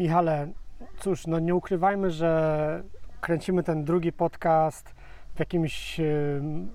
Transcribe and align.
Michale, 0.00 0.48
cóż, 0.98 1.26
no 1.26 1.38
nie 1.38 1.54
ukrywajmy, 1.54 2.10
że 2.10 2.82
kręcimy 3.20 3.62
ten 3.62 3.84
drugi 3.84 4.12
podcast 4.12 4.94
w 5.34 5.38
jakimś 5.38 6.00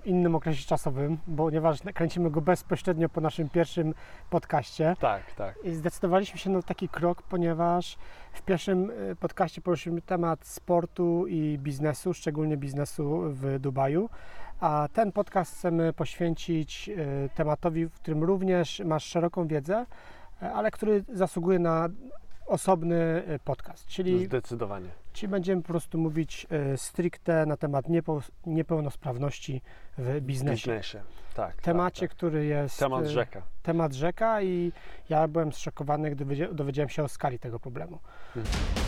innym 0.04 0.34
okresie 0.34 0.66
czasowym, 0.66 1.18
ponieważ 1.36 1.78
kręcimy 1.94 2.30
go 2.30 2.40
bezpośrednio 2.40 3.08
po 3.08 3.20
naszym 3.20 3.48
pierwszym 3.48 3.94
podcaście. 4.30 4.96
Tak, 5.00 5.32
tak. 5.32 5.54
I 5.64 5.74
zdecydowaliśmy 5.74 6.38
się 6.38 6.50
na 6.50 6.62
taki 6.62 6.88
krok, 6.88 7.22
ponieważ 7.22 7.98
w 8.32 8.42
pierwszym 8.42 8.90
e, 9.10 9.16
podcaście 9.16 9.60
poruszyliśmy 9.60 10.02
temat 10.02 10.46
sportu 10.46 11.26
i 11.26 11.58
biznesu, 11.58 12.14
szczególnie 12.14 12.56
biznesu 12.56 13.22
w 13.26 13.58
Dubaju. 13.58 14.10
A 14.60 14.88
ten 14.92 15.12
podcast 15.12 15.54
chcemy 15.54 15.92
poświęcić 15.92 16.88
e, 16.88 16.94
tematowi, 17.28 17.86
w 17.86 17.92
którym 17.92 18.24
również 18.24 18.82
masz 18.84 19.04
szeroką 19.04 19.46
wiedzę, 19.46 19.86
e, 20.42 20.52
ale 20.52 20.70
który 20.70 21.04
zasługuje 21.12 21.58
na 21.58 21.88
osobny 22.46 22.96
e, 23.26 23.38
podcast. 23.38 23.86
Czyli, 23.86 24.26
Zdecydowanie. 24.26 24.88
czyli 25.12 25.30
będziemy 25.30 25.62
po 25.62 25.68
prostu 25.68 25.98
mówić 25.98 26.46
e, 26.50 26.76
stricte 26.76 27.46
na 27.46 27.56
temat 27.56 27.88
niepo, 27.88 28.20
niepełnosprawności 28.46 29.62
w 29.98 30.20
biznesie. 30.20 30.70
biznesie. 30.70 31.02
Tak. 31.34 31.62
Temacie, 31.62 32.00
tak, 32.00 32.10
tak. 32.10 32.16
który 32.16 32.44
jest 32.44 32.78
Temat 32.78 33.04
e, 33.04 33.08
rzeka. 33.08 33.42
temat 33.62 33.92
rzeka 33.92 34.42
i 34.42 34.72
ja 35.08 35.28
byłem 35.28 35.52
zszokowany, 35.52 36.10
gdy 36.10 36.26
wiedzia- 36.26 36.54
dowiedziałem 36.54 36.88
się 36.88 37.02
o 37.02 37.08
skali 37.08 37.38
tego 37.38 37.60
problemu. 37.60 37.98
Mhm. 38.36 38.85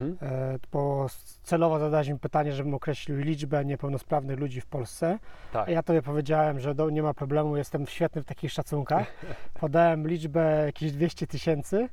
Mhm. 0.00 0.32
E, 0.32 0.58
Bo 0.72 1.06
celowo 1.42 1.78
zadałeś 1.78 2.08
mi 2.08 2.18
pytanie, 2.18 2.52
żebym 2.52 2.74
określił 2.74 3.18
liczbę 3.18 3.64
niepełnosprawnych 3.64 4.38
ludzi 4.38 4.60
w 4.60 4.66
Polsce. 4.66 5.18
Tak. 5.52 5.68
Ja 5.68 5.82
tobie 5.82 6.02
powiedziałem, 6.02 6.60
że 6.60 6.74
do, 6.74 6.90
nie 6.90 7.02
ma 7.02 7.14
problemu, 7.14 7.56
jestem 7.56 7.86
świetny 7.86 8.22
w 8.22 8.24
takich 8.24 8.52
szacunkach. 8.52 9.12
Podałem 9.60 10.08
liczbę 10.08 10.62
jakieś 10.66 10.92
200 10.92 11.26
tysięcy, 11.26 11.88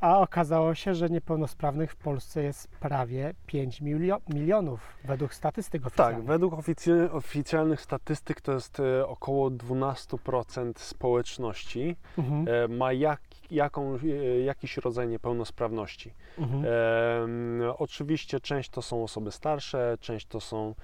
a 0.00 0.18
okazało 0.20 0.74
się, 0.74 0.94
że 0.94 1.08
niepełnosprawnych 1.10 1.92
w 1.92 1.96
Polsce 1.96 2.42
jest 2.42 2.68
prawie 2.68 3.34
5 3.46 3.82
milio- 3.82 4.20
milionów 4.34 4.96
według 5.04 5.34
statystyk 5.34 5.82
Tak, 5.82 5.86
oficjalnych. 5.86 6.24
według 6.24 6.54
oficy- 6.54 7.08
oficjalnych 7.12 7.80
statystyk 7.80 8.40
to 8.40 8.52
jest 8.52 8.80
e, 8.80 9.06
około 9.08 9.50
12% 9.50 10.72
społeczności 10.80 11.96
Mhm, 12.18 12.46
e, 12.48 12.68
ma 12.68 12.92
jak, 12.92 13.20
jaką, 13.50 13.94
e, 13.94 14.06
jakiś 14.40 14.76
rodzaj 14.76 15.08
niepełnosprawności. 15.08 16.14
mhm. 16.38 16.64
Em, 16.64 17.62
oczywiście 17.78 18.40
część 18.40 18.70
to 18.70 18.82
są 18.82 19.02
osoby 19.02 19.32
starsze, 19.32 19.96
część 20.00 20.26
to 20.26 20.40
są, 20.40 20.68
e, 20.70 20.74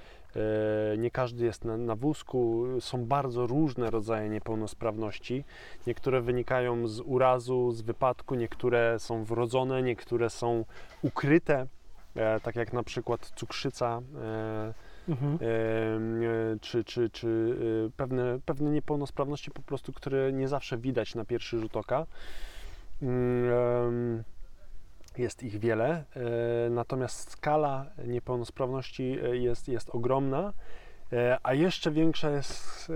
nie 0.99 1.11
każdy 1.11 1.45
jest 1.45 1.65
na, 1.65 1.77
na 1.77 1.97
wózku, 1.97 2.67
są 2.81 3.05
bardzo 3.07 3.47
różne 3.47 3.91
rodzaje 3.91 4.29
niepełnosprawności. 4.29 5.45
Niektóre 5.87 6.21
wynikają 6.21 6.87
z 6.87 7.01
urazu, 7.01 7.73
z 7.73 7.83
wypadku, 7.83 8.35
niektóre 8.35 8.99
są 8.99 9.25
wrodzone, 9.25 9.83
niektóre 9.83 10.31
są 10.31 10.65
ukryte, 11.03 11.67
e, 12.17 12.41
tak 12.41 12.57
jak 12.57 12.73
na 12.73 12.83
przykład 12.83 13.33
cukrzyca. 13.37 14.03
E, 14.23 14.93
Mhm. 15.09 15.35
e, 15.35 16.59
czy, 16.61 16.85
czy, 16.85 17.11
czy 17.11 17.57
e, 17.87 17.91
pewne, 17.97 18.39
pewne 18.47 18.71
niepełnosprawności 18.71 19.51
po 19.51 19.63
prostu, 19.63 19.93
które 19.93 20.33
nie 20.33 20.49
zawsze 20.49 20.79
widać 20.79 21.15
na 21.15 21.25
pierwszy 21.25 21.59
rzut 21.61 21.77
oka. 21.77 22.07
Mm, 23.03 24.23
Jest 25.19 25.43
ich 25.43 25.59
wiele, 25.59 26.05
e, 26.67 26.71
natomiast 26.71 27.31
skala 27.31 27.87
niepełnosprawności 28.07 29.19
e, 29.23 29.37
jest, 29.37 29.69
jest 29.69 29.91
ogromna, 29.91 30.53
e, 31.13 31.39
a 31.43 31.55
jeszcze 31.55 31.91
większa 31.91 32.31
jest 32.31 32.93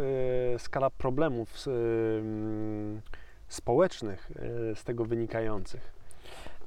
skala 0.58 0.90
problemów 0.90 1.54
em, 1.66 3.00
społecznych 3.48 4.30
z 4.74 4.84
tego 4.84 5.04
wynikających 5.04 5.92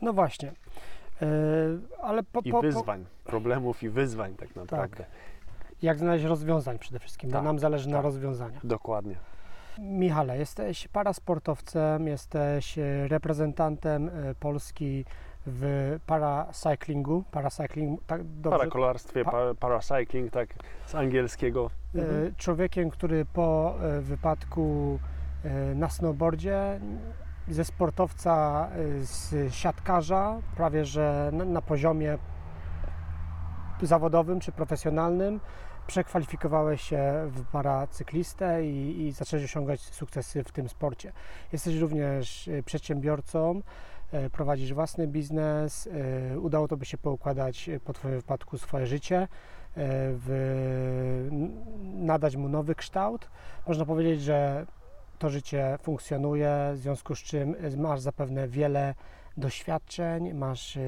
No 0.01 0.13
właśnie. 0.13 0.51
Ale 2.01 2.23
po, 2.23 2.39
i 2.39 2.51
po, 2.51 2.57
po, 2.57 2.61
wyzwań, 2.61 3.05
problemów 3.23 3.83
i 3.83 3.89
wyzwań 3.89 4.35
tak 4.35 4.55
naprawdę. 4.55 5.05
jak 5.81 5.99
znaleźć 5.99 6.25
rozwiązań 6.25 6.79
przede 6.79 6.99
wszystkim, 6.99 7.29
bo 7.29 7.35
Tak, 7.35 7.43
nam 7.43 7.59
zależy 7.59 7.89
na 7.89 7.97
tak. 7.97 8.03
rozwiązaniach. 8.03 8.65
Dokładnie. 8.65 9.15
Michale, 9.79 10.37
jesteś 10.37 10.87
parasportowcem, 10.87 12.07
jesteś 12.07 12.79
reprezentantem 13.07 14.11
Polski 14.39 15.05
w 15.45 15.97
paracyclingu. 16.05 17.23
Paracycling, 17.31 18.03
tak 18.07 18.23
dobrze? 18.23 18.57
Parakolarstwie, 18.59 19.25
Pa- 19.25 19.31
pa, 19.31 19.53
paracycling, 19.59 20.31
tak 20.31 20.49
z 20.85 20.95
angielskiego. 20.95 21.69
E, 21.95 21.99
Człowiekiem, 22.37 22.89
który 22.89 23.25
po 23.25 23.75
e, 23.81 24.01
wypadku 24.01 24.99
e, 25.43 25.75
na 25.75 25.89
snowboardzie 25.89 26.79
ze 27.47 27.65
sportowca, 27.65 28.67
z 29.01 29.53
siatkarza, 29.53 30.39
prawie 30.55 30.85
że 30.85 31.29
na, 31.33 31.45
na 31.45 31.61
poziomie 31.61 32.17
zawodowym 33.81 34.39
czy 34.39 34.51
profesjonalnym, 34.51 35.39
przekwalifikowałeś 35.87 36.81
się 36.81 37.13
w 37.27 37.45
paracyklistę 37.51 38.65
i, 38.65 39.07
i 39.07 39.11
zacząłeś 39.11 39.45
osiągać 39.45 39.81
sukcesy 39.81 40.43
w 40.43 40.51
tym 40.51 40.69
sporcie. 40.69 41.11
Jesteś 41.51 41.75
również 41.75 42.49
przedsiębiorcą, 42.65 43.61
prowadzisz 44.31 44.73
własny 44.73 45.07
biznes, 45.07 45.89
e, 46.31 46.39
udało 46.39 46.67
Tobie 46.67 46.85
się 46.85 46.97
poukładać 46.97 47.69
e, 47.69 47.79
po 47.79 47.93
Twoim 47.93 48.15
wypadku 48.15 48.57
swoje 48.57 48.87
życie, 48.87 49.17
e, 49.17 49.27
w, 49.75 51.27
nadać 51.81 52.35
mu 52.35 52.49
nowy 52.49 52.75
kształt. 52.75 53.29
Można 53.67 53.85
powiedzieć, 53.85 54.21
że 54.21 54.65
to 55.19 55.29
życie 55.29 55.77
funkcjonuje, 55.81 56.71
w 56.73 56.77
związku 56.77 57.15
z 57.15 57.19
czym 57.19 57.55
e, 57.59 57.77
masz 57.77 57.99
zapewne 57.99 58.47
wiele 58.47 58.95
doświadczeń, 59.37 60.33
masz 60.33 60.77
e, 60.77 60.81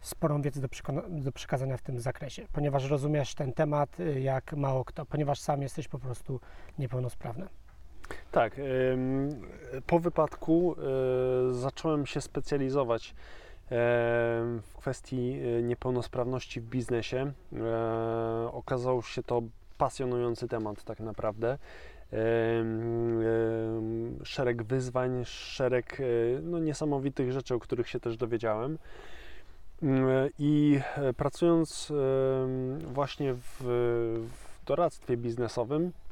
sporą 0.00 0.42
wiedzę 0.42 0.60
do, 0.60 0.68
do 1.08 1.32
przekazania 1.32 1.76
w 1.76 1.82
tym 1.82 2.00
zakresie, 2.00 2.46
ponieważ 2.52 2.90
rozumiesz 2.90 3.34
ten 3.34 3.52
temat 3.52 4.00
e, 4.00 4.20
jak 4.20 4.52
mało 4.52 4.84
kto, 4.84 5.06
ponieważ 5.06 5.40
sam 5.40 5.62
jesteś 5.62 5.88
po 5.88 5.98
prostu 5.98 6.40
niepełnosprawny. 6.78 7.48
Tak, 8.32 8.60
po 9.86 9.98
wypadku 9.98 10.76
y, 11.50 11.54
zacząłem 11.54 12.06
się 12.06 12.20
specjalizować 12.20 13.14
em, 13.70 14.60
w 14.62 14.74
kwestii 14.76 15.40
y, 15.58 15.62
niepełnosprawności 15.62 16.60
w 16.60 16.64
biznesie. 16.64 17.32
E, 17.56 18.52
okazał 18.52 19.02
się 19.02 19.22
to 19.22 19.42
pasjonujący 19.78 20.48
temat 20.48 20.84
tak 20.84 21.00
naprawdę. 21.00 21.58
Szereg 24.24 24.62
wyzwań, 24.62 25.24
szereg 25.24 25.98
no, 26.42 26.58
niesamowitych 26.58 27.32
rzeczy, 27.32 27.54
o 27.54 27.58
których 27.58 27.88
się 27.88 28.00
też 28.00 28.16
dowiedziałem. 28.16 28.78
Mm, 29.82 30.30
I 30.38 30.80
e, 30.96 31.12
pracując 31.12 31.92
właśnie 32.92 33.34
w, 33.34 33.56
w 34.30 34.64
doradztwie 34.66 35.16
biznesowym, 35.16 35.86
e, 35.86 36.09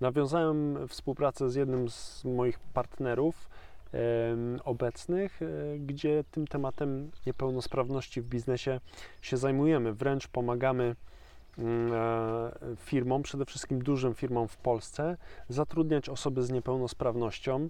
nawiązałem 0.00 0.88
współpracę 0.88 1.50
z 1.50 1.54
jednym 1.54 1.88
z 1.90 2.24
moich 2.24 2.58
partnerów 2.58 3.48
obecnych, 4.64 5.42
e, 5.42 5.78
gdzie 5.78 6.24
tym 6.30 6.46
tematem 6.46 7.10
niepełnosprawności 7.26 8.20
w 8.20 8.26
biznesie 8.26 8.80
się 9.22 9.36
zajmujemy. 9.36 9.92
Wręcz 9.92 10.28
pomagamy 10.28 10.96
mm, 11.58 11.92
e, 11.92 12.50
firmom, 12.76 13.22
przede 13.22 13.44
wszystkim 13.44 13.82
dużym 13.82 14.14
firmom 14.14 14.48
w 14.48 14.56
Polsce, 14.56 15.16
zatrudniać 15.48 16.08
osoby 16.08 16.42
z 16.42 16.50
niepełnosprawnością. 16.50 17.68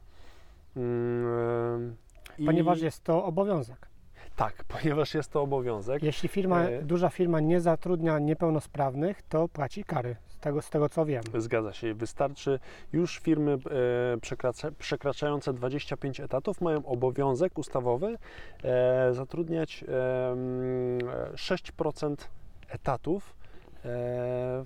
Mm, 0.76 1.96
e, 2.40 2.44
Ponieważ 2.46 2.80
jest 2.80 3.04
to 3.04 3.24
obowiązek. 3.24 3.93
Tak, 4.36 4.64
ponieważ 4.74 5.14
jest 5.14 5.30
to 5.30 5.42
obowiązek. 5.42 6.02
Jeśli 6.02 6.28
firma, 6.28 6.62
E- 6.64 6.82
duża 6.82 7.08
firma 7.08 7.40
nie 7.40 7.60
zatrudnia 7.60 8.18
niepełnosprawnych, 8.18 9.22
to 9.22 9.48
płaci 9.48 9.84
kary, 9.84 10.16
z 10.28 10.38
tego, 10.38 10.62
z 10.62 10.70
tego 10.70 10.88
co 10.88 11.06
wiem. 11.06 11.22
Zgadza 11.38 11.72
się. 11.72 11.94
Wystarczy 11.94 12.58
już 12.92 13.18
firmy 13.18 13.52
e, 14.14 14.20
przekracza, 14.20 14.70
przekraczające 14.78 15.52
25 15.52 16.20
etatów 16.20 16.60
mają 16.60 16.86
obowiązek 16.86 17.58
ustawowy 17.58 18.18
e, 18.64 19.14
zatrudniać 19.14 19.84
e, 19.88 20.30
mm, 20.32 21.08
e, 21.08 21.32
6% 21.34 22.16
etatów 22.68 23.34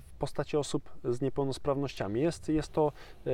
w 0.01 0.13
postaci 0.19 0.57
osób 0.57 0.89
z 1.03 1.21
niepełnosprawnościami. 1.21 2.21
Jest, 2.21 2.49
jest 2.49 2.71
to 2.71 2.91
e, 3.27 3.31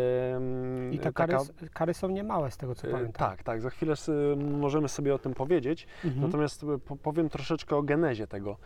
I 0.92 1.00
te 1.00 1.14
kary, 1.14 1.36
s- 1.36 1.54
kary 1.74 1.94
są 1.94 2.10
niemałe, 2.10 2.52
z 2.52 2.58
tego 2.58 2.76
co 2.76 2.88
e, 2.88 2.92
pamiętam. 2.92 3.30
tak, 3.30 3.44
tak. 3.44 3.62
Za 3.62 3.70
chwilę 3.70 3.94
możemy 4.38 4.90
sobie 4.90 5.16
o 5.16 5.20
tym 5.20 5.34
powiedzieć. 5.34 5.88
Mhm. 6.06 6.26
Natomiast 6.26 6.64
e, 6.64 6.78
po- 6.80 6.96
powiem 6.96 7.30
troszeczkę 7.30 7.76
o 7.76 7.84
genezie 7.84 8.28
tego. 8.28 8.58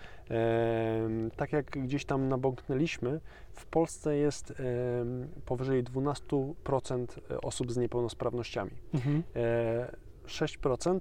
Tak 1.36 1.54
jak 1.54 1.66
gdzieś 1.66 2.06
tam 2.06 2.28
nabąknęliśmy, 2.30 3.20
w 3.52 3.66
Polsce 3.66 4.16
jest 4.18 4.54
powyżej 5.46 5.84
12% 5.84 7.06
osób 7.42 7.72
z 7.72 7.78
niepełnosprawnościami. 7.78 8.72
Mhm. 8.94 9.24
E, 9.36 9.96
6% 10.28 11.00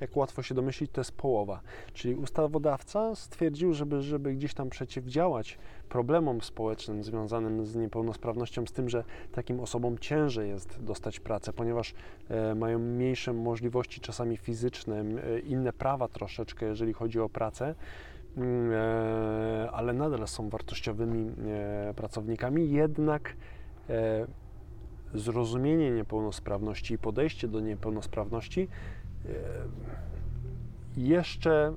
jak 0.00 0.16
łatwo 0.16 0.42
się 0.42 0.54
domyślić, 0.54 0.90
to 0.90 1.00
jest 1.00 1.12
połowa. 1.12 1.60
Czyli 1.92 2.14
ustawodawca 2.14 3.14
stwierdził, 3.14 3.74
żeby, 3.74 4.02
żeby 4.02 4.34
gdzieś 4.34 4.54
tam 4.54 4.70
przeciwdziałać 4.70 5.58
problemom 5.88 6.40
społecznym 6.40 7.04
związanym 7.04 7.66
z 7.66 7.76
niepełnosprawnością, 7.76 8.66
z 8.66 8.72
tym, 8.72 8.88
że 8.88 9.04
takim 9.32 9.60
osobom 9.60 9.98
ciężej 9.98 10.48
jest 10.48 10.82
dostać 10.84 11.20
pracę, 11.20 11.52
ponieważ 11.52 11.94
e, 12.28 12.54
mają 12.54 12.78
mniejsze 12.78 13.32
możliwości, 13.32 14.00
czasami 14.00 14.36
fizyczne, 14.36 15.00
e, 15.00 15.38
inne 15.40 15.72
prawa 15.72 16.08
troszeczkę, 16.08 16.66
jeżeli 16.66 16.92
chodzi 16.92 17.20
o 17.20 17.28
pracę. 17.28 17.74
E, 18.38 19.70
ale 19.72 19.92
nadal 19.92 20.28
są 20.28 20.48
wartościowymi 20.48 21.32
e, 21.46 21.94
pracownikami, 21.94 22.70
jednak 22.70 23.36
e, 23.90 24.26
zrozumienie 25.14 25.90
niepełnosprawności 25.90 26.94
i 26.94 26.98
podejście 26.98 27.48
do 27.48 27.60
niepełnosprawności 27.60 28.68
jeszcze 30.96 31.74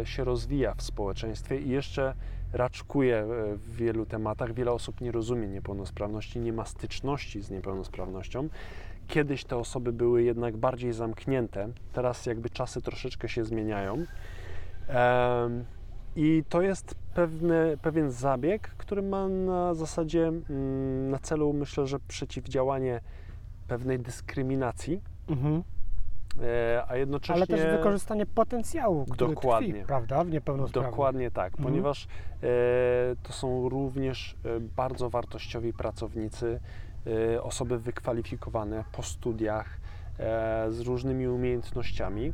e, 0.00 0.06
się 0.06 0.24
rozwija 0.24 0.74
w 0.74 0.82
społeczeństwie 0.82 1.60
i 1.60 1.68
jeszcze 1.68 2.14
raczkuje 2.52 3.16
e, 3.16 3.26
w 3.56 3.76
wielu 3.76 4.06
tematach. 4.06 4.54
Wiele 4.54 4.72
osób 4.72 5.00
nie 5.00 5.12
rozumie 5.12 5.48
niepełnosprawności, 5.48 6.40
nie 6.40 6.52
ma 6.52 6.64
styczności 6.64 7.40
z 7.42 7.50
niepełnosprawnością. 7.50 8.48
Kiedyś 9.08 9.44
te 9.44 9.56
osoby 9.56 9.92
były 9.92 10.22
jednak 10.22 10.56
bardziej 10.56 10.92
zamknięte, 10.92 11.68
teraz 11.92 12.26
jakby 12.26 12.50
czasy 12.50 12.82
troszeczkę 12.82 13.28
się 13.28 13.44
zmieniają. 13.44 14.04
I 16.16 16.44
to 16.48 16.62
jest 16.62 16.94
pewny, 17.14 17.78
pewien 17.82 18.10
zabieg, 18.10 18.68
który 18.68 19.02
ma 19.02 19.28
na 19.28 19.74
zasadzie, 19.74 20.28
mm, 20.28 21.10
na 21.10 21.18
celu 21.18 21.52
myślę, 21.52 21.86
że 21.86 21.98
przeciwdziałanie 22.00 23.00
pewnej 23.68 23.98
dyskryminacji, 23.98 25.00
Mhm. 25.30 25.62
E, 26.42 26.84
a 26.88 26.96
jednocześnie... 26.96 27.34
Ale 27.36 27.46
też 27.46 27.76
wykorzystanie 27.78 28.26
potencjału, 28.26 29.04
który 29.04 29.34
Dokładnie. 29.34 29.72
tkwi, 29.72 29.86
prawda, 29.86 30.24
w 30.24 30.30
niepełnosprawnych. 30.30 30.90
Dokładnie 30.92 31.30
tak, 31.30 31.52
Mhm. 31.52 31.68
ponieważ 31.68 32.04
e, 32.04 32.46
to 33.22 33.32
są 33.32 33.68
również 33.68 34.36
e, 34.44 34.60
bardzo 34.60 35.10
wartościowi 35.10 35.72
pracownicy, 35.72 36.60
osoby 37.42 37.78
wykwalifikowane 37.78 38.84
po 38.92 39.02
studiach 39.02 39.80
z 40.68 40.80
różnymi 40.80 41.28
umiejętnościami, 41.28 42.32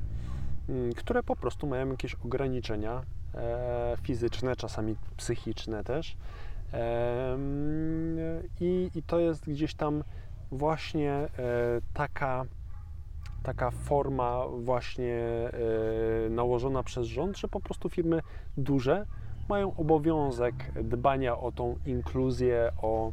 m, 0.69 0.93
które 0.97 1.23
po 1.23 1.37
prostu 1.37 1.67
mają 1.67 1.91
jakieś 1.91 2.15
ograniczenia 2.15 3.03
fizyczne, 4.03 4.57
czasami 4.57 4.97
psychiczne 5.17 5.85
też. 5.85 6.17
E, 6.73 7.33
m, 7.33 8.19
i, 8.61 8.91
I 8.95 9.03
to 9.03 9.19
jest 9.19 9.51
gdzieś 9.51 9.75
tam 9.75 10.05
właśnie 10.53 11.29
taka 11.95 12.45
taka 13.47 13.71
forma 13.71 14.47
właśnie 14.49 15.15
e, 16.27 16.31
nałożona 16.31 16.83
przez 16.83 17.07
rząd, 17.07 17.39
że 17.39 17.49
po 17.49 17.61
prostu 17.61 17.89
firmy 17.89 18.21
duże 18.57 19.07
mają 19.49 19.77
obowiązek 19.77 20.55
dbania 20.83 21.39
o 21.39 21.53
tą 21.53 21.77
inkluzję, 21.87 22.73
o, 22.83 23.13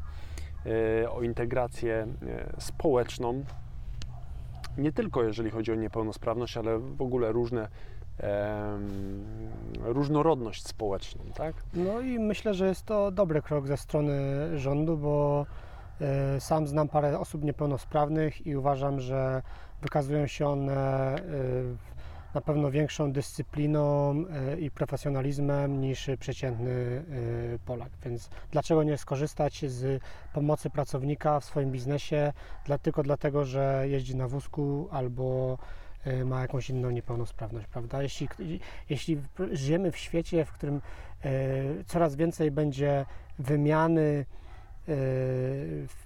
e, 1.03 1.11
o 1.11 1.21
integrację 1.21 2.07
e, 2.27 2.61
społeczną. 2.61 3.43
Nie 4.77 4.91
tylko 4.91 5.23
jeżeli 5.23 5.51
chodzi 5.51 5.71
o 5.71 5.75
niepełnosprawność, 5.75 6.57
ale 6.57 6.79
w 6.79 7.01
ogóle 7.01 7.31
różne 7.31 7.67
różnorodność 9.81 10.67
społeczną, 10.67 11.23
tak? 11.35 11.55
No 11.73 12.01
i 12.01 12.19
myślę, 12.19 12.53
że 12.53 12.67
jest 12.67 12.85
to 12.85 13.11
dobry 13.11 13.41
krok 13.41 13.67
ze 13.67 13.77
strony 13.77 14.13
rządu, 14.59 14.97
bo 14.97 15.45
sam 16.39 16.67
znam 16.67 16.87
parę 16.87 17.19
osób 17.19 17.43
niepełnosprawnych 17.43 18.47
i 18.47 18.55
uważam, 18.55 18.99
że 18.99 19.41
wykazują 19.83 20.27
się 20.27 20.47
one 20.47 21.15
e, 21.15 21.21
na 22.33 22.41
pewno 22.41 22.71
większą 22.71 23.11
dyscypliną 23.11 24.11
e, 24.11 24.59
i 24.59 24.71
profesjonalizmem 24.71 25.81
niż 25.81 26.09
przeciętny 26.19 26.71
e, 26.71 27.59
Polak. 27.65 27.89
Więc 28.05 28.29
dlaczego 28.51 28.83
nie 28.83 28.97
skorzystać 28.97 29.65
z 29.65 30.03
pomocy 30.33 30.69
pracownika 30.69 31.39
w 31.39 31.45
swoim 31.45 31.71
biznesie 31.71 32.33
dla, 32.65 32.77
tylko 32.77 33.03
dlatego, 33.03 33.45
że 33.45 33.85
jeździ 33.87 34.15
na 34.15 34.27
wózku 34.27 34.87
albo 34.91 35.57
ma 36.25 36.41
jakąś 36.41 36.69
inną 36.69 36.89
niepełnosprawność, 36.89 37.67
prawda? 37.67 38.03
Jeśli, 38.03 38.27
jeśli 38.89 39.21
żyjemy 39.51 39.91
w 39.91 39.97
świecie, 39.97 40.45
w 40.45 40.51
którym 40.51 40.81
coraz 41.85 42.15
więcej 42.15 42.51
będzie 42.51 43.05
wymiany 43.39 44.25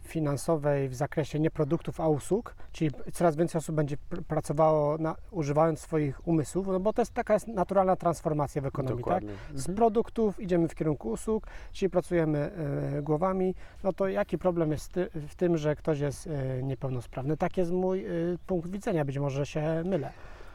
finansowej 0.03 0.89
w 0.89 0.95
zakresie 0.95 1.39
nie 1.39 1.51
produktów, 1.51 2.01
a 2.01 2.07
usług, 2.07 2.55
czyli 2.71 2.91
coraz 3.13 3.35
więcej 3.35 3.59
osób 3.59 3.75
będzie 3.75 3.97
pr- 4.11 4.21
pracowało 4.23 4.97
na, 4.97 5.15
używając 5.31 5.79
swoich 5.79 6.27
umysłów, 6.27 6.67
no 6.67 6.79
bo 6.79 6.93
to 6.93 7.01
jest 7.01 7.13
taka 7.13 7.33
jest 7.33 7.47
naturalna 7.47 7.95
transformacja 7.95 8.61
w 8.61 8.65
ekonomii, 8.65 8.97
tak? 9.03 9.05
Dokładnie. 9.23 9.29
Z 9.53 9.59
Mhm. 9.69 9.75
produktów 9.75 10.39
idziemy 10.39 10.67
w 10.67 10.75
kierunku 10.75 11.09
usług, 11.09 11.47
czyli 11.71 11.89
pracujemy 11.89 12.51
e, 12.97 13.01
głowami, 13.01 13.55
no 13.83 13.93
to 13.93 14.07
jaki 14.07 14.37
problem 14.37 14.71
jest 14.71 14.91
ty, 14.91 15.09
w 15.27 15.35
tym, 15.35 15.57
że 15.57 15.75
ktoś 15.75 15.99
jest 15.99 16.27
e, 16.27 16.63
niepełnosprawny? 16.63 17.37
Tak 17.37 17.57
jest 17.57 17.71
mój 17.71 18.05
e, 18.05 18.09
punkt 18.47 18.69
widzenia, 18.69 19.05
być 19.05 19.17
może 19.19 19.45
się 19.45 19.83
mylę. 19.85 20.11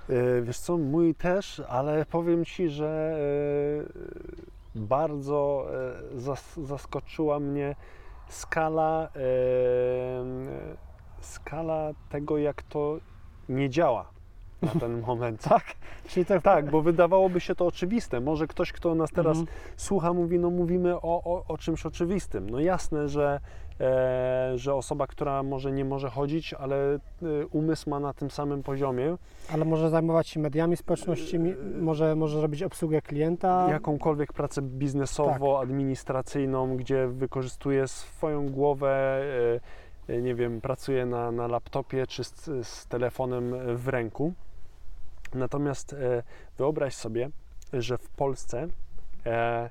E, 0.08 0.42
Wiesz 0.42 0.58
co, 0.58 0.78
mój 0.78 1.14
też, 1.14 1.62
ale 1.68 2.04
powiem 2.06 2.44
Ci, 2.44 2.68
że 2.68 3.16
e, 4.74 4.78
bardzo 4.78 5.66
e, 6.14 6.18
zas- 6.20 6.64
zaskoczyła 6.66 7.40
mnie 7.40 7.74
skala, 8.32 9.08
skala 11.20 11.90
tego, 12.08 12.38
jak 12.38 12.62
to 12.62 12.96
nie 13.48 13.70
działa 13.70 14.04
na 14.62 14.68
ten 14.80 15.00
moment. 15.00 15.42
Tak? 15.42 15.64
Czyli 16.08 16.26
to 16.26 16.40
Tak, 16.40 16.70
bo 16.70 16.82
wydawałoby 16.82 17.40
się 17.40 17.54
to 17.54 17.66
oczywiste. 17.66 18.20
Może 18.20 18.46
ktoś, 18.46 18.72
kto 18.72 18.94
nas 18.94 19.10
teraz 19.10 19.38
Mhm. 19.38 19.56
słucha, 19.76 20.12
mówi, 20.12 20.38
no 20.38 20.50
mówimy 20.50 20.96
o, 20.96 21.02
o, 21.24 21.44
o 21.48 21.58
czymś 21.58 21.86
oczywistym. 21.86 22.50
No 22.50 22.60
jasne, 22.60 23.08
że, 23.08 23.40
że 24.54 24.74
osoba, 24.74 25.06
która 25.06 25.42
może 25.42 25.72
nie 25.72 25.84
może 25.84 26.10
chodzić, 26.10 26.54
ale 26.54 26.94
e, 26.94 26.98
umysł 27.50 27.90
ma 27.90 28.00
na 28.00 28.14
tym 28.14 28.30
samym 28.30 28.62
poziomie, 28.62 29.16
Ale 29.52 29.64
może 29.64 29.90
zajmować 29.90 30.28
się 30.28 30.40
mediami 30.40 30.76
społecznościowymi, 30.76 31.54
może, 31.80 32.16
może 32.16 32.40
robić 32.40 32.62
obsługę 32.62 33.02
klienta. 33.02 33.66
jakąkolwiek 33.70 34.32
pracę 34.32 34.62
biznesowo-administracyjną, 34.62 36.76
gdzie 36.76 37.08
wykorzystuje 37.08 37.88
swoją 37.88 38.48
głowę, 38.48 39.20
e, 40.08 40.14
e, 40.14 40.22
nie 40.22 40.34
wiem, 40.34 40.60
pracuje 40.60 41.06
na, 41.06 41.32
na 41.32 41.46
laptopie 41.46 42.06
czy 42.06 42.24
z, 42.24 42.50
z 42.66 42.86
telefonem 42.86 43.54
w 43.76 43.88
ręku. 43.88 44.32
Natomiast 45.34 45.92
e, 45.92 46.22
wyobraź 46.58 46.94
sobie, 46.94 47.30
że 47.72 47.98
w 47.98 48.08
Polsce 48.08 48.66
e, 49.26 49.70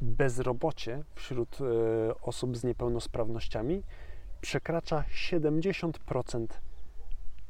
bezrobocie 0.00 1.02
wśród 1.14 1.58
e, 1.60 1.64
osób 2.22 2.56
z 2.56 2.64
niepełnosprawnościami 2.64 3.82
przekracza 4.40 5.04
70%. 5.30 6.46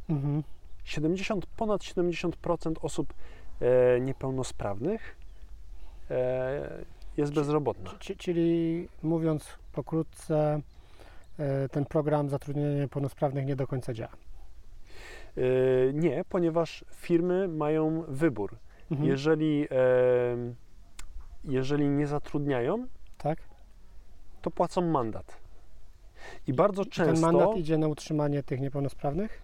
Mhm. 0.09 0.43
70, 0.85 1.47
ponad 1.47 1.81
70% 1.81 2.75
osób 2.83 3.15
e, 3.61 4.01
niepełnosprawnych 4.01 5.17
e, 6.11 6.85
jest 7.17 7.33
bezrobotna. 7.33 7.91
Ci- 8.01 8.17
Czyli 8.17 8.89
mówiąc 9.03 9.59
pokrótce, 9.73 10.61
ten 11.71 11.85
program 11.85 12.29
zatrudnienia 12.29 12.81
niepełnosprawnych 12.81 13.47
nie 13.47 13.57
do 13.57 13.67
końca 13.67 13.95
działa. 13.95 14.13
Nie, 15.93 16.25
ponieważ 16.29 16.85
firmy 16.95 17.49
mają 17.49 18.05
wybór. 18.09 18.57
Mhm. 18.91 19.09
Jeżeli, 19.11 19.69
jeżeli 21.45 21.89
nie 21.89 22.07
zatrudniają, 22.07 22.87
Tak? 23.19 23.39
to 24.43 24.51
płacą 24.51 24.81
mandat. 24.81 25.37
I 26.47 26.53
bardzo 26.53 26.83
Ten 26.85 26.93
często, 26.93 27.27
mandat 27.33 27.57
idzie 27.57 27.79
na 27.79 27.89
utrzymanie 27.89 28.43
tych 28.43 28.61
niepełnosprawnych? 28.61 29.43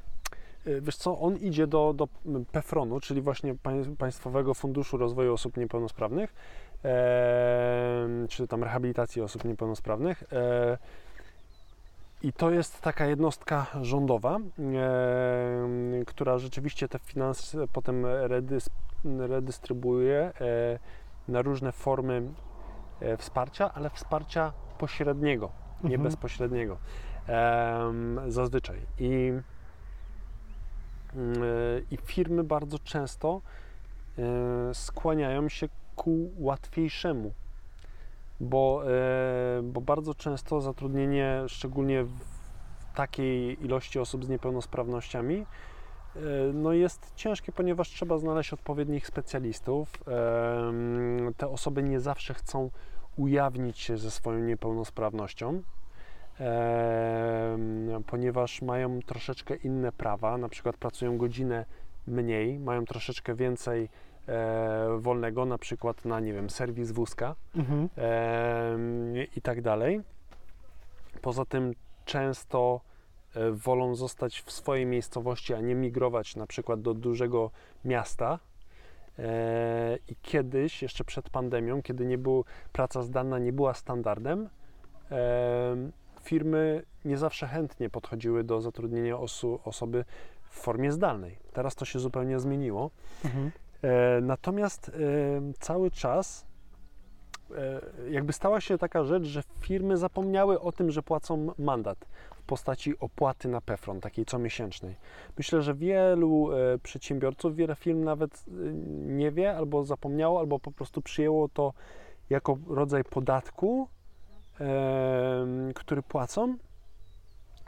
e, 0.67 0.81
wiesz 0.81 0.97
co, 0.97 1.19
on 1.21 1.37
idzie 1.37 1.67
do, 1.67 1.95
do 1.97 2.09
PEFRON-u, 2.53 3.01
czyli 3.01 3.21
właśnie 3.21 3.55
pań- 3.55 3.97
Państwowego 3.97 4.55
Funduszu 4.55 4.97
Rozwoju 4.97 5.33
Osób 5.35 5.57
Niepełnosprawnych, 5.57 6.35
e, 6.85 8.09
czy 8.29 8.49
tam 8.49 8.65
rehabilitacji 8.65 9.23
osób 9.23 9.45
niepełnosprawnych. 9.45 10.23
E, 10.33 10.79
I 12.23 12.33
to 12.33 12.51
jest 12.51 12.81
taka 12.81 13.07
jednostka 13.07 13.67
rządowa, 13.83 14.37
e, 14.39 16.05
która 16.07 16.39
rzeczywiście 16.39 16.89
te 16.89 16.99
finanse 16.99 17.69
potem 17.73 18.07
redys, 18.07 18.71
redystrybuuje 19.19 20.33
e, 20.41 20.79
na 21.29 21.43
różne 21.43 21.73
formy 21.73 22.23
e, 23.01 23.17
wsparcia, 23.17 23.75
ale 23.75 23.91
wsparcia 23.91 24.53
pośredniego, 24.79 25.51
nie 25.85 25.95
Mhm. 25.95 26.03
bezpośredniego 26.03 26.77
em, 27.27 28.21
zazwyczaj. 28.29 28.81
I, 28.99 29.33
mm, 31.15 31.35
I 31.91 31.97
firmy 31.97 32.45
bardzo 32.45 32.79
często 32.79 33.41
e, 34.19 34.75
skłaniają 34.75 35.49
się 35.49 35.69
ku 35.97 36.31
łatwiejszemu, 36.39 37.33
bo, 38.41 38.83
e, 38.87 39.63
bo 39.63 39.81
bardzo 39.81 40.15
często 40.15 40.61
zatrudnienie, 40.61 41.43
szczególnie 41.47 42.05
w 42.05 42.95
takiej 42.95 43.65
ilości 43.65 43.99
osób 43.99 44.25
z 44.25 44.29
niepełnosprawnościami, 44.29 45.47
no 46.55 46.73
jest 46.73 47.13
ciężkie, 47.17 47.53
ponieważ 47.53 47.89
trzeba 47.89 48.19
znaleźć 48.19 48.53
odpowiednich 48.53 49.07
specjalistów. 49.07 49.93
Te 51.37 51.49
osoby 51.49 51.83
nie 51.83 52.01
zawsze 52.01 52.35
chcą 52.35 52.71
ujawnić 53.17 53.79
się 53.79 53.99
ze 53.99 54.11
swoją 54.11 54.39
niepełnosprawnością, 54.39 55.63
ponieważ 58.07 58.63
mają 58.63 59.01
troszeczkę 59.03 59.57
inne 59.57 59.93
prawa, 59.93 60.39
na 60.39 60.49
przykład 60.49 60.77
pracują 60.77 61.19
godzinę 61.19 61.65
mniej, 62.07 62.59
mają 62.59 62.85
troszeczkę 62.85 63.35
więcej 63.35 63.89
e, 64.29 64.99
wolnego, 64.99 65.45
na 65.45 65.59
przykład 65.59 66.05
na, 66.05 66.21
nie 66.21 66.33
wiem, 66.33 66.51
serwis 66.51 66.91
wózka 66.93 67.35
Mhm. 67.57 67.89
i 69.37 69.41
tak 69.43 69.63
dalej. 69.63 70.01
Poza 71.23 71.45
tym 71.45 71.73
często 72.05 72.81
e, 72.81 72.94
wolą 73.53 73.95
zostać 73.95 74.41
w 74.41 74.53
swojej 74.53 74.87
miejscowości, 74.87 75.55
a 75.55 75.61
nie 75.61 75.75
migrować 75.75 76.37
na 76.37 76.47
przykład 76.47 76.83
do 76.83 76.95
dużego 76.95 77.51
miasta. 77.85 78.39
E, 79.19 79.99
I 80.09 80.17
kiedyś, 80.23 80.83
jeszcze 80.83 81.05
przed 81.05 81.31
pandemią, 81.31 81.83
kiedy 81.83 82.07
nie 82.07 82.19
było, 82.19 82.45
praca 82.73 83.03
zdalna 83.03 83.39
nie 83.39 83.53
była 83.53 83.75
standardem, 83.75 84.49
em, 85.11 85.93
firmy 86.23 86.83
nie 87.05 87.17
zawsze 87.17 87.47
chętnie 87.47 87.91
podchodziły 87.91 88.45
do 88.45 88.61
zatrudnienia 88.61 89.19
osu, 89.19 89.61
osoby 89.65 90.05
w 90.51 90.59
formie 90.59 90.93
zdalnej. 90.93 91.39
Teraz 91.53 91.75
to 91.75 91.85
się 91.85 91.99
zupełnie 91.99 92.41
zmieniło. 92.41 92.91
Mhm. 93.25 93.51
E, 93.83 94.21
Natomiast 94.21 94.89
e, 94.89 94.93
cały 95.61 95.91
czas 95.91 96.47
e, 96.47 96.54
jakby 98.11 98.33
stała 98.33 98.61
się 98.61 98.79
taka 98.79 99.05
rzecz, 99.05 99.25
że 99.25 99.43
firmy 99.61 99.97
zapomniały 99.97 100.61
o 100.61 100.73
tym, 100.73 100.91
że 100.91 101.03
płacą 101.03 101.55
mandat 101.59 101.99
w 102.45 102.47
postaci 102.47 102.99
opłaty 102.99 103.49
na 103.49 103.61
PEFRON, 103.61 104.01
takiej 104.01 104.25
comiesięcznej. 104.25 104.95
Myślę, 105.39 105.63
że 105.63 105.75
wielu 105.75 106.53
e, 106.53 106.79
przedsiębiorców, 106.79 107.57
wiele 107.57 107.75
firm 107.75 108.05
nawet 108.05 108.45
e, 108.49 108.53
nie 109.07 109.31
wie, 109.31 109.57
albo 109.57 109.85
zapomniało, 109.85 110.41
albo 110.41 110.59
po 110.59 110.73
prostu 110.73 111.03
przyjęło 111.03 111.49
to 111.49 111.73
jako 112.31 112.59
rodzaj 112.69 113.05
podatku, 113.05 113.89
e, 114.61 115.47
który 115.75 116.03
płacą 116.03 116.57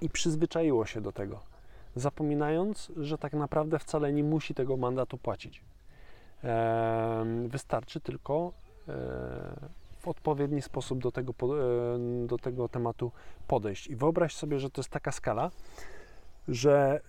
i 0.00 0.08
przyzwyczaiło 0.08 0.86
się 0.86 1.00
do 1.00 1.12
tego, 1.12 1.40
zapominając, 1.94 2.92
że 2.96 3.18
tak 3.18 3.32
naprawdę 3.32 3.78
wcale 3.78 4.12
nie 4.12 4.24
musi 4.24 4.54
tego 4.54 4.76
mandatu 4.76 5.18
płacić. 5.18 5.62
Wystarczy 7.48 8.00
tylko 8.00 8.52
e, 8.52 8.65
w 10.06 10.08
odpowiedni 10.08 10.62
sposób 10.62 10.98
do 10.98 11.12
tego, 11.12 11.32
e, 11.32 12.26
do 12.26 12.38
tego 12.38 12.68
tematu 12.68 13.12
podejść. 13.48 13.86
I 13.86 13.96
wyobraź 13.96 14.34
sobie, 14.34 14.58
że 14.58 14.70
to 14.70 14.80
jest 14.80 14.90
taka 14.90 15.12
skala, 15.12 15.50
że 16.48 17.00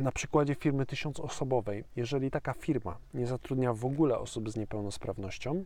na 0.00 0.12
przykładzie 0.12 0.54
firmy 0.54 0.86
tysiącosobowej, 0.86 1.84
jeżeli 1.96 2.30
taka 2.30 2.52
firma 2.52 2.98
nie 3.14 3.26
zatrudnia 3.26 3.72
w 3.72 3.84
ogóle 3.84 4.18
osób 4.18 4.50
z 4.50 4.56
niepełnosprawnością, 4.56 5.64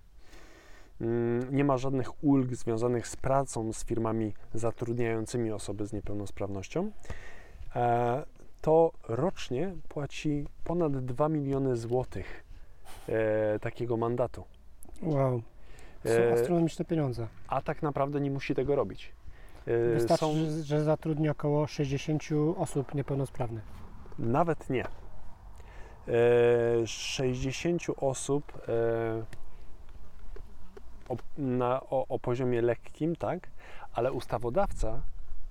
mm, 1.01 1.57
nie 1.57 1.65
ma 1.65 1.77
żadnych 1.77 2.25
ulg 2.25 2.55
związanych 2.55 3.09
z 3.09 3.17
pracą 3.17 3.73
z 3.73 3.85
firmami 3.85 4.35
zatrudniającymi 4.55 5.53
osoby 5.53 5.87
z 5.87 5.93
niepełnosprawnością, 5.93 6.91
e, 7.77 8.25
to 8.61 8.93
rocznie 9.09 9.75
płaci 9.89 10.47
ponad 10.65 11.05
2 11.05 11.29
miliony 11.29 11.77
złotych 11.77 12.45
e, 13.09 13.59
takiego 13.59 13.97
mandatu. 13.97 14.45
Wow. 15.03 15.43
Są 16.05 16.11
E, 16.11 16.33
astronomiczne 16.33 16.85
pieniądze. 16.85 17.27
a 17.49 17.63
tak 17.63 17.83
naprawdę 17.83 18.21
nie 18.21 18.31
musi 18.31 18.55
tego 18.55 18.77
robić. 18.77 19.13
E, 19.67 19.95
Wystarczy, 19.95 20.25
są 20.25 20.35
że, 20.63 20.85
zatrudni 20.85 21.29
około 21.29 21.67
60 21.67 22.23
osób 22.57 22.95
niepełnosprawnych. 22.95 23.63
nawet 24.19 24.71
nie. 24.71 24.85
E, 24.85 24.89
60 26.87 27.83
osób 27.97 28.53
e, 28.69 29.25
o, 31.09 31.17
na, 31.39 31.81
o, 31.81 32.07
o 32.09 32.19
poziomie 32.19 32.63
lekkim, 32.63 33.17
tak, 33.17 33.49
ale 33.93 34.13
ustawodawca 34.13 35.03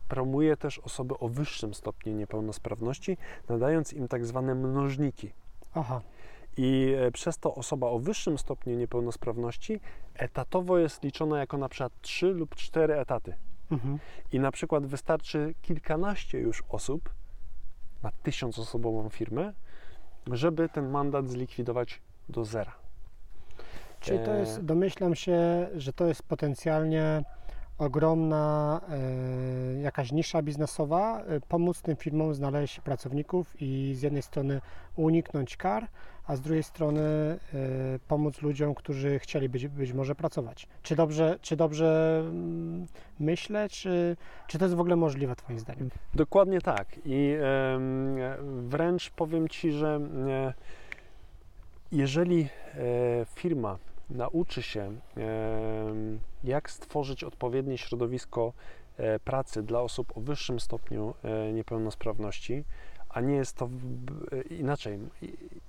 promuje 0.08 0.58
też 0.58 0.80
osoby 0.80 1.20
o 1.20 1.28
wyższym 1.28 1.74
stopniu 1.74 2.14
niepełnosprawności, 2.14 3.18
nadając 3.50 3.94
im 3.94 4.08
tak 4.08 4.26
zwane 4.26 4.56
mnożniki. 4.56 5.32
Aha. 5.76 6.02
I 6.58 6.96
e, 6.98 7.12
przez 7.12 7.38
to 7.38 7.56
osoba 7.56 7.88
o 7.88 8.00
wyższym 8.00 8.38
stopniu 8.38 8.76
niepełnosprawności 8.76 9.80
etatowo 10.16 10.78
jest 10.78 11.04
liczona 11.04 11.40
jako 11.40 11.58
na 11.58 11.70
przykład 11.70 11.94
3 12.02 12.26
lub 12.26 12.56
4 12.56 13.00
etaty. 13.00 13.34
Mhm. 13.72 14.00
I 14.32 14.40
na 14.40 14.52
przykład 14.52 14.86
wystarczy 14.86 15.54
kilkanaście 15.62 16.40
już 16.40 16.64
osób 16.70 17.10
na 18.04 18.12
tysiącosobową 18.24 19.10
firmę, 19.10 19.54
żeby 20.32 20.70
ten 20.70 20.90
mandat 20.90 21.30
zlikwidować 21.30 22.02
do 22.30 22.46
zera. 22.46 22.74
Czyli 24.00 24.20
to 24.20 24.36
E, 24.36 24.40
jest, 24.40 24.66
domyślam 24.66 25.16
się, 25.16 25.70
że 25.76 25.94
to 25.94 26.06
jest 26.06 26.24
potencjalnie 26.24 27.24
ogromna 27.78 28.82
e, 28.90 29.82
jakaś 29.82 30.12
nisza 30.12 30.42
biznesowa, 30.42 31.22
e, 31.22 31.40
pomóc 31.40 31.82
tym 31.82 31.96
firmom 31.96 32.34
znaleźć 32.34 32.80
pracowników 32.80 33.62
i 33.62 33.94
z 33.96 34.02
jednej 34.02 34.22
strony 34.22 34.62
uniknąć 34.96 35.58
kar, 35.58 35.88
a 36.28 36.36
z 36.36 36.42
drugiej 36.42 36.64
strony 36.64 37.02
e, 37.02 37.40
pomóc 38.08 38.42
ludziom, 38.42 38.76
którzy 38.76 39.20
chcieli 39.20 39.50
być, 39.50 39.68
być 39.68 39.94
może 39.94 40.16
pracować. 40.16 40.68
Czy 40.84 40.96
dobrze, 40.96 41.40
czy 41.42 41.56
dobrze 41.56 42.20
mm, 42.26 42.88
myślę, 43.20 43.70
czy, 43.70 44.18
czy 44.48 44.58
to 44.58 44.66
jest 44.66 44.76
w 44.76 44.80
ogóle 44.80 44.96
możliwe 44.96 45.36
Twoim 45.36 45.60
zdaniem? 45.60 45.90
Dokładnie 46.14 46.62
tak. 46.62 46.88
I 47.06 47.34
em, 47.74 48.70
wręcz 48.70 49.10
powiem 49.10 49.50
Ci, 49.50 49.72
że 49.72 50.00
e, 50.28 50.54
jeżeli 51.92 52.42
e, 52.42 52.48
firma 53.26 53.78
nauczy 54.10 54.62
się, 54.62 54.92
jak 56.44 56.72
stworzyć 56.72 57.24
odpowiednie 57.24 57.78
środowisko 57.78 58.54
e, 58.98 59.20
pracy 59.20 59.64
dla 59.64 59.82
osób 59.82 60.18
o 60.18 60.22
wyższym 60.22 60.60
stopniu 60.60 61.14
niepełnosprawności, 61.54 62.64
a 63.14 63.22
nie 63.22 63.36
jest 63.36 63.58
to 63.58 63.68
b- 63.68 64.42
inaczej, 64.42 65.00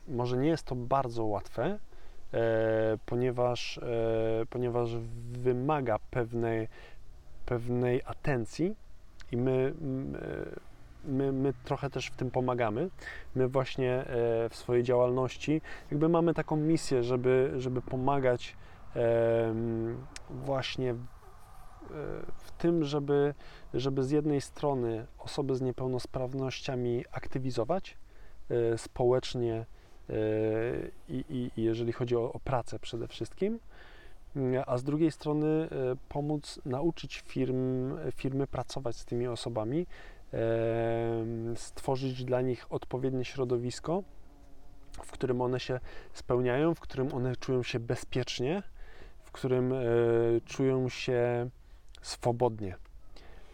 może 0.09 0.37
nie 0.37 0.49
jest 0.49 0.65
to 0.65 0.75
bardzo 0.75 1.25
łatwe, 1.25 1.79
e, 2.33 2.99
ponieważ, 3.07 3.79
e, 3.79 4.47
ponieważ 4.51 4.97
wymaga 5.33 5.99
pewnej, 6.11 6.69
pewnej 7.47 8.03
atencji 8.07 8.75
i 9.33 9.37
my, 9.37 9.75
e, 11.05 11.11
my, 11.11 11.33
my 11.33 11.53
trochę 11.65 11.91
też 11.91 12.07
w 12.07 12.17
tym 12.17 12.31
pomagamy. 12.31 12.91
My 13.35 13.49
właśnie 13.49 13.93
e, 13.93 14.05
w 14.49 14.57
swojej 14.57 14.83
działalności 14.83 15.61
jakby 15.91 16.09
mamy 16.09 16.35
taką 16.35 16.57
misję, 16.57 17.03
żeby, 17.03 17.53
żeby 17.59 17.83
pomagać 17.83 18.57
em, 18.95 20.07
właśnie 20.31 20.95
w, 22.37 22.53
tym, 22.59 22.85
żeby, 22.85 23.35
żeby 23.75 24.05
z 24.05 24.11
jednej 24.11 24.41
strony 24.41 25.07
osoby 25.19 25.57
z 25.57 25.61
niepełnosprawnościami 25.61 27.05
aktywizować 27.13 27.99
e, 28.51 28.79
społecznie 28.79 29.55
e, 29.55 30.15
i, 31.09 31.25
i, 31.57 31.63
jeżeli 31.63 31.93
chodzi 31.93 32.17
o, 32.17 32.33
o 32.33 32.41
pracę 32.41 32.79
przede 32.79 33.09
wszystkim, 33.09 33.59
Mm, 34.37 34.65
a 34.67 34.79
z 34.79 34.85
drugiej 34.85 35.11
strony 35.11 35.47
e, 35.47 35.69
pomóc 36.09 36.61
nauczyć 36.65 37.23
firm, 37.27 37.97
firmy 38.15 38.47
pracować 38.47 38.97
z 38.97 39.05
tymi 39.05 39.27
osobami, 39.27 39.87
stworzyć 41.57 42.25
dla 42.25 42.41
nich 42.41 42.67
odpowiednie 42.71 43.25
środowisko, 43.25 44.03
w 44.93 45.13
którym 45.13 45.41
one 45.41 45.61
się 45.61 45.81
spełniają, 46.13 46.75
w 46.75 46.81
którym 46.81 47.15
one 47.15 47.37
czują 47.37 47.63
się 47.63 47.81
bezpiecznie, 47.81 48.63
w 49.23 49.33
którym 49.33 49.75
czują 50.45 50.89
się 50.89 51.51
swobodnie. 52.03 52.77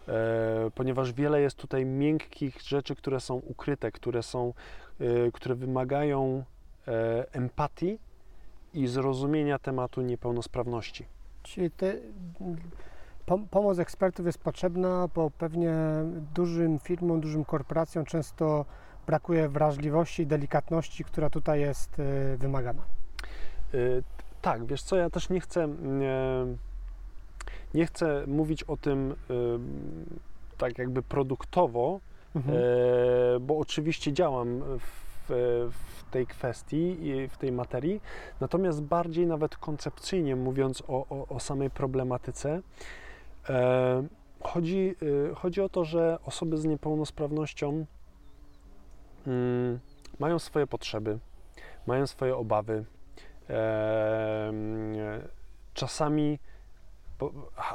E, 0.09 0.71
ponieważ 0.75 1.13
wiele 1.13 1.41
jest 1.41 1.57
tutaj 1.57 1.87
miękkich 1.87 2.61
rzeczy, 2.61 2.97
które 2.97 3.21
są 3.21 3.35
ukryte, 3.35 3.93
które 3.93 4.23
są, 4.23 4.53
e, 5.01 5.33
które 5.33 5.55
wymagają 5.55 6.45
e, 6.89 7.27
empatii 7.33 7.99
i 8.75 8.87
zrozumienia 8.87 9.59
tematu 9.59 10.01
niepełnosprawności. 10.01 11.05
Czyli 11.43 11.71
te, 11.71 11.95
pom- 13.27 13.47
pomoc 13.51 13.79
ekspertów 13.79 14.27
jest 14.27 14.39
potrzebna, 14.39 15.09
bo 15.15 15.31
pewnie 15.31 15.75
dużym 16.35 16.79
firmom, 16.79 17.21
dużym 17.21 17.45
korporacjom 17.45 18.05
często 18.05 18.65
brakuje 19.07 19.49
wrażliwości, 19.49 20.27
delikatności, 20.27 21.05
która 21.05 21.31
tutaj 21.31 21.61
jest 21.61 21.97
wymagana. 22.37 22.83
Tak, 24.43 24.67
wiesz 24.67 24.83
co, 24.83 24.97
ja 24.97 25.11
też 25.11 25.29
nie 25.29 25.41
chcę, 25.41 25.69
nie 27.75 27.87
chcę 27.87 28.25
mówić 28.27 28.63
o 28.63 28.77
tym 28.77 29.15
tak 30.59 30.79
jakby 30.79 31.03
produktowo, 31.03 32.01
Mhm. 32.35 32.57
e, 32.57 33.41
bo 33.41 33.59
oczywiście 33.59 34.13
działam 34.13 34.63
w, 34.79 35.29
w 35.71 36.11
tej 36.11 36.27
kwestii 36.27 37.07
i 37.07 37.29
w 37.29 37.37
tej 37.37 37.53
materii, 37.53 38.01
natomiast 38.41 38.83
bardziej 38.83 39.27
nawet 39.27 39.57
koncepcyjnie 39.57 40.37
mówiąc 40.37 40.83
o, 40.89 41.07
o, 41.11 41.27
o 41.29 41.41
samej 41.41 41.71
problematyce, 41.71 42.63
e, 43.49 44.07
chodzi, 44.41 44.97
y, 45.03 45.35
chodzi 45.35 45.61
o 45.61 45.69
to, 45.69 45.85
że 45.85 46.19
osoby 46.25 46.59
z 46.59 46.65
niepełnosprawnością 46.65 47.87
mm, 49.27 49.79
mają 50.19 50.39
swoje 50.39 50.67
potrzeby, 50.67 51.19
mają 51.87 52.07
swoje 52.07 52.37
obawy. 52.37 52.85
E, 53.51 54.53
czasami, 55.75 56.39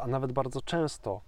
a 0.01 0.07
nawet 0.07 0.31
bardzo 0.31 0.61
często, 0.61 1.21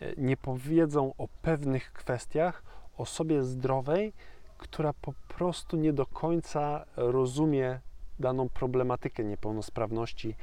e, 0.00 0.12
nie 0.16 0.36
powiedzą 0.36 1.14
o 1.18 1.28
pewnych 1.42 1.92
kwestiach 1.92 2.62
osobie 2.98 3.42
zdrowej, 3.44 4.12
która 4.58 4.92
po 4.92 5.12
prostu 5.28 5.76
nie 5.76 5.92
do 5.92 6.06
końca 6.06 6.84
rozumie 6.96 7.80
daną 8.18 8.48
problematykę 8.48 9.24
niepełnosprawności, 9.24 10.34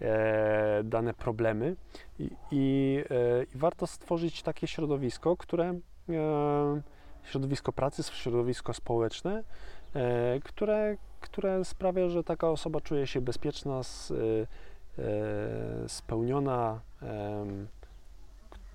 e, 0.00 0.82
dane 0.84 1.14
problemy. 1.14 1.76
I, 2.18 2.30
i, 2.50 2.98
e, 3.10 3.44
I 3.54 3.58
warto 3.58 3.86
stworzyć 3.86 4.42
takie 4.42 4.66
środowisko, 4.66 5.36
które 5.36 5.64
e, 6.08 6.82
środowisko 7.24 7.72
pracy, 7.72 8.02
środowisko 8.02 8.74
społeczne, 8.74 9.44
e, 9.94 10.40
które, 10.40 10.96
które 11.20 11.64
sprawia, 11.64 12.08
że 12.08 12.24
taka 12.24 12.50
osoba 12.50 12.80
czuje 12.80 13.06
się 13.06 13.20
bezpieczna, 13.20 13.80
e, 13.80 14.46
spełniona, 15.88 16.80
em, 17.02 17.66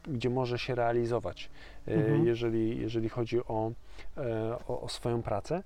gdzie 0.07 0.29
może 0.29 0.59
się 0.59 0.75
realizować, 0.75 1.49
e, 1.87 1.93
Mhm. 1.93 2.25
jeżeli, 2.25 2.81
jeżeli 2.81 3.09
chodzi 3.09 3.39
o, 3.39 3.71
e, 4.17 4.57
o, 4.67 4.81
o 4.81 4.89
swoją 4.89 5.21
pracę. 5.21 5.63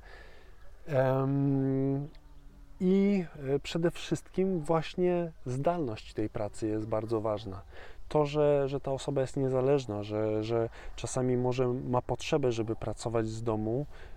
I 2.79 3.25
e, 3.55 3.59
przede 3.59 3.91
wszystkim 3.91 4.59
właśnie 4.59 5.31
zdalność 5.45 6.13
tej 6.13 6.29
pracy 6.29 6.67
jest 6.67 6.87
bardzo 6.87 7.21
ważna. 7.21 7.61
To, 8.09 8.25
że, 8.25 8.69
że 8.69 8.79
ta 8.79 8.91
osoba 8.91 9.21
jest 9.21 9.37
niezależna, 9.37 10.03
że, 10.03 10.43
że 10.43 10.69
czasami 10.95 11.37
może 11.37 11.67
ma 11.67 12.01
potrzebę, 12.01 12.51
żeby 12.51 12.75
pracować 12.75 13.27
z 13.27 13.43
domu, 13.43 13.85
e, 13.85 14.14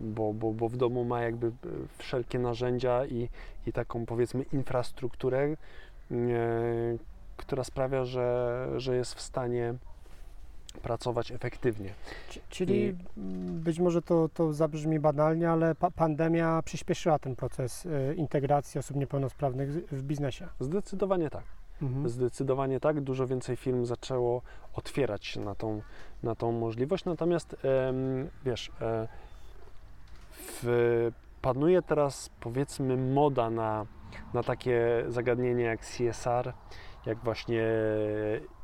bo, 0.00 0.32
bo, 0.32 0.52
bo 0.52 0.68
w 0.68 0.76
domu 0.76 1.04
ma 1.04 1.22
jakby 1.22 1.46
e, 1.46 1.50
wszelkie 1.98 2.38
narzędzia 2.38 3.06
i, 3.06 3.28
i 3.66 3.72
taką 3.72 4.06
powiedzmy 4.06 4.42
infrastrukturę, 4.52 5.38
e, 5.48 5.56
która 7.36 7.64
sprawia, 7.64 8.04
że, 8.04 8.66
że 8.76 8.96
jest 8.96 9.14
w 9.14 9.20
stanie 9.20 9.74
pracować 10.82 11.32
efektywnie. 11.32 11.90
Czyli 12.48 12.84
I- 12.84 12.94
być 13.50 13.78
może 13.78 14.02
to, 14.02 14.28
to 14.34 14.52
zabrzmi 14.52 15.00
banalnie, 15.00 15.50
ale 15.50 15.74
pa 15.74 15.90
pandemia 15.90 16.62
przyspieszyła 16.64 17.18
ten 17.18 17.36
proces 17.36 17.88
integracji 18.16 18.78
osób 18.78 18.96
niepełnosprawnych 18.96 19.70
w 19.92 20.02
biznesie. 20.02 20.48
Zdecydowanie 20.60 21.30
tak. 21.30 21.59
Mhm. 21.82 22.08
Zdecydowanie 22.08 22.80
tak. 22.80 23.00
Dużo 23.00 23.26
więcej 23.26 23.56
firm 23.56 23.84
zaczęło 23.84 24.42
otwierać 24.74 25.26
się 25.26 25.40
na 25.40 25.54
tą, 25.54 25.82
na 26.22 26.34
tą 26.34 26.52
możliwość. 26.52 27.04
Natomiast 27.04 27.56
wiesz, 28.44 28.70
e, 28.80 29.08
w, 30.32 31.10
panuje 31.42 31.82
teraz 31.82 32.30
powiedzmy 32.40 32.96
moda 32.96 33.50
na, 33.50 33.86
na 34.34 34.42
takie 34.42 35.04
zagadnienie 35.08 35.64
jak 35.64 35.80
CSR, 35.80 36.52
jak 37.06 37.18
właśnie 37.18 37.64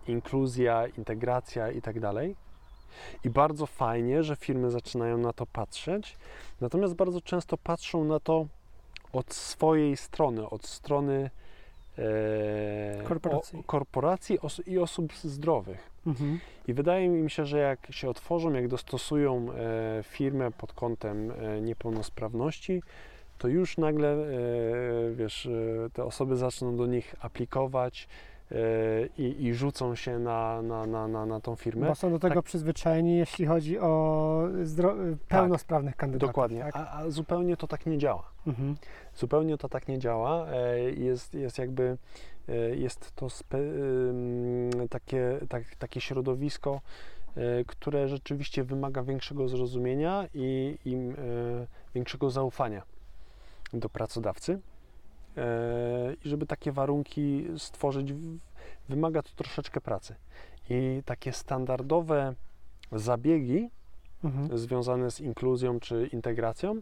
inkluzja, 0.06 0.86
integracja 0.86 1.70
i 1.70 1.82
tak 1.82 2.00
dalej. 2.00 2.36
I 3.24 3.30
bardzo 3.30 3.66
fajnie, 3.66 4.22
że 4.22 4.36
firmy 4.36 4.70
zaczynają 4.70 5.18
na 5.18 5.32
to 5.32 5.46
patrzeć. 5.46 6.18
Natomiast 6.60 6.94
bardzo 6.94 7.20
często 7.20 7.56
patrzą 7.58 8.04
na 8.04 8.20
to 8.20 8.46
od 9.12 9.34
swojej 9.34 9.96
strony, 9.96 10.50
od 10.50 10.66
strony 10.66 11.30
Korporacji. 13.04 13.58
O, 13.58 13.62
korporacji 13.62 14.40
os- 14.40 14.62
i 14.66 14.78
osób 14.78 15.12
zdrowych. 15.14 15.90
Mhm. 16.06 16.38
I 16.68 16.74
wydaje 16.74 17.08
mi 17.08 17.30
się, 17.30 17.46
że 17.46 17.58
jak 17.58 17.86
się 17.90 18.08
otworzą, 18.10 18.52
jak 18.52 18.68
dostosują 18.68 19.46
e, 19.52 20.02
firmę 20.02 20.50
pod 20.50 20.72
kątem 20.72 21.30
e, 21.30 21.60
niepełnosprawności, 21.60 22.82
to 23.38 23.48
już 23.48 23.78
nagle, 23.78 24.08
e, 24.12 24.26
wiesz, 25.14 25.46
e, 25.46 25.50
te 25.92 26.04
osoby 26.04 26.36
zaczną 26.36 26.76
do 26.76 26.86
nich 26.86 27.14
aplikować 27.20 28.02
e, 28.04 28.35
i, 29.18 29.44
i 29.44 29.54
rzucą 29.54 29.94
się 29.94 30.18
na, 30.18 30.62
na, 30.62 30.86
na, 30.86 31.08
na, 31.08 31.26
na 31.26 31.40
tą 31.40 31.56
firmę. 31.56 31.86
Bo 31.88 31.94
są 31.94 32.10
do 32.10 32.18
tego 32.18 32.34
Tak. 32.34 32.44
przyzwyczajeni, 32.44 33.16
jeśli 33.16 33.46
chodzi 33.46 33.78
o 33.78 34.42
pełnosprawnych 35.28 35.96
kandydatów. 35.96 36.28
Dokładnie, 36.28 36.60
Tak? 36.60 36.76
a, 36.76 36.92
a 36.92 37.10
zupełnie 37.10 37.56
to 37.56 37.66
tak 37.66 37.86
nie 37.86 37.98
działa. 37.98 38.30
Mhm. 38.46 38.76
Zupełnie 39.14 39.58
to 39.58 39.68
tak 39.68 39.88
nie 39.88 39.98
działa. 39.98 40.46
E, 40.48 40.80
Jest, 40.90 41.34
jest 41.34 41.58
jakby 41.58 41.98
e, 42.48 42.54
jest 42.76 43.12
to 43.16 43.30
spe, 43.30 43.58
takie, 44.90 45.38
tak, 45.48 45.62
takie 45.78 46.00
środowisko, 46.00 46.80
e, 47.36 47.64
które 47.64 48.08
rzeczywiście 48.08 48.64
wymaga 48.64 49.02
większego 49.02 49.48
zrozumienia 49.48 50.26
i, 50.34 50.78
i 50.84 50.96
większego 51.94 52.30
zaufania 52.30 52.82
do 53.72 53.88
pracodawcy. 53.88 54.60
E, 55.36 56.14
I 56.24 56.28
żeby 56.28 56.46
takie 56.46 56.72
warunki 56.72 57.46
stworzyć, 57.58 58.12
wymaga 58.88 59.22
to 59.22 59.28
troszeczkę 59.36 59.80
pracy. 59.80 60.14
I 60.70 61.02
takie 61.04 61.32
standardowe 61.32 62.34
zabiegi 62.92 63.70
Mhm. 64.24 64.58
związane 64.58 65.10
z 65.10 65.20
inkluzją 65.20 65.80
czy 65.80 66.06
integracją 66.12 66.80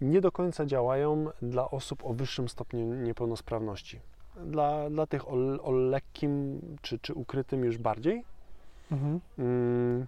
nie 0.00 0.20
do 0.20 0.32
końca 0.32 0.66
działają 0.66 1.26
dla 1.42 1.70
osób 1.70 2.04
o 2.04 2.12
wyższym 2.14 2.48
stopniu 2.48 2.94
niepełnosprawności. 2.94 4.00
Dla, 4.46 4.90
dla 4.90 5.06
tych 5.06 5.28
o, 5.28 5.32
o 5.62 5.70
lekkim 5.72 6.60
czy, 6.82 6.98
czy 6.98 7.14
ukrytym 7.14 7.64
już 7.64 7.78
bardziej, 7.78 8.24
Mhm. 8.92 9.20
mm, 9.38 10.06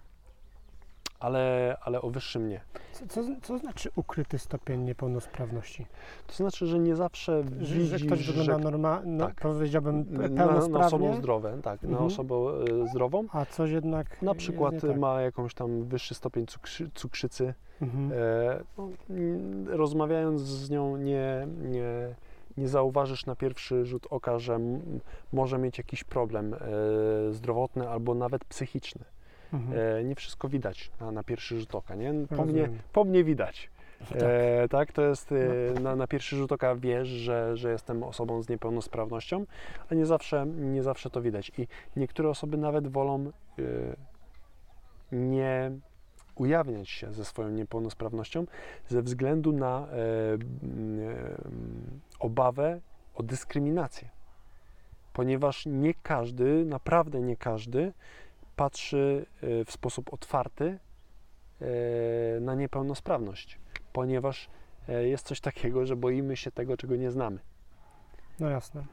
ale, 1.19 1.77
ale 1.81 2.01
o 2.01 2.09
wyższym 2.09 2.49
nie. 2.49 2.61
Co, 2.93 3.07
co, 3.07 3.21
co 3.41 3.57
znaczy 3.57 3.89
ukryty 3.95 4.39
stopień 4.39 4.81
niepełnosprawności? 4.81 5.85
To 6.27 6.33
znaczy, 6.33 6.65
że 6.67 6.79
nie 6.79 6.95
zawsze 6.95 7.43
Że, 7.61 7.75
widzisz, 7.75 7.99
że 7.99 8.05
ktoś 8.05 8.27
wygląda 8.27 8.53
że 8.53 8.59
normalnie, 8.59 9.11
no, 9.11 9.25
tak. 9.25 9.35
powiedziałbym 9.35 10.05
pe- 10.05 10.11
na, 10.19 10.27
na 10.27 10.47
pełnosprawnie, 10.47 10.85
osobę 11.07 11.17
zdrową, 11.17 11.61
tak, 11.61 11.81
na 11.83 11.89
Mhm. 11.89 12.07
osobę 12.07 12.35
e, 12.83 12.87
zdrową. 12.89 13.25
a 13.33 13.45
coś 13.45 13.71
jednak 13.71 14.21
Na 14.21 14.35
przykład 14.35 14.73
tak. 14.81 14.97
ma 14.97 15.21
jakąś 15.21 15.53
tam 15.53 15.83
wyższy 15.83 16.15
stopień 16.15 16.47
cukrzy, 16.47 16.89
cukrzycy, 16.95 17.53
Mhm. 17.81 18.11
E, 18.11 18.15
no, 18.77 18.89
rozmawiając 19.77 20.41
z 20.41 20.69
nią 20.69 20.97
nie, 20.97 21.47
nie, 21.61 22.15
nie 22.57 22.67
zauważysz 22.67 23.25
na 23.25 23.35
pierwszy 23.35 23.85
rzut 23.85 24.07
oka, 24.09 24.39
że 24.39 24.59
może 25.33 25.57
mieć 25.57 25.77
jakiś 25.77 26.03
problem 26.03 26.53
e, 26.53 26.57
zdrowotny 27.33 27.89
albo 27.89 28.15
nawet 28.15 28.45
psychiczny. 28.45 29.05
Mhm. 29.53 29.79
E, 29.99 30.03
nie 30.03 30.15
wszystko 30.15 30.49
widać 30.49 30.91
na, 30.99 31.11
na 31.11 31.23
pierwszy 31.23 31.59
rzut 31.59 31.75
oka, 31.75 31.95
nie? 31.95 32.13
Po 32.37 32.45
mnie, 32.45 32.69
po 32.93 33.03
mnie 33.03 33.23
widać. 33.23 33.69
Tak. 34.09 34.17
E, 34.21 34.67
tak, 34.69 34.91
to 34.91 35.01
jest 35.01 35.31
e, 35.31 35.79
na, 35.79 35.95
na 35.95 36.07
pierwszy 36.07 36.35
rzut 36.35 36.51
oka 36.51 36.75
wiesz, 36.75 37.07
że, 37.07 37.57
że 37.57 37.71
jestem 37.71 38.03
osobą 38.03 38.41
z 38.41 38.49
niepełnosprawnością, 38.49 39.45
a 39.91 39.95
nie 39.95 40.05
zawsze, 40.05 40.45
nie 40.45 40.83
zawsze 40.83 41.09
to 41.09 41.21
widać. 41.21 41.51
I 41.57 41.67
niektóre 41.95 42.29
osoby 42.29 42.57
nawet 42.57 42.87
wolą 42.87 43.25
e, 43.25 43.61
nie 45.11 45.71
ujawniać 46.35 46.89
się 46.89 47.13
ze 47.13 47.25
swoją 47.25 47.49
niepełnosprawnością 47.49 48.45
ze 48.87 49.01
względu 49.01 49.51
na 49.51 49.87
e, 49.87 50.33
m, 50.33 50.99
e, 50.99 51.37
obawę 52.19 52.79
o 53.15 53.23
dyskryminację. 53.23 54.09
Ponieważ 55.13 55.65
nie 55.65 55.93
każdy, 55.93 56.65
naprawdę 56.65 57.21
nie 57.21 57.37
każdy 57.37 57.93
patrzy 58.59 59.25
e, 59.41 59.65
w 59.65 59.71
sposób 59.71 60.13
otwarty 60.13 60.79
e, 61.61 62.39
na 62.39 62.55
niepełnosprawność, 62.55 63.59
ponieważ 63.93 64.49
e, 64.89 65.07
jest 65.07 65.25
coś 65.25 65.41
takiego, 65.41 65.85
że 65.85 65.95
boimy 65.95 66.37
się 66.37 66.51
tego, 66.51 66.77
czego 66.77 66.95
nie 66.95 67.11
znamy. 67.11 67.39
No 68.39 68.49
jasne. 68.49 68.83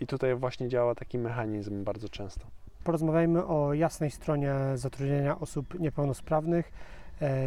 I 0.00 0.06
tutaj 0.06 0.34
właśnie 0.34 0.68
działa 0.68 0.94
taki 0.94 1.18
mechanizm 1.18 1.84
bardzo 1.84 2.08
często. 2.08 2.46
Porozmawiajmy 2.84 3.46
o 3.46 3.74
jasnej 3.74 4.10
stronie 4.10 4.54
zatrudnienia 4.74 5.40
osób 5.40 5.80
niepełnosprawnych. 5.80 6.72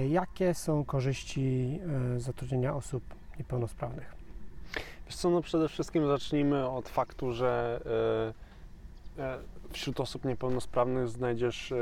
Jakie 0.09 0.53
są 0.53 0.85
korzyści 0.85 1.79
zatrudnienia 2.17 2.75
osób 2.75 3.03
niepełnosprawnych? 3.37 4.15
Wiesz 5.05 5.15
co, 5.15 5.29
no 5.29 5.41
przede 5.41 5.69
wszystkim 5.69 6.07
zacznijmy 6.07 6.69
od 6.69 6.89
faktu, 6.89 7.33
że 7.33 7.81
wśród 9.71 9.99
osób 9.99 10.25
niepełnosprawnych 10.25 11.07
znajdziesz 11.07 11.71
e, 11.71 11.75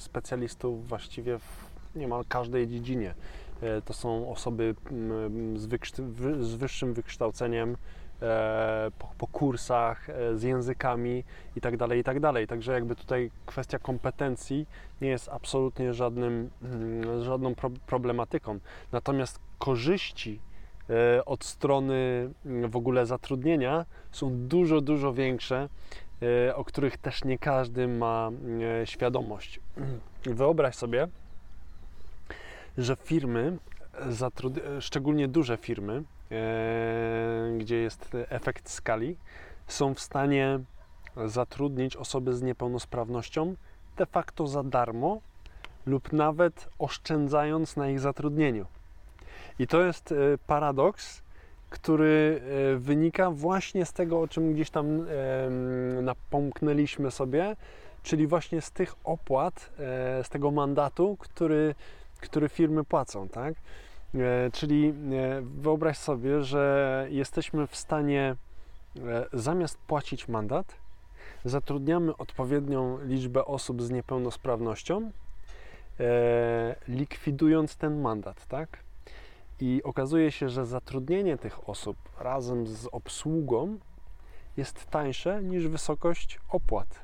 specjalistów 0.00 0.88
właściwie 0.88 1.38
w 1.38 1.66
niemal 1.94 2.24
każdej 2.28 2.68
dziedzinie. 2.68 3.14
E, 3.60 3.82
To 3.82 3.92
są 3.92 4.30
osoby 4.30 4.74
mm, 4.90 5.58
z, 5.58 6.54
wyższym 6.56 6.94
wykształceniem, 6.94 7.76
e, 8.22 8.90
po, 8.98 9.08
po 9.18 9.26
kursach, 9.26 10.06
z 10.34 10.42
językami 10.42 11.24
i 11.56 11.60
tak 11.60 11.76
dalej, 11.76 12.00
i 12.00 12.04
tak. 12.04 12.16
Także 12.48 12.72
jakby 12.72 12.96
tutaj 12.96 13.30
kwestia 13.46 13.78
kompetencji 13.78 14.66
nie 15.00 15.08
jest 15.08 15.28
absolutnie 15.28 15.94
żadnym, 15.94 16.50
mm, 16.62 17.22
żadną 17.22 17.54
pro, 17.54 17.70
problematyką. 17.86 18.58
Natomiast 18.92 19.40
korzyści 19.58 20.40
od 21.26 21.44
strony 21.44 22.30
mm, 22.46 22.70
w 22.70 22.76
ogóle 22.76 23.06
zatrudnienia 23.06 23.86
są 24.12 24.30
dużo, 24.48 24.80
dużo 24.80 25.12
większe, 25.12 25.68
o 26.54 26.64
których 26.64 26.96
też 26.96 27.24
nie 27.24 27.38
każdy 27.38 27.88
ma 27.88 28.30
e, 28.82 28.86
świadomość. 28.86 29.60
Wyobraź 30.24 30.74
sobie, 30.74 31.08
że 32.78 32.96
firmy, 32.96 33.58
szczególnie 34.80 35.28
duże 35.28 35.56
firmy, 35.56 36.02
e, 36.32 37.58
gdzie 37.58 37.76
jest 37.76 38.16
efekt 38.28 38.70
skali, 38.70 39.16
są 39.66 39.94
w 39.94 40.00
stanie 40.00 40.60
zatrudnić 41.26 41.96
osoby 41.96 42.34
z 42.34 42.42
niepełnosprawnością 42.42 43.54
de 43.96 44.06
facto 44.06 44.46
za 44.46 44.62
darmo 44.62 45.20
lub 45.86 46.12
nawet 46.12 46.68
oszczędzając 46.78 47.76
na 47.76 47.88
ich 47.88 48.00
zatrudnieniu. 48.00 48.66
I 49.58 49.66
to 49.66 49.82
jest 49.82 50.12
e, 50.12 50.16
paradoks, 50.46 51.22
który 51.70 52.40
e, 52.74 52.76
wynika 52.76 53.30
właśnie 53.30 53.86
z 53.86 53.92
tego, 53.92 54.20
o 54.20 54.28
czym 54.28 54.54
gdzieś 54.54 54.70
tam 54.70 55.06
napomknęliśmy 56.02 57.10
sobie, 57.10 57.56
czyli 58.06 58.26
właśnie 58.26 58.60
z 58.60 58.70
tych 58.70 58.94
opłat, 59.04 59.70
e, 59.78 60.24
z 60.24 60.28
tego 60.28 60.50
mandatu, 60.50 61.16
który, 61.20 61.74
który 62.20 62.48
firmy 62.48 62.84
płacą, 62.84 63.28
tak? 63.28 63.54
E, 64.14 64.50
Czyli 64.52 64.94
wyobraź 65.42 65.98
sobie, 65.98 66.42
że 66.42 67.06
jesteśmy 67.10 67.66
w 67.66 67.76
stanie 67.76 68.36
zamiast 69.32 69.78
płacić 69.78 70.28
mandat, 70.28 70.74
zatrudniamy 71.44 72.16
odpowiednią 72.16 72.98
liczbę 73.04 73.44
osób 73.44 73.82
z 73.82 73.90
niepełnosprawnością, 73.90 75.10
likwidując 76.88 77.76
ten 77.76 78.00
mandat, 78.00 78.46
tak? 78.46 78.85
I 79.60 79.82
okazuje 79.84 80.30
się, 80.32 80.48
że 80.48 80.66
zatrudnienie 80.66 81.38
tych 81.38 81.68
osób 81.68 81.96
razem 82.18 82.66
z 82.66 82.88
obsługą 82.92 83.78
jest 84.56 84.86
tańsze 84.86 85.42
niż 85.42 85.68
wysokość 85.68 86.38
opłat 86.48 87.00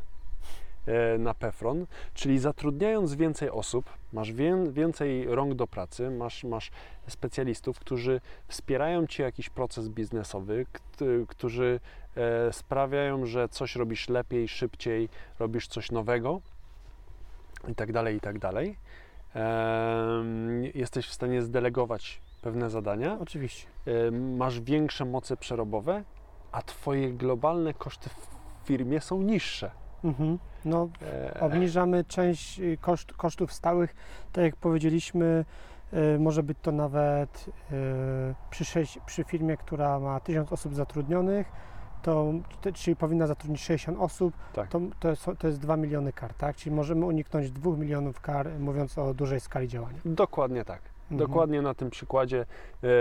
e, 0.87 1.19
na 1.19 1.35
Pefron, 1.35 1.87
czyli 2.15 2.39
zatrudniając 2.39 3.15
więcej 3.15 3.51
osób, 3.51 3.91
masz 4.13 4.33
wię- 4.33 4.73
więcej 4.73 5.27
rąk 5.29 5.55
do 5.55 5.67
pracy, 5.67 6.11
masz, 6.11 6.45
masz 6.45 6.71
specjalistów, 7.07 7.79
którzy 7.79 8.21
wspierają 8.49 9.07
Ci 9.07 9.23
jakiś 9.23 9.51
proces 9.51 9.89
biznesowy, 9.89 10.67
kt- 10.73 11.05
którzy 11.29 11.81
e, 12.17 12.53
sprawiają, 12.53 13.27
że 13.27 13.49
coś 13.49 13.77
robisz 13.77 14.09
lepiej, 14.09 14.49
szybciej, 14.49 15.09
robisz 15.39 15.67
coś 15.69 15.91
nowego 15.91 16.41
i 17.69 17.75
tak 17.75 17.93
dalej, 17.93 18.17
i 18.17 18.21
tak 18.21 18.39
dalej. 18.39 18.77
Jesteś 20.75 21.07
w 21.07 21.13
stanie 21.13 21.43
zdelegować 21.43 22.21
pewne 22.43 22.71
zadania, 22.71 23.19
Oczywiście. 23.21 23.67
e, 23.87 24.11
masz 24.11 24.61
większe 24.61 25.05
moce 25.05 25.37
przerobowe, 25.37 26.05
a 26.53 26.63
Twoje 26.63 27.13
globalne 27.13 27.75
koszty 27.75 28.11
w 28.11 28.67
firmie 28.67 29.01
są 29.01 29.23
niższe. 29.23 29.71
Mhm. 30.05 30.39
No, 30.65 30.89
E, 31.03 31.41
obniżamy 31.41 32.05
część 32.05 32.61
y, 32.61 32.79
koszt, 32.81 33.13
kosztów 33.13 33.53
stałych. 33.53 33.95
Tak 34.33 34.45
jak 34.45 34.57
powiedzieliśmy, 34.57 35.45
y, 36.15 36.19
może 36.19 36.43
być 36.43 36.59
to 36.63 36.73
nawet 36.73 37.47
y, 37.73 38.35
przy, 38.51 38.65
przy 39.07 39.25
firmie, 39.25 39.57
która 39.57 39.99
ma 40.01 40.21
1000 40.21 40.53
osób 40.53 40.75
zatrudnionych, 40.75 41.53
to, 42.03 42.33
czyli 42.75 42.97
powinna 42.97 43.27
zatrudnić 43.27 43.61
60 43.63 43.99
osób, 44.01 44.35
Tak. 44.53 44.69
to, 44.69 44.81
to, 45.01 45.09
jest, 45.11 45.27
to 45.39 45.47
jest 45.47 45.61
2 45.61 45.77
miliony 45.77 46.13
kar, 46.13 46.35
tak? 46.35 46.57
Czyli 46.57 46.77
możemy 46.77 47.07
uniknąć 47.07 47.51
2 47.51 47.77
milionów 47.77 48.21
kar, 48.21 48.49
mówiąc 48.59 48.99
o 48.99 49.15
dużej 49.15 49.41
skali 49.41 49.69
działania. 49.69 49.99
Dokładnie 50.05 50.65
tak. 50.65 50.92
Mhm. 51.13 51.29
Dokładnie 51.29 51.63
na 51.63 51.75
tym 51.75 51.91
przykładzie 51.91 52.47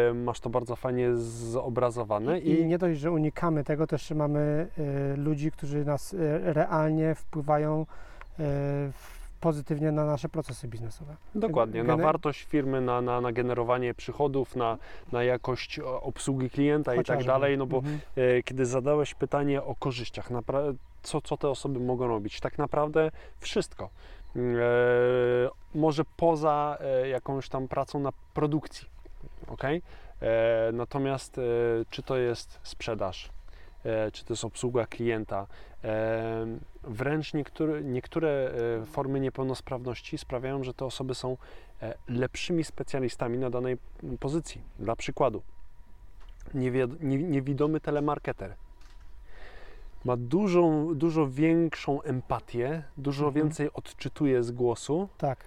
e, 0.09 0.13
masz 0.13 0.39
to 0.39 0.49
bardzo 0.49 0.75
fajnie 0.75 1.15
zobrazowane 1.15 2.39
I, 2.39 2.59
i, 2.61 2.65
nie 2.65 2.77
dość, 2.77 2.99
że 2.99 3.11
unikamy 3.11 3.63
tego, 3.63 3.85
jeszcze 3.91 4.15
mamy 4.15 4.67
y, 5.13 5.17
ludzi, 5.17 5.51
którzy 5.51 5.85
nas 5.85 6.13
y, 6.13 6.17
realnie 6.53 7.15
wpływają 7.15 7.85
y, 8.39 8.43
pozytywnie 9.39 9.91
na 9.91 10.05
nasze 10.05 10.29
procesy 10.29 10.67
biznesowe. 10.67 11.15
dokładnie 11.35 11.83
na 11.83 11.97
wartość 11.97 12.43
firmy, 12.43 12.81
na, 12.81 13.01
na, 13.01 13.21
na 13.21 13.31
generowanie 13.31 13.93
przychodów, 13.93 14.55
na, 14.55 14.77
na 15.11 15.23
jakość 15.23 15.79
obsługi 15.79 16.49
klienta 16.49 16.93
i 16.93 16.97
tak 16.97 17.05
Chociażby. 17.05 17.27
dalej, 17.27 17.57
no 17.57 17.65
bo 17.65 17.77
Mhm. 17.77 17.99
e, 18.15 18.43
kiedy 18.43 18.65
zadałeś 18.65 19.13
pytanie 19.13 19.63
o 19.63 19.75
korzyściach, 19.75 20.29
co, 21.03 21.21
co 21.21 21.37
te 21.37 21.49
osoby 21.49 21.79
mogą 21.79 22.07
robić, 22.07 22.39
tak 22.39 22.57
naprawdę 22.57 23.11
wszystko. 23.39 23.89
E, 24.35 24.39
może 25.75 26.03
poza 26.17 26.77
e, 26.79 27.09
jakąś 27.09 27.49
tam 27.49 27.67
pracą 27.67 27.99
na 27.99 28.11
produkcji, 28.33 28.87
ok? 29.47 29.63
E, 29.63 29.81
natomiast 30.73 31.39
czy 31.89 32.03
to 32.03 32.17
jest 32.17 32.59
sprzedaż, 32.63 33.29
czy 34.13 34.25
to 34.25 34.33
jest 34.33 34.45
obsługa 34.45 34.85
klienta, 34.85 35.47
wręcz 36.83 37.33
niektóre, 37.33 37.83
niektóre 37.83 38.51
formy 38.85 39.19
niepełnosprawności 39.19 40.17
sprawiają, 40.17 40.63
że 40.63 40.73
te 40.73 40.85
osoby 40.85 41.15
są 41.15 41.37
lepszymi 42.07 42.63
specjalistami 42.63 43.37
na 43.37 43.49
danej 43.49 43.77
pozycji. 44.19 44.61
Dla 44.79 44.95
przykładu, 44.95 45.41
niewidomy 47.03 47.79
telemarketer 47.79 48.55
ma 50.05 50.17
dużą, 50.17 50.95
dużo 50.95 51.27
większą 51.27 52.01
empatię, 52.01 52.83
dużo 52.97 53.25
Mhm. 53.27 53.45
więcej 53.45 53.69
odczytuje 53.73 54.43
z 54.43 54.51
głosu 54.51 55.09
Tak. 55.17 55.39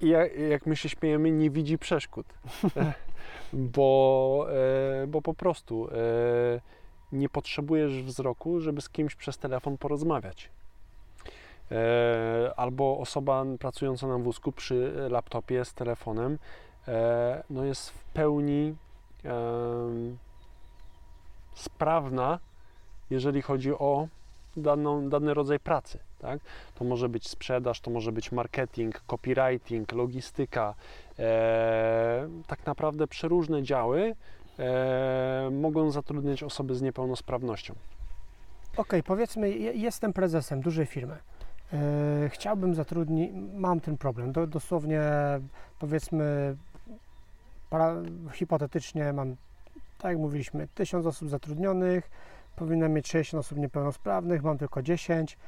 i 0.00 0.08
jak, 0.08 0.38
jak 0.38 0.66
my 0.66 0.76
się 0.76 0.88
śmiejemy, 0.88 1.30
nie 1.30 1.50
widzi 1.50 1.78
przeszkód, 1.78 2.26
bo, 3.52 4.46
e, 5.02 5.06
bo 5.06 5.22
po 5.22 5.34
prostu 5.34 5.88
e, 5.88 5.94
nie 7.12 7.28
potrzebujesz 7.28 8.02
wzroku, 8.02 8.60
żeby 8.60 8.80
z 8.80 8.88
kimś 8.88 9.14
przez 9.14 9.38
telefon 9.38 9.78
porozmawiać. 9.78 10.50
E, 11.72 12.52
albo 12.56 12.98
osoba 12.98 13.44
pracująca 13.60 14.06
na 14.06 14.18
wózku 14.18 14.52
przy 14.52 14.92
laptopie 15.10 15.64
z 15.64 15.74
telefonem 15.74 16.38
e, 16.88 17.42
no 17.50 17.64
jest 17.64 17.90
w 17.90 18.04
pełni 18.04 18.74
sprawna, 21.54 22.38
jeżeli 23.10 23.42
chodzi 23.42 23.72
o 23.74 24.08
daną, 24.56 25.08
dany 25.08 25.34
rodzaj 25.34 25.60
pracy. 25.60 25.98
Tak? 26.18 26.40
To 26.74 26.84
może 26.84 27.08
być 27.08 27.28
sprzedaż, 27.28 27.80
to 27.80 27.90
może 27.90 28.12
być 28.12 28.32
marketing, 28.32 29.00
copywriting, 29.06 29.92
logistyka. 29.92 30.74
E, 31.18 32.28
tak 32.46 32.66
naprawdę 32.66 33.06
przeróżne 33.06 33.62
działy 33.62 34.14
e, 34.58 35.48
mogą 35.52 35.90
zatrudniać 35.90 36.42
osoby 36.42 36.74
z 36.74 36.82
niepełnosprawnością. 36.82 37.74
Okej, 38.76 39.02
powiedzmy, 39.02 39.50
je- 39.50 39.72
jestem 39.72 40.12
prezesem 40.12 40.60
dużej 40.60 40.86
firmy. 40.86 41.16
E, 41.72 42.28
chciałbym 42.28 42.74
zatrudnić, 42.74 43.30
mam 43.54 43.80
ten 43.80 43.98
problem. 43.98 44.32
Do, 44.32 44.46
dosłownie, 44.46 45.02
powiedzmy, 45.78 46.56
hipotetycznie 48.32 49.12
mam, 49.12 49.36
tak 49.98 50.10
jak 50.10 50.18
mówiliśmy, 50.18 50.68
1000 50.74 51.06
osób 51.06 51.28
zatrudnionych, 51.28 52.10
powinnam 52.60 52.92
mieć 52.92 53.08
60 53.08 53.40
osób 53.40 53.58
niepełnosprawnych, 53.58 54.42
mam 54.42 54.58
tylko 54.58 54.82
10. 54.82 55.38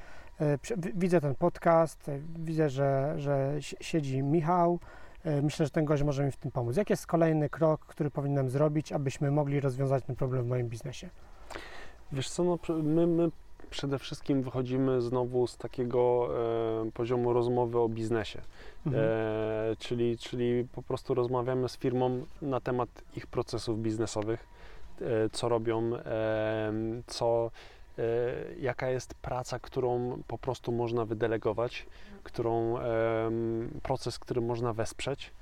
E, 0.40 0.59
widzę 0.94 1.20
ten 1.20 1.35
podcast, 1.35 2.09
e, 2.09 2.18
widzę, 2.38 2.68
że, 2.68 3.14
że 3.16 3.57
si- 3.61 3.77
siedzi 3.81 4.22
Michał. 4.22 4.79
E, 5.25 5.42
Myślę, 5.42 5.66
że 5.66 5.70
ten 5.70 5.85
gość 5.85 6.03
może 6.03 6.25
mi 6.25 6.31
w 6.31 6.37
tym 6.37 6.51
pomóc. 6.51 6.77
Jaki 6.77 6.92
jest 6.92 7.07
kolejny 7.07 7.48
krok, 7.48 7.81
który 7.87 8.11
powinienem 8.11 8.51
zrobić, 8.51 8.92
abyśmy 8.92 9.31
mogli 9.31 9.61
rozwiązać 9.61 10.05
ten 10.05 10.16
problem 10.16 10.44
w 10.44 10.48
moim 10.48 10.68
biznesie? 10.68 11.09
Wiesz 12.12 12.31
co, 12.31 12.44
no, 12.44 12.59
my, 12.83 13.07
my 13.07 13.31
przede 13.70 13.98
wszystkim 13.98 14.42
wychodzimy 14.42 15.03
znowu 15.03 15.46
z 15.46 15.57
takiego 15.57 16.29
e, 16.87 16.90
poziomu 16.90 17.33
rozmowy 17.33 17.79
o 17.79 17.88
biznesie. 17.88 18.40
Mhm. 18.87 19.05
E, 19.09 19.77
czyli, 19.79 20.18
czyli 20.18 20.66
po 20.72 20.83
prostu 20.83 21.14
rozmawiamy 21.14 21.68
z 21.68 21.77
firmą 21.79 22.27
na 22.42 22.61
temat 22.61 22.88
ich 23.16 23.27
procesów 23.27 23.79
biznesowych, 23.83 24.46
co 25.32 25.48
robią, 25.48 25.96
e, 25.96 26.72
co, 27.06 27.50
e, 27.98 28.02
jaka 28.60 28.88
jest 28.88 29.14
praca, 29.14 29.58
którą 29.58 30.22
po 30.26 30.38
prostu 30.38 30.72
można 30.72 31.04
wydelegować, 31.04 31.86
którą, 32.22 32.78
e, 32.78 33.30
proces, 33.82 34.18
który 34.18 34.40
można 34.40 34.72
wesprzeć. 34.72 35.32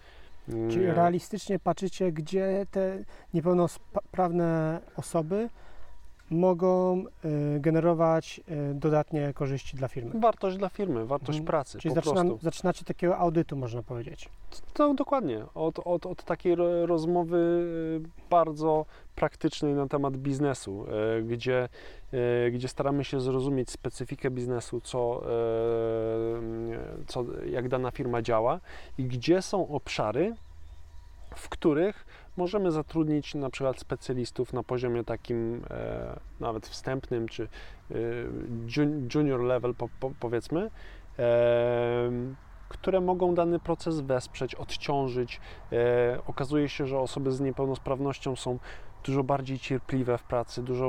Czyli 0.46 0.84
Mm, 0.84 0.96
realistycznie 0.96 1.58
patrzycie, 1.58 2.12
gdzie 2.12 2.66
te 2.70 2.98
niepełnosprawne 3.34 4.80
osoby 4.96 5.48
mogą 6.30 7.04
y, 7.56 7.60
generować 7.60 8.40
y, 8.70 8.74
dodatnie 8.74 9.32
korzyści 9.34 9.76
dla 9.76 9.88
firmy. 9.88 10.20
Wartość 10.20 10.56
dla 10.56 10.68
firmy, 10.68 11.06
wartość 11.06 11.38
Mhm. 11.38 11.46
pracy 11.46 11.78
Czyli 11.78 11.94
prostu. 11.94 12.38
zaczynacie 12.42 12.84
takiego 12.84 13.18
audytu, 13.18 13.56
można 13.56 13.82
powiedzieć. 13.82 14.28
To 14.74 14.94
dokładnie. 14.94 15.44
Od, 15.54 15.78
od, 15.84 16.06
od 16.06 16.24
takiej 16.24 16.54
ro- 16.54 16.86
rozmowy 16.86 17.36
y, 17.36 18.28
bardzo 18.30 18.86
praktycznej 19.14 19.74
na 19.74 19.86
temat 19.88 20.16
biznesu, 20.16 20.86
gdzie, 21.22 21.68
gdzie 22.52 22.68
staramy 22.68 23.04
się 23.04 23.20
zrozumieć 23.20 23.70
specyfikę 23.70 24.30
biznesu, 24.30 24.80
co, 24.80 25.22
y, 27.00 27.04
co, 27.06 27.24
jak 27.46 27.68
dana 27.68 27.90
firma 27.90 28.22
działa 28.22 28.60
i 28.98 29.04
gdzie 29.04 29.42
są 29.42 29.68
obszary, 29.68 30.34
w 31.36 31.48
których 31.48 32.06
możemy 32.36 32.72
zatrudnić 32.72 33.34
na 33.34 33.50
przykład 33.50 33.80
specjalistów 33.80 34.52
na 34.52 34.62
poziomie 34.62 35.04
takim 35.04 35.62
e, 35.70 36.20
nawet 36.40 36.66
wstępnym, 36.66 37.28
czy 37.28 37.42
e, 37.42 37.94
jun- 38.66 39.14
junior 39.14 39.40
level 39.40 39.74
po, 39.74 39.88
po, 40.00 40.10
powiedzmy, 40.20 40.70
em, 41.16 42.36
które 42.68 43.00
mogą 43.00 43.34
dany 43.34 43.58
proces 43.58 44.00
wesprzeć, 44.00 44.54
odciążyć. 44.54 45.40
E, 45.72 46.18
okazuje 46.26 46.68
się, 46.68 46.86
że 46.86 46.98
osoby 46.98 47.32
z 47.32 47.40
niepełnosprawnością 47.40 48.36
są 48.36 48.58
dużo 49.04 49.24
bardziej 49.24 49.58
cierpliwe 49.58 50.18
w 50.18 50.22
pracy, 50.22 50.62
dużo, 50.62 50.88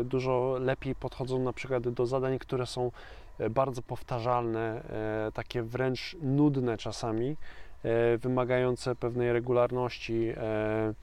e, 0.00 0.04
dużo 0.04 0.56
lepiej 0.60 0.94
podchodzą 0.94 1.38
na 1.38 1.52
przykład 1.52 1.88
do 1.88 2.06
zadań, 2.06 2.38
które 2.38 2.66
są 2.66 2.90
e, 3.38 3.50
bardzo 3.50 3.82
powtarzalne, 3.82 4.82
e, 5.28 5.32
takie 5.34 5.62
wręcz 5.62 6.16
nudne 6.22 6.76
czasami, 6.76 7.30
e, 7.30 7.69
wymagające 8.18 8.94
pewnej 8.94 9.32
regularności, 9.32 10.32
e, 10.36 10.94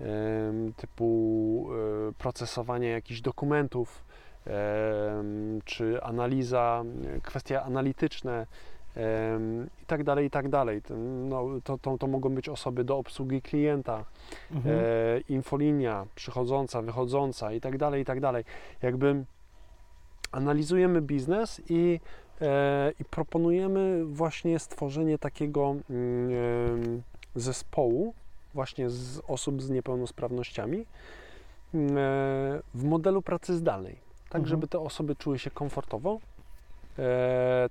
em, 0.00 0.72
typu 0.76 1.68
e, 2.08 2.12
procesowanie 2.12 2.88
jakichś 2.88 3.20
dokumentów, 3.20 4.04
czy 5.64 6.02
analiza, 6.02 6.84
e, 7.16 7.20
kwestie 7.20 7.62
analityczne 7.62 8.46
i 9.82 9.86
tak 9.86 10.04
dalej, 10.04 10.26
i 10.26 10.30
tak 10.30 10.48
dalej. 10.48 10.82
To, 10.82 10.96
no, 10.96 11.44
to, 11.64 11.78
to, 11.78 11.98
to 11.98 12.06
mogą 12.06 12.28
być 12.34 12.48
osoby 12.48 12.84
do 12.84 12.98
obsługi 12.98 13.42
klienta, 13.42 14.04
Mhm. 14.50 14.78
e, 14.78 14.82
infolinia 15.28 16.06
przychodząca, 16.14 16.82
wychodząca 16.82 17.52
i 17.52 17.60
tak 17.60 17.78
dalej, 17.78 18.02
i 18.02 18.04
tak 18.04 18.20
dalej. 18.20 18.44
Jakby 18.82 19.24
analizujemy 20.32 21.00
biznes 21.02 21.62
i, 21.68 22.00
e, 22.00 22.29
i 23.00 23.04
proponujemy 23.04 24.04
właśnie 24.04 24.58
stworzenie 24.58 25.18
takiego 25.18 25.76
mm, 25.90 26.30
em, 26.30 27.02
zespołu 27.34 28.14
właśnie 28.54 28.90
z 28.90 29.20
osób 29.28 29.62
z 29.62 29.70
niepełnosprawnościami 29.70 30.86
mm, 31.74 31.98
e, 31.98 32.00
w 32.74 32.84
modelu 32.84 33.22
pracy 33.22 33.56
zdalnej, 33.56 33.96
tak 34.24 34.40
Mhm. 34.40 34.46
żeby 34.46 34.68
te 34.68 34.78
osoby 34.80 35.16
czuły 35.16 35.38
się 35.38 35.50
komfortowo, 35.50 36.14
e, 36.14 36.29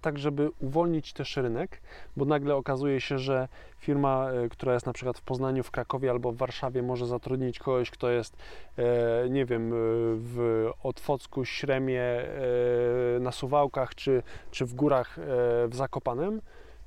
tak 0.02 0.20
żeby 0.20 0.50
uwolnić 0.60 1.14
też 1.14 1.38
rynek, 1.38 1.82
bo 2.18 2.26
nagle 2.26 2.56
okazuje 2.56 3.02
się, 3.02 3.20
że 3.20 3.48
firma, 3.78 4.32
e, 4.32 4.50
która 4.50 4.74
jest 4.74 4.86
na 4.86 4.94
przykład 4.94 5.18
w 5.18 5.22
Poznaniu, 5.22 5.64
w 5.64 5.72
Krakowie 5.72 6.12
albo 6.12 6.32
w 6.32 6.38
Warszawie 6.38 6.84
może 6.84 7.08
zatrudnić 7.08 7.60
kogoś, 7.60 7.92
kto 7.92 8.10
jest, 8.10 8.38
e, 8.78 9.30
nie 9.30 9.46
wiem, 9.46 9.74
e, 9.74 9.76
w 10.16 10.70
Otwocku, 10.84 11.46
Śremie, 11.46 12.02
e, 12.02 13.20
na 13.20 13.32
Suwałkach 13.32 13.96
czy, 13.96 14.24
czy 14.52 14.66
w 14.66 14.74
górach 14.74 15.20
e, 15.20 15.22
w 15.68 15.76
Zakopanem 15.76 16.42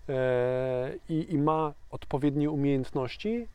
e, 0.08 0.92
i, 1.08 1.34
i 1.34 1.38
ma 1.38 1.72
odpowiednie 1.90 2.50
umiejętności, 2.50 3.48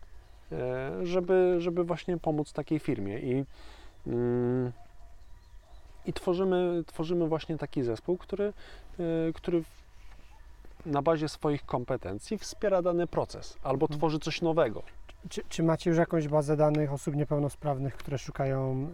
e, 0.51 0.91
żeby, 1.03 1.55
żeby 1.57 1.83
właśnie 1.83 2.17
pomóc 2.17 2.53
takiej 2.53 2.79
firmie. 2.79 3.19
I, 3.19 3.45
mm, 4.07 4.71
i 6.07 6.13
tworzymy, 6.13 6.83
tworzymy 6.87 7.27
właśnie 7.27 7.57
taki 7.57 7.83
zespół, 7.83 8.17
który, 8.17 8.53
e, 8.99 9.33
który 9.33 9.63
na 10.85 11.01
bazie 11.01 11.29
swoich 11.29 11.65
kompetencji 11.65 12.37
wspiera 12.37 12.81
dany 12.81 13.07
proces 13.07 13.57
albo 13.63 13.83
Mhm. 13.85 13.99
tworzy 13.99 14.19
coś 14.19 14.41
nowego. 14.41 14.83
Czy, 15.29 15.41
czy 15.49 15.63
macie 15.63 15.89
już 15.89 15.99
jakąś 15.99 16.27
bazę 16.27 16.57
danych 16.57 16.93
osób 16.93 17.15
niepełnosprawnych, 17.15 17.95
które 17.97 18.17
szukają 18.17 18.87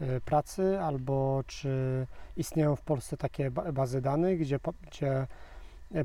y, 0.00 0.04
y, 0.04 0.20
pracy, 0.20 0.80
albo 0.80 1.44
czy 1.46 2.06
istnieją 2.36 2.76
w 2.76 2.80
Polsce 2.82 3.16
takie 3.16 3.50
ba- 3.50 3.72
bazy 3.72 4.00
danych, 4.00 4.38
gdzie, 4.40 4.58
gdzie 4.90 5.26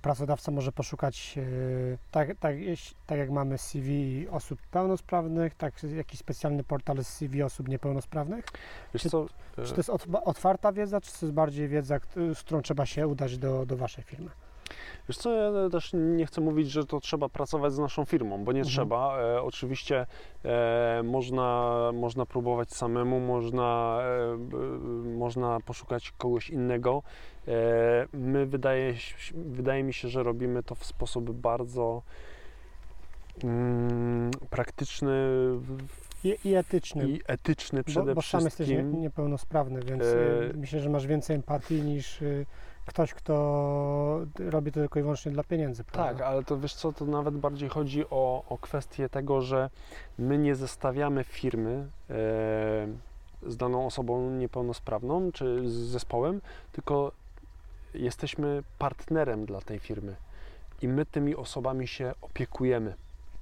pracodawca 0.01 0.51
może 0.51 0.71
poszukać, 0.71 1.33
y, 1.37 1.97
tak, 2.11 2.27
tak, 2.39 2.55
tak 3.05 3.17
jak 3.17 3.29
mamy 3.29 3.57
CV 3.57 4.27
osób 4.31 4.61
pełnosprawnych, 4.61 5.55
tak 5.55 5.83
jakiś 5.83 6.19
specjalny 6.19 6.63
portal 6.63 7.03
z 7.03 7.07
CV 7.07 7.43
osób 7.43 7.67
niepełnosprawnych? 7.67 8.45
Czy- 8.97 9.09
co, 9.09 9.25
e, 9.57 9.63
Czy 9.65 9.71
to 9.71 9.77
jest 9.79 9.89
ot- 9.89 10.07
otwarta 10.23 10.71
wiedza, 10.71 11.01
czy 11.01 11.11
to 11.19 11.25
jest 11.25 11.33
bardziej 11.33 11.67
wiedza, 11.67 11.99
z 12.33 12.39
którą 12.39 12.61
trzeba 12.61 12.85
się 12.85 13.07
udać 13.07 13.37
do, 13.37 13.65
do 13.65 13.77
Waszej 13.77 14.03
firmy? 14.03 14.29
Wiesz 15.09 15.17
co, 15.17 15.31
ja 15.31 15.69
też 15.69 15.91
nie 15.93 16.25
chcę 16.25 16.41
mówić, 16.41 16.71
że 16.71 16.85
to 16.85 16.99
trzeba 16.99 17.29
pracować 17.29 17.73
z 17.73 17.79
naszą 17.79 18.05
firmą, 18.05 18.43
bo 18.43 18.51
nie 18.51 18.59
Mhm. 18.59 18.73
trzeba. 18.73 19.19
E, 19.21 19.41
oczywiście 19.41 20.05
e, 20.45 21.01
można, 21.03 21.71
można 21.93 22.25
próbować 22.25 22.71
samemu, 22.71 23.19
można, 23.19 23.99
e, 24.01 24.37
można 25.17 25.59
poszukać 25.65 26.11
kogoś 26.17 26.49
innego. 26.49 27.03
E, 27.47 27.51
my 28.13 28.45
wydaje, 28.45 28.93
wydaje 29.35 29.83
mi 29.83 29.93
się, 29.93 30.07
że 30.07 30.23
robimy 30.23 30.63
to 30.63 30.75
w 30.75 30.85
sposób 30.85 31.31
bardzo 31.31 32.01
mm, 33.43 34.31
praktyczny 34.49 35.13
I, 36.23 36.53
etyczny. 36.55 37.07
i 37.09 37.21
etyczny 37.27 37.83
przede 37.83 38.05
bo, 38.05 38.15
bo 38.15 38.21
sam 38.21 38.43
jesteś 38.43 38.67
nie, 38.69 38.75
wszystkim. 38.75 39.01
niepełnosprawny, 39.01 39.79
więc 39.81 40.03
E, 40.03 40.53
myślę, 40.55 40.79
że 40.79 40.89
masz 40.89 41.07
więcej 41.07 41.35
empatii 41.35 41.81
niż 41.81 42.21
y, 42.21 42.45
ktoś, 42.85 43.13
kto 43.13 44.25
robi 44.39 44.71
to 44.71 44.79
tylko 44.79 44.99
i 44.99 45.01
wyłącznie 45.01 45.31
dla 45.31 45.43
pieniędzy. 45.43 45.83
Tak, 45.83 45.93
prawda? 45.93 46.25
ale 46.25 46.43
to 46.43 46.59
wiesz 46.59 46.73
co, 46.73 46.93
to 46.93 47.05
nawet 47.05 47.37
bardziej 47.37 47.69
chodzi 47.69 48.05
o, 48.09 48.43
o 48.49 48.57
kwestię 48.57 49.09
tego, 49.09 49.41
że 49.41 49.69
my 50.17 50.37
nie 50.37 50.55
zestawiamy 50.55 51.23
firmy 51.23 51.87
e, 52.09 52.13
z 53.47 53.57
daną 53.57 53.85
osobą 53.85 54.29
niepełnosprawną 54.31 55.31
czy 55.31 55.69
z 55.69 55.73
zespołem, 55.73 56.41
tylko 56.71 57.11
jesteśmy 57.93 58.63
partnerem 58.79 59.45
dla 59.45 59.61
tej 59.61 59.79
firmy 59.79 60.15
i 60.81 60.87
my 60.87 61.05
tymi 61.05 61.35
osobami 61.35 61.87
się 61.87 62.13
opiekujemy 62.21 62.93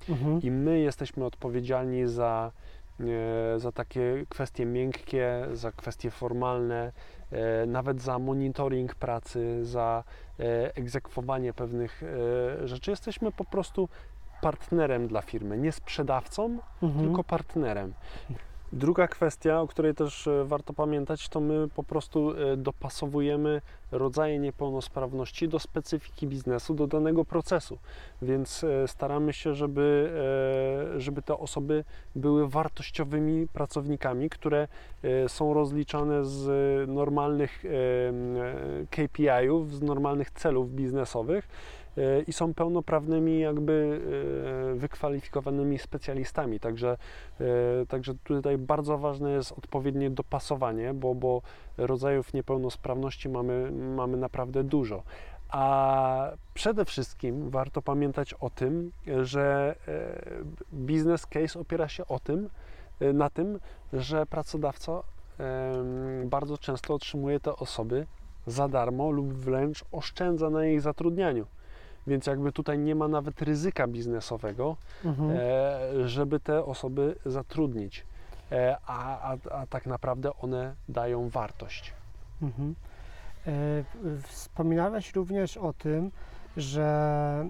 Mhm. 0.10 0.41
i 0.41 0.51
my 0.51 0.80
jesteśmy 0.80 1.25
odpowiedzialni 1.25 2.08
za, 2.08 2.51
e, 2.99 3.60
za 3.60 3.71
takie 3.71 4.25
kwestie 4.30 4.65
miękkie, 4.65 5.47
za 5.54 5.71
kwestie 5.71 6.12
formalne, 6.12 6.91
nawet 7.67 8.01
za 8.01 8.19
monitoring 8.19 8.95
pracy, 8.95 9.65
za 9.65 10.03
e, 10.39 10.75
egzekwowanie 10.75 11.53
pewnych 11.53 12.03
e, 12.63 12.67
rzeczy. 12.67 12.91
Jesteśmy 12.91 13.31
po 13.31 13.45
prostu 13.45 13.89
partnerem 14.41 15.07
dla 15.07 15.21
firmy, 15.21 15.57
nie 15.57 15.71
sprzedawcą, 15.71 16.57
Mhm. 16.81 17.05
tylko 17.05 17.23
partnerem. 17.23 17.93
Druga 18.73 19.07
kwestia, 19.07 19.62
o 19.62 19.67
której 19.67 19.95
też 19.95 20.27
e, 20.27 20.45
warto 20.45 20.73
pamiętać, 20.73 21.29
to 21.29 21.39
my 21.39 21.67
po 21.75 21.84
prostu 21.84 22.31
e, 22.31 22.57
dopasowujemy 22.57 23.62
rodzaje 23.91 24.39
niepełnosprawności 24.39 25.47
do 25.47 25.60
specyfiki 25.60 26.27
biznesu, 26.27 26.73
do 26.73 26.88
danego 26.88 27.25
procesu. 27.25 27.77
Więc 28.21 28.63
e, 28.63 28.88
staramy 28.88 29.34
się, 29.34 29.55
żeby, 29.55 30.12
żeby 30.97 31.21
te 31.21 31.38
osoby 31.38 31.84
były 32.15 32.49
wartościowymi 32.49 33.47
pracownikami, 33.47 34.29
które 34.29 34.67
są 35.27 35.53
rozliczane 35.53 36.25
z 36.25 36.49
normalnych 36.89 37.63
KPI-ów, 38.89 39.75
z 39.75 39.81
normalnych 39.81 40.31
celów 40.31 40.71
biznesowych 40.71 41.47
i 42.27 42.34
są 42.34 42.54
pełnoprawnymi, 42.54 43.39
jakby 43.39 44.01
e, 44.71 44.75
wykwalifikowanymi 44.75 45.80
specjalistami. 45.80 46.60
Także, 46.60 46.97
e, 47.39 47.45
także 47.86 48.13
tutaj 48.23 48.58
bardzo 48.58 48.97
ważne 48.97 49.32
jest 49.32 49.51
odpowiednie 49.51 50.10
dopasowanie, 50.10 50.93
bo, 50.93 51.15
bo 51.15 51.41
rodzajów 51.77 52.34
niepełnosprawności 52.34 53.30
mamy, 53.30 53.71
mamy 53.71 54.17
naprawdę 54.17 54.63
dużo. 54.63 55.04
A 55.49 56.32
przede 56.54 56.86
wszystkim 56.86 57.49
warto 57.49 57.82
pamiętać 57.82 58.34
o 58.34 58.49
tym, 58.49 58.91
że 59.21 59.75
e, 59.88 59.93
biznes 60.73 61.25
case 61.25 61.60
opiera 61.60 61.88
się 61.88 62.08
o 62.08 62.19
tym, 62.19 62.49
e, 62.99 63.13
na 63.13 63.30
tym, 63.30 63.60
że 63.93 64.25
pracodawca 64.25 65.04
bardzo 66.25 66.58
często 66.58 66.93
otrzymuje 66.93 67.39
te 67.39 67.56
osoby 67.56 68.06
za 68.47 68.67
darmo 68.67 69.12
lub 69.12 69.34
wręcz 69.34 69.84
oszczędza 69.91 70.49
na 70.49 70.65
ich 70.65 70.82
zatrudnianiu. 70.82 71.45
Więc 72.07 72.25
jakby 72.27 72.51
tutaj 72.51 72.79
nie 72.79 72.95
ma 72.95 73.07
nawet 73.07 73.41
ryzyka 73.41 73.87
biznesowego, 73.87 74.77
Mhm. 75.05 75.29
e, 75.31 76.07
żeby 76.09 76.39
te 76.39 76.65
osoby 76.65 77.15
zatrudnić. 77.25 78.05
E, 78.51 78.77
a, 78.85 79.31
a, 79.33 79.37
a 79.51 79.67
tak 79.67 79.85
naprawdę 79.85 80.33
one 80.41 80.75
dają 80.89 81.29
wartość. 81.29 81.93
Mhm. 82.41 82.75
E, 83.47 83.51
Wspominałeś 84.23 85.15
również 85.15 85.57
o 85.57 85.73
tym, 85.73 86.11
że 86.57 87.45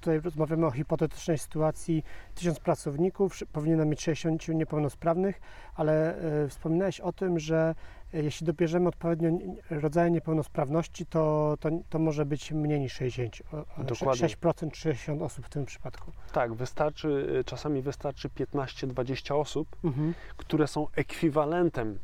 tutaj 0.00 0.20
rozmawiamy 0.20 0.66
o 0.66 0.70
hipotetycznej 0.70 1.38
sytuacji, 1.38 2.04
tysiąc 2.34 2.60
pracowników, 2.60 3.38
powinno 3.52 3.84
mieć 3.84 4.02
60 4.02 4.48
niepełnosprawnych, 4.48 5.40
ale 5.74 6.16
wspominałeś 6.48 7.00
o 7.00 7.12
tym, 7.12 7.38
że 7.38 7.74
jeśli 8.22 8.46
dobierzemy 8.46 8.88
odpowiednio 8.88 9.38
rodzaje 9.70 10.10
niepełnosprawności, 10.10 11.06
to, 11.06 11.54
to, 11.60 11.70
to 11.90 11.98
może 11.98 12.24
być 12.26 12.52
mniej 12.52 12.80
niż 12.80 12.92
60, 12.92 13.42
o- 13.52 13.56
o, 13.80 13.84
Dokładnie. 13.84 14.28
6% 14.28 14.70
czy 14.70 14.80
60 14.80 15.22
osób 15.22 15.46
w 15.46 15.48
tym 15.48 15.66
przypadku. 15.66 16.12
Tak, 16.32 16.54
wystarczy, 16.54 17.36
e, 17.40 17.44
czasami 17.44 17.82
wystarczy 17.82 18.28
15-20 18.28 19.34
osób, 19.36 19.68
Mhm. 19.84 20.14
które 20.36 20.66
są 20.66 20.86
ekwiwalentem 20.96 21.98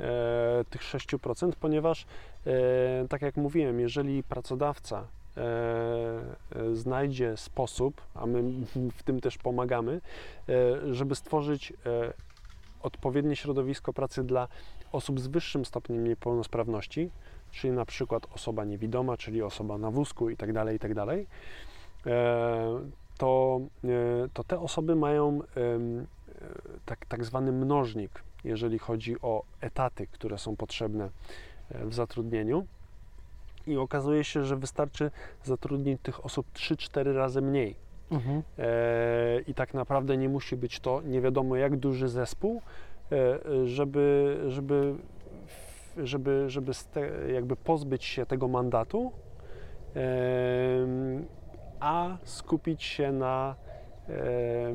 e, 0.00 0.64
tych 0.70 0.82
6%, 0.82 1.52
ponieważ, 1.60 2.06
e, 2.46 3.08
tak 3.08 3.22
jak 3.22 3.36
mówiłem, 3.36 3.80
jeżeli 3.80 4.22
pracodawca 4.22 5.04
e, 5.36 5.40
e, 6.56 6.74
znajdzie 6.76 7.36
sposób, 7.36 8.00
a 8.14 8.26
my 8.26 8.42
w 8.98 9.02
tym 9.02 9.20
też 9.20 9.38
pomagamy, 9.38 10.00
e, 10.48 10.94
żeby 10.94 11.14
stworzyć 11.14 11.72
e, 11.72 12.12
odpowiednie 12.82 13.36
środowisko 13.36 13.92
pracy 13.92 14.24
dla 14.24 14.48
osób 14.92 15.20
z 15.20 15.26
wyższym 15.26 15.64
stopniem 15.64 16.04
niepełnosprawności, 16.04 17.10
czyli 17.50 17.72
na 17.72 17.84
przykład 17.84 18.26
osoba 18.34 18.64
niewidoma, 18.64 19.16
czyli 19.16 19.42
osoba 19.42 19.78
na 19.78 19.90
wózku 19.90 20.30
itd., 20.30 20.72
itd., 20.72 21.06
e, 22.06 22.80
to, 23.18 23.60
e, 23.84 23.88
to 24.32 24.44
te 24.44 24.60
osoby 24.60 24.96
mają 24.96 25.40
e, 25.42 25.78
tak, 26.86 27.06
tak 27.06 27.24
zwany 27.24 27.52
mnożnik, 27.52 28.22
jeżeli 28.44 28.78
chodzi 28.78 29.20
o 29.20 29.42
etaty, 29.60 30.06
które 30.06 30.38
są 30.38 30.56
potrzebne 30.56 31.10
w 31.70 31.94
zatrudnieniu. 31.94 32.66
I 33.66 33.76
okazuje 33.76 34.24
się, 34.24 34.44
że 34.44 34.56
wystarczy 34.56 35.10
zatrudnić 35.44 36.00
tych 36.02 36.24
osób 36.24 36.46
3-4 36.52 37.14
razy 37.14 37.42
mniej. 37.42 37.74
Mhm. 38.10 38.42
I 39.46 39.54
tak 39.54 39.74
naprawdę 39.74 40.16
nie 40.16 40.28
musi 40.28 40.56
być 40.56 40.80
to 40.80 41.02
nie 41.02 41.20
wiadomo 41.20 41.56
jak 41.56 41.76
duży 41.76 42.08
zespół, 42.08 42.62
żeby, 43.64 44.36
żeby, 44.48 44.94
żeby, 45.96 46.50
żeby 46.50 46.72
te, 46.92 47.32
jakby 47.32 47.56
pozbyć 47.56 48.04
się 48.04 48.26
tego 48.26 48.48
mandatu, 48.48 49.12
a 51.80 52.16
skupić 52.24 52.82
się 52.82 53.12
na, 53.12 53.54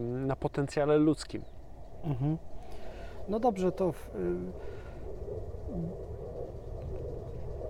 na 0.01 0.35
potencjale 0.35 0.97
ludzkim. 0.97 1.41
Mhm. 2.03 2.37
No 3.29 3.39
dobrze, 3.39 3.71
to 3.71 3.91
w, 3.91 4.15
y, 4.15 4.19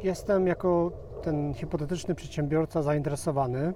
jestem 0.03 0.47
jako 0.47 0.91
ten 1.21 1.53
hipotetyczny 1.53 2.15
przedsiębiorca 2.15 2.81
zainteresowany, 2.81 3.73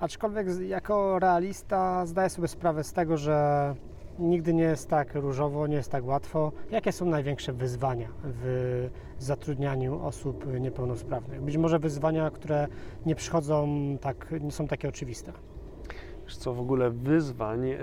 aczkolwiek 0.00 0.46
jako 0.60 1.18
realista 1.18 2.06
zdaję 2.06 2.30
sobie 2.30 2.48
sprawę 2.48 2.84
z 2.84 2.92
tego, 2.92 3.16
że 3.16 3.74
nigdy 4.18 4.54
nie 4.54 4.62
jest 4.62 4.88
tak 4.88 5.14
różowo, 5.14 5.66
nie 5.66 5.76
jest 5.76 5.90
tak 5.90 6.06
łatwo. 6.06 6.52
Jakie 6.70 6.92
są 6.92 7.06
największe 7.06 7.52
wyzwania 7.52 8.08
w 8.24 8.88
zatrudnianiu 9.18 10.00
osób 10.02 10.60
niepełnosprawnych? 10.60 11.42
Być 11.42 11.56
może 11.56 11.78
wyzwania, 11.78 12.30
które 12.30 12.66
nie 13.06 13.14
przychodzą 13.14 13.68
tak, 14.00 14.34
nie 14.40 14.50
są 14.50 14.66
takie 14.68 14.88
oczywiste. 14.88 15.32
Wiesz 16.24 16.36
co, 16.36 16.54
w 16.54 16.60
ogóle 16.60 16.90
wyzwań 16.90 17.70
e, 17.70 17.76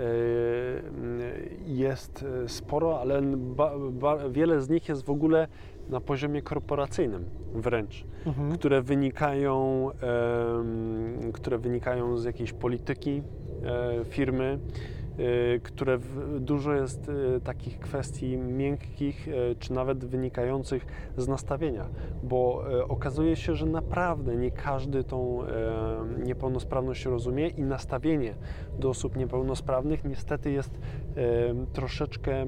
jest 1.66 2.24
e, 2.44 2.48
sporo, 2.48 3.00
ale 3.00 3.22
ba, 3.36 3.72
ba, 3.90 4.28
wiele 4.28 4.60
z 4.60 4.68
nich 4.68 4.88
jest 4.88 5.04
w 5.04 5.10
ogóle 5.10 5.48
na 5.88 6.00
poziomie 6.00 6.42
korporacyjnym 6.42 7.24
wręcz, 7.54 8.04
Mhm. 8.26 8.52
które 8.52 8.82
wynikają, 8.82 9.88
które 11.32 11.58
wynikają 11.58 12.16
z 12.16 12.24
jakiejś 12.24 12.52
polityki 12.52 13.22
e, 13.64 14.04
firmy, 14.04 14.44
e, 14.44 15.01
które 15.62 15.98
w, 15.98 16.40
dużo 16.40 16.72
jest 16.74 17.08
e, 17.08 17.40
takich 17.40 17.78
kwestii 17.78 18.36
miękkich, 18.36 19.28
e, 19.28 19.54
czy 19.54 19.72
nawet 19.72 20.04
wynikających 20.04 20.86
z 21.16 21.28
nastawienia, 21.28 21.88
bo 22.22 22.64
okazuje 22.88 23.36
się, 23.36 23.54
że 23.54 23.66
naprawdę 23.66 24.36
nie 24.36 24.50
każdy 24.50 25.04
tą 25.04 25.38
niepełnosprawność 26.24 27.04
rozumie 27.04 27.48
i 27.48 27.62
nastawienie 27.62 28.34
do 28.78 28.88
osób 28.88 29.16
niepełnosprawnych 29.16 30.04
niestety 30.04 30.50
jest 30.50 30.80
troszeczkę 31.72 32.46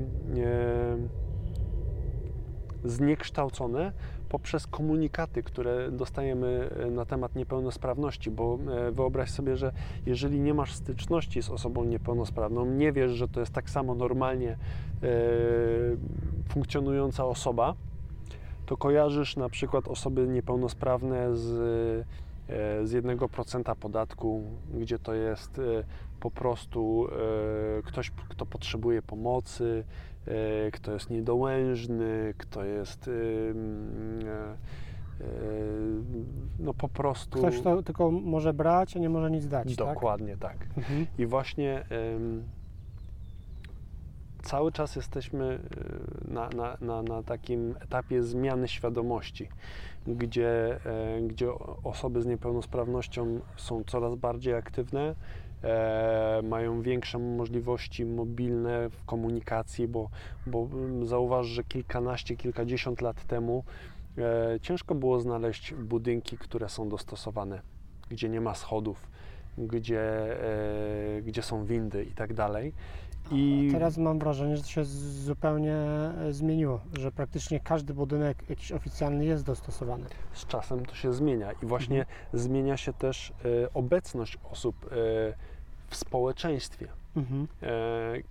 zniekształcone 2.84 3.92
poprzez 4.34 4.66
komunikaty, 4.66 5.42
które 5.42 5.90
dostajemy 5.90 6.70
e, 6.86 6.90
na 6.90 7.04
temat 7.04 7.34
niepełnosprawności, 7.34 8.30
bo 8.30 8.58
e, 8.88 8.92
wyobraź 8.92 9.30
sobie, 9.30 9.56
że 9.56 9.72
jeżeli 10.06 10.40
nie 10.40 10.54
masz 10.54 10.74
styczności 10.74 11.42
z 11.42 11.50
osobą 11.50 11.84
niepełnosprawną, 11.84 12.66
nie 12.66 12.92
wiesz, 12.92 13.10
że 13.10 13.28
to 13.28 13.40
jest 13.40 13.52
tak 13.52 13.70
samo 13.70 13.94
normalnie 13.94 14.50
e, 14.50 14.56
funkcjonująca 16.48 17.24
osoba, 17.24 17.74
to 18.66 18.76
kojarzysz 18.76 19.36
na 19.36 19.48
przykład 19.48 19.88
osoby 19.88 20.26
niepełnosprawne 20.28 21.36
z, 21.36 21.46
z 22.84 22.92
1% 22.92 23.74
podatku, 23.76 24.42
gdzie 24.74 24.98
to 24.98 25.14
jest 25.14 25.60
po 26.20 26.30
prostu 26.30 27.08
ktoś, 27.84 28.10
kto 28.10 28.46
potrzebuje 28.46 29.02
pomocy, 29.02 29.84
kto 30.72 30.92
jest 30.92 31.10
niedołężny, 31.10 32.34
kto 32.38 32.64
jest 32.64 33.08
e, 33.08 33.10
mm, 33.50 34.28
e, 34.28 34.32
e, 34.32 35.26
no 36.58 36.74
po 36.74 36.88
prostu 36.88 37.38
Ktoś, 37.38 37.60
kto 37.60 37.82
tylko 37.82 38.10
może 38.10 38.54
brać, 38.54 38.96
a 38.96 39.00
nie 39.00 39.08
może 39.08 39.30
nic 39.30 39.48
dać, 39.48 39.76
tak? 39.76 39.86
dokładnie 39.86 40.36
tak. 40.36 40.56
Mhm. 40.76 41.06
I 41.18 41.26
właśnie 41.26 41.84
cały 44.44 44.72
czas 44.72 44.96
jesteśmy 44.96 45.58
y, 46.28 46.32
na, 46.32 46.48
na, 46.48 46.76
na, 46.80 47.02
na 47.02 47.22
takim 47.22 47.74
etapie 47.80 48.22
zmiany 48.22 48.68
świadomości, 48.68 49.48
gdzie, 50.06 50.80
e, 50.86 51.20
gdzie 51.20 51.48
osoby 51.84 52.22
z 52.22 52.26
niepełnosprawnością 52.26 53.40
są 53.56 53.84
coraz 53.86 54.14
bardziej 54.14 54.54
aktywne, 54.54 55.14
e, 55.64 56.40
mają 56.42 56.82
większe 56.82 57.18
możliwości 57.18 58.04
mobilne 58.04 58.90
w 58.90 59.04
komunikacji, 59.04 59.88
bo, 59.88 60.08
bo 60.46 60.68
mm, 60.72 61.06
zauważ, 61.06 61.46
że 61.46 61.64
kilkanaście, 61.64 62.36
kilkadziesiąt 62.36 63.00
lat 63.00 63.24
temu 63.24 63.64
e, 64.18 64.60
ciężko 64.60 64.94
było 64.94 65.20
znaleźć 65.20 65.74
budynki, 65.74 66.38
które 66.38 66.68
są 66.68 66.88
dostosowane, 66.88 67.62
gdzie 68.10 68.28
nie 68.28 68.40
ma 68.40 68.54
schodów, 68.54 69.08
gdzie, 69.58 70.00
e, 71.18 71.22
gdzie 71.22 71.42
są 71.42 71.64
windy 71.64 72.04
i 72.04 72.12
tak 72.12 72.34
dalej. 72.34 72.72
I 73.30 73.68
Teraz 73.72 73.98
mam 73.98 74.18
wrażenie, 74.18 74.56
że 74.56 74.62
to 74.62 74.68
się 74.68 74.84
zupełnie 74.84 75.74
e, 75.74 76.32
zmieniło, 76.32 76.80
że 76.98 77.12
praktycznie 77.12 77.60
każdy 77.60 77.94
budynek 77.94 78.50
jakiś 78.50 78.72
oficjalny 78.72 79.24
jest 79.24 79.44
dostosowany. 79.44 80.04
z 80.32 80.46
czasem 80.46 80.86
to 80.86 80.94
się 80.94 81.12
zmienia 81.12 81.52
i 81.62 81.66
właśnie 81.66 82.06
zmienia 82.32 82.76
się 82.76 82.92
też 82.92 83.30
e, 83.30 83.72
obecność 83.74 84.38
osób 84.50 84.92
e, 84.92 85.34
w 85.94 85.96
społeczeństwie. 85.96 86.88
Mhm. 87.16 87.48
E, 87.62 87.68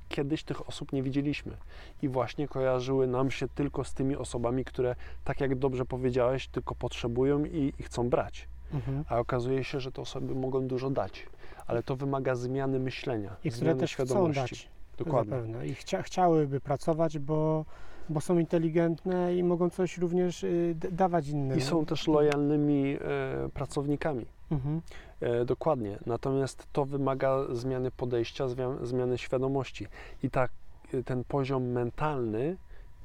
Kiedyś 0.10 0.44
tych 0.44 0.68
osób 0.68 0.94
nie 0.94 1.04
widzieliśmy 1.04 1.58
i 2.02 2.10
właśnie 2.10 2.48
kojarzyły 2.48 3.08
nam 3.08 3.32
się 3.32 3.48
tylko 3.48 3.84
z 3.84 3.94
tymi 3.94 4.16
osobami, 4.16 4.66
które, 4.66 4.96
tak 5.24 5.42
jak 5.42 5.56
dobrze 5.56 5.86
powiedziałeś, 5.86 6.48
tylko 6.48 6.76
potrzebują 6.76 7.46
i, 7.46 7.74
i 7.80 7.84
chcą 7.84 8.10
brać. 8.10 8.48
Mhm. 8.74 9.04
A 9.10 9.20
okazuje 9.20 9.64
się, 9.64 9.80
że 9.80 9.92
te 9.92 10.02
osoby 10.02 10.36
mogą 10.36 10.68
dużo 10.68 10.90
dać, 10.90 11.28
ale 11.68 11.84
to 11.84 11.96
wymaga 11.96 12.36
zmiany 12.36 12.80
myślenia, 12.80 13.30
I 13.44 13.50
które 13.50 13.66
zmiany 13.66 13.80
też 13.80 13.94
chcą 13.96 14.06
świadomości. 14.06 14.42
dać 14.42 14.70
Dokładnie. 14.98 15.30
zapewne. 15.32 15.68
I 15.68 15.76
chcia, 15.76 16.02
chciałyby 16.02 16.60
pracować, 16.60 17.20
bo, 17.20 17.66
bo 18.10 18.22
są 18.22 18.38
inteligentne 18.40 19.36
i 19.36 19.44
mogą 19.44 19.70
coś 19.70 19.98
również 19.98 20.44
y, 20.44 20.76
dawać 20.92 21.28
innym. 21.28 21.58
I 21.58 21.62
są 21.62 21.86
też 21.86 22.08
lojalnymi 22.08 22.98
e, 23.02 23.50
pracownikami. 23.50 24.26
Mhm. 24.52 24.82
E, 25.22 25.46
dokładnie. 25.46 26.00
Natomiast 26.06 26.68
to 26.74 26.86
wymaga 26.86 27.38
zmiany 27.52 27.92
podejścia, 27.92 28.48
zmian, 28.48 28.86
zmiany 28.86 29.18
świadomości. 29.18 29.88
I 30.24 30.30
tak 30.30 30.52
e, 30.94 31.04
ten 31.04 31.24
poziom 31.24 31.64
mentalny, 31.64 32.58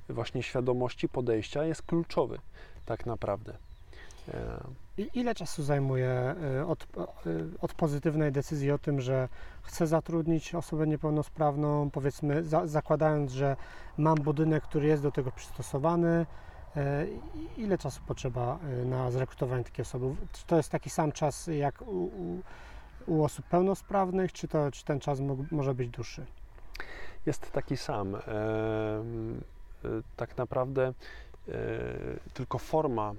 właśnie 0.09 0.42
świadomości, 0.42 1.09
podejścia 1.09 1.64
jest 1.64 1.83
kluczowy 1.83 2.38
tak 2.87 3.07
naprawdę. 3.07 3.57
E, 4.29 4.61
I 4.98 5.11
ile 5.14 5.35
czasu 5.35 5.62
zajmuje 5.62 6.35
od, 6.66 6.87
od 7.61 7.74
pozytywnej 7.74 8.33
decyzji 8.33 8.70
o 8.70 8.79
tym, 8.79 9.01
że 9.01 9.29
chcę 9.62 9.87
zatrudnić 9.87 10.55
osobę 10.55 10.87
niepełnosprawną, 10.87 11.90
powiedzmy 11.90 12.44
za, 12.44 12.66
zakładając, 12.66 13.33
że 13.33 13.57
mam 13.98 14.14
budynek, 14.14 14.62
który 14.64 14.87
jest 14.87 15.03
do 15.03 15.12
tego 15.12 15.33
przystosowany, 15.33 16.27
ile 17.57 17.79
czasu 17.79 18.01
potrzeba 18.07 18.59
y, 18.83 18.85
na 18.85 19.11
zrekrutowanie 19.11 19.64
takiej 19.64 19.83
osoby? 19.83 20.14
Czy 20.33 20.47
to 20.47 20.57
jest 20.57 20.71
taki 20.71 20.91
sam 20.91 21.12
czas 21.12 21.47
jak 21.47 21.83
u, 21.83 22.05
u, 22.05 22.43
u 23.07 23.25
osób 23.25 23.47
pełnosprawnych, 23.47 24.33
czy, 24.33 24.49
to, 24.49 24.71
czy 24.71 24.85
ten 24.85 25.01
czas 25.01 25.21
mo, 25.21 25.37
może 25.51 25.75
być 25.75 25.88
dłuższy? 25.88 26.27
jest 27.29 27.53
taki 27.53 27.77
sam. 27.77 28.14
E, 28.14 28.19
e, 28.19 28.23
tak 30.17 30.37
naprawdę 30.37 30.87
e, 30.87 31.53
tylko 32.35 32.59
forma 32.59 33.12
e, 33.12 33.14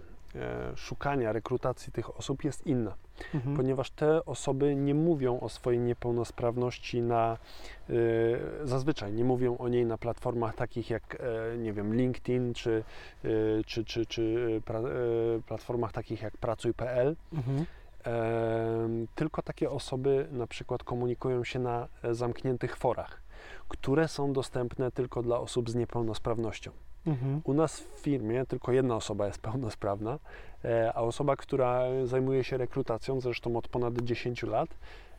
szukania, 0.75 1.31
rekrutacji 1.31 1.93
tych 1.93 2.17
osób 2.17 2.43
jest 2.43 2.67
inna. 2.67 2.95
Mhm. 3.33 3.55
ponieważ 3.55 3.91
te 3.91 4.25
osoby 4.25 4.75
nie 4.75 4.95
mówią 4.95 5.39
o 5.39 5.49
swojej 5.49 5.79
niepełnosprawności 5.79 7.01
na, 7.01 7.37
y, 7.89 8.39
zazwyczaj 8.63 9.13
nie 9.13 9.23
mówią 9.23 9.57
o 9.57 9.67
niej 9.67 9.85
na 9.85 9.97
platformach 9.97 10.55
takich 10.55 10.89
jak, 10.89 11.17
e, 11.19 11.57
nie 11.57 11.73
wiem, 11.73 11.95
LinkedIn, 11.95 12.53
czy, 12.53 12.83
czy, 13.65 13.85
czy, 13.85 14.05
czy 14.05 14.61
platformach 15.47 15.91
takich 15.91 16.21
jak 16.21 16.37
pracuj.pl, 16.37 17.15
Mhm. 17.33 17.65
Tylko 19.15 19.41
takie 19.41 19.69
osoby 19.69 20.27
na 20.31 20.47
przykład 20.47 20.83
komunikują 20.83 21.43
się 21.43 21.59
na 21.59 21.87
e, 22.03 22.15
zamkniętych 22.15 22.77
forach, 22.77 23.21
które 23.69 24.07
są 24.07 24.33
dostępne 24.33 24.91
tylko 24.91 25.23
dla 25.23 25.39
osób 25.39 25.69
z 25.69 25.75
niepełnosprawnością. 25.75 26.71
Mhm. 27.07 27.41
U 27.43 27.53
nas 27.53 27.79
w 27.79 27.99
firmie 27.99 28.45
tylko 28.45 28.71
jedna 28.71 28.95
osoba 28.95 29.27
jest 29.27 29.41
pełnosprawna, 29.47 30.19
e, 30.65 30.93
a 30.93 31.01
osoba, 31.01 31.35
która 31.35 31.81
zajmuje 32.05 32.43
się 32.43 32.57
rekrutacją, 32.57 33.21
zresztą 33.21 33.57
od 33.57 33.67
ponad 33.67 33.97
10 34.01 34.43
lat, 34.43 34.69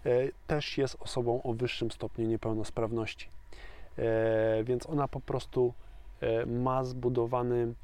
e, 0.07 0.11
też 0.47 0.79
jest 0.79 0.97
osobą 1.01 1.43
o 1.43 1.53
wyższym 1.55 1.91
stopniu 1.91 2.27
niepełnosprawności. 2.27 3.29
E, 3.99 4.65
Więc 4.65 4.87
ona 4.87 5.09
po 5.09 5.21
prostu 5.21 5.73
ma 6.47 6.85
zbudowany, 6.85 7.75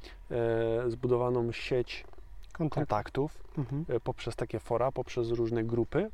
zbudowaną 0.87 1.51
sieć 1.51 2.05
Kontakt. 2.53 2.75
kontaktów 2.75 3.43
Mhm. 3.57 3.85
poprzez 4.03 4.35
takie 4.35 4.59
fora, 4.59 4.91
poprzez 4.91 5.31
różne 5.31 5.63
grupy, 5.63 6.09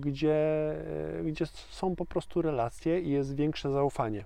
gdzie, 0.00 0.36
gdzie 1.24 1.46
są 1.46 1.96
po 1.96 2.04
prostu 2.04 2.42
relacje 2.42 3.00
i 3.00 3.10
jest 3.10 3.34
większe 3.36 3.72
zaufanie. 3.72 4.24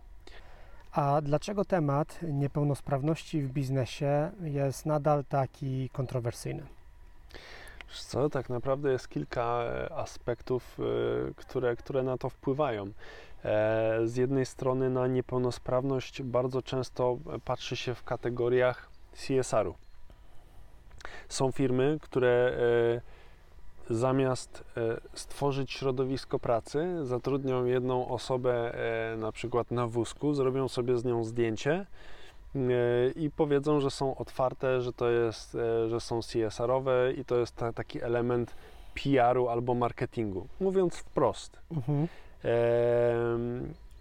A 0.93 1.20
dlaczego 1.20 1.64
temat 1.64 2.18
niepełnosprawności 2.22 3.43
w 3.43 3.53
biznesie 3.53 4.30
jest 4.43 4.86
nadal 4.86 5.24
taki 5.24 5.88
kontrowersyjny? 5.88 6.62
Co, 7.93 8.30
tak 8.30 8.49
naprawdę 8.49 8.93
jest 8.93 9.09
kilka 9.09 9.43
e, 9.43 9.93
aspektów, 9.95 10.78
e, 10.80 11.34
które, 11.34 11.76
które 11.76 12.03
na 12.03 12.18
to 12.18 12.28
wpływają. 12.28 12.86
E, 13.45 14.01
Z 14.05 14.16
jednej 14.16 14.47
strony 14.47 14.90
na 14.90 15.07
niepełnosprawność 15.07 16.22
bardzo 16.22 16.62
często 16.62 17.18
patrzy 17.45 17.76
się 17.76 17.95
w 17.95 18.05
kategoriach 18.05 18.88
CSR-u. 19.12 19.74
Są 21.28 21.53
firmy, 21.53 21.99
które 22.03 22.53
zamiast 23.91 24.64
e, 24.76 25.01
stworzyć 25.14 25.72
środowisko 25.72 26.39
pracy, 26.39 27.07
zatrudnią 27.07 27.64
jedną 27.64 28.09
osobę 28.09 28.74
e, 29.12 29.16
na 29.16 29.33
przykład 29.33 29.70
na 29.70 29.87
wózku, 29.87 30.35
zrobią 30.35 30.68
sobie 30.68 30.99
z 30.99 31.05
nią 31.05 31.24
zdjęcie 31.24 31.87
e, 32.55 32.59
i 33.16 33.30
powiedzą, 33.30 33.80
że 33.80 33.91
są 33.91 34.16
otwarte, 34.16 34.80
że 34.80 34.93
to 34.93 35.11
jest, 35.11 35.57
że 35.89 36.01
są 36.01 36.20
CSR-owe 36.20 37.12
i 37.12 37.24
to 37.24 37.37
jest 37.37 37.57
ta, 37.57 37.72
taki 37.72 38.03
element 38.03 38.55
PR-u 38.95 39.49
albo 39.49 39.74
marketingu. 39.74 40.47
Mówiąc 40.61 40.97
wprost. 40.97 41.59
Mhm. 41.70 42.09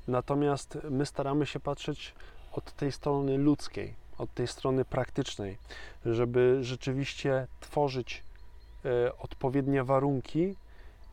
Natomiast 0.08 0.78
my 0.90 1.06
staramy 1.06 1.46
się 1.46 1.60
patrzeć 1.60 2.14
od 2.52 2.72
tej 2.72 2.92
strony 2.92 3.38
ludzkiej, 3.38 3.94
od 4.18 4.34
tej 4.34 4.48
strony 4.48 4.86
praktycznej, 4.86 5.58
żeby 6.06 6.58
rzeczywiście 6.62 7.48
tworzyć 7.60 8.24
odpowiednie 9.20 9.84
warunki, 9.84 10.56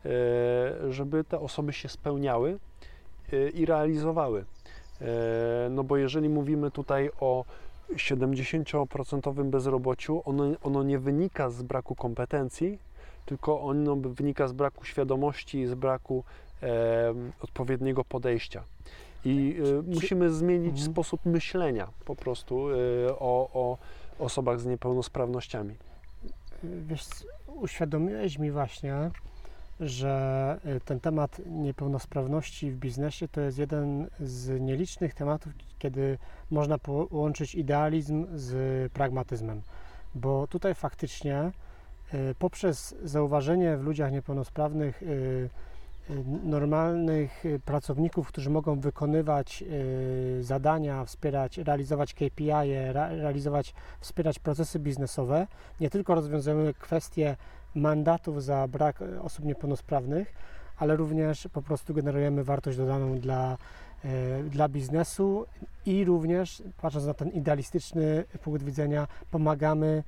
e, 0.05 0.91
żeby 0.93 1.23
te 1.23 1.39
osoby 1.39 1.73
się 1.73 1.89
spełniały 1.89 2.59
e, 3.33 3.49
i 3.49 3.65
realizowały. 3.65 4.45
E, 5.01 5.05
No 5.69 5.83
bo 5.83 5.97
jeżeli 5.97 6.29
mówimy 6.29 6.71
tutaj 6.71 7.09
o 7.19 7.45
70% 7.95 9.43
bezrobociu, 9.49 10.21
ono, 10.25 10.43
ono 10.63 10.83
nie 10.83 10.99
wynika 10.99 11.49
z 11.49 11.63
braku 11.63 11.95
kompetencji, 11.95 12.79
tylko 13.25 13.61
ono 13.61 13.95
wynika 13.95 14.47
z 14.47 14.51
braku 14.53 14.85
świadomości 14.85 15.59
i 15.59 15.67
z 15.67 15.73
braku 15.75 16.23
e, 16.63 17.13
odpowiedniego 17.41 18.03
podejścia. 18.03 18.63
I 19.25 19.55
e, 19.79 19.93
musimy 19.95 20.29
zmienić 20.29 20.71
Mhm. 20.71 20.91
sposób 20.91 21.25
myślenia 21.25 21.87
po 22.05 22.15
prostu 22.15 22.69
e, 22.69 22.75
o, 23.09 23.49
o 23.53 23.77
osobach 24.19 24.59
z 24.59 24.65
niepełnosprawnościami. 24.65 25.75
Wiesz, 26.63 27.05
uświadomiłeś 27.59 28.39
mi 28.39 28.51
właśnie, 28.51 29.11
że 29.79 30.57
y, 30.65 30.79
ten 30.79 30.99
temat 30.99 31.41
niepełnosprawności 31.45 32.71
w 32.71 32.77
biznesie 32.77 33.27
to 33.27 33.41
jest 33.41 33.57
jeden 33.57 34.07
z 34.19 34.61
nielicznych 34.61 35.13
tematów, 35.13 35.53
kiedy 35.79 36.17
można 36.51 36.77
połączyć 36.77 37.55
idealizm 37.55 38.27
z 38.33 38.91
pragmatyzmem. 38.91 39.61
Bo 40.15 40.47
tutaj 40.47 40.75
faktycznie 40.75 41.51
y, 42.13 42.35
poprzez 42.39 42.95
zauważenie 43.03 43.77
w 43.77 43.83
ludziach 43.83 44.11
niepełnosprawnych 44.11 45.03
y, 45.03 45.49
normalnych 46.43 47.45
y, 47.45 47.59
pracowników, 47.59 48.27
którzy 48.27 48.49
mogą 48.49 48.79
wykonywać 48.79 49.63
y, 49.63 50.43
zadania, 50.43 51.05
wspierać, 51.05 51.57
realizować 51.57 52.13
KPI, 52.13 52.51
re, 52.73 53.15
realizować, 53.15 53.73
wspierać 53.99 54.39
procesy 54.39 54.79
biznesowe, 54.79 55.47
nie 55.79 55.89
tylko 55.89 56.15
rozwiązujemy 56.15 56.73
kwestie 56.73 57.35
mandatów 57.75 58.43
za 58.43 58.67
brak 58.67 59.01
e, 59.01 59.21
osób 59.21 59.45
niepełnosprawnych, 59.45 60.33
ale 60.77 60.95
również 60.95 61.47
po 61.53 61.61
prostu 61.61 61.93
generujemy 61.93 62.43
wartość 62.43 62.77
dodaną 62.77 63.17
dla, 63.17 63.57
dla 64.49 64.69
biznesu 64.69 65.45
i 65.85 66.05
również, 66.05 66.63
patrząc 66.81 67.05
na 67.05 67.13
ten 67.13 67.29
idealistyczny 67.29 68.23
punkt 68.43 68.63
widzenia, 68.63 69.07
pomagamy 69.31 70.03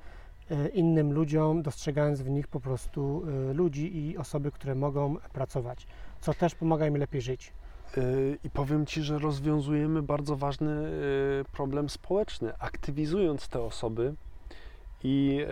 innym 0.74 1.12
ludziom, 1.12 1.62
dostrzegając 1.62 2.22
w 2.22 2.30
nich 2.30 2.48
po 2.48 2.60
prostu 2.60 3.22
e, 3.50 3.52
ludzi 3.52 3.96
i 3.96 4.18
osoby, 4.18 4.50
które 4.50 4.74
mogą 4.74 5.16
pracować, 5.32 5.86
co 6.20 6.34
też 6.34 6.54
pomaga 6.54 6.86
im 6.86 6.96
lepiej 6.96 7.20
żyć. 7.20 7.52
Y, 7.98 8.38
I 8.44 8.50
powiem 8.50 8.86
Ci, 8.86 9.02
że 9.02 9.18
rozwiązujemy 9.18 10.02
bardzo 10.02 10.36
ważny 10.36 10.90
problem 11.52 11.90
społeczny, 11.90 12.52
aktywizując 12.58 13.48
te 13.48 13.60
osoby 13.60 14.14
i, 15.04 15.46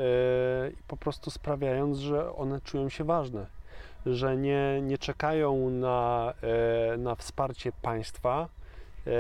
po 0.89 0.97
prostu 0.97 1.31
sprawiając, 1.31 1.99
że 1.99 2.33
one 2.33 2.61
czują 2.61 2.89
się 2.89 3.05
ważne, 3.05 3.47
że 4.07 4.37
nie, 4.37 4.81
nie 4.83 4.99
czekają 4.99 5.71
na, 5.71 6.33
e, 6.43 6.97
na 6.97 7.15
wsparcie 7.15 7.73
państwa 7.83 8.49
e, 9.07 9.11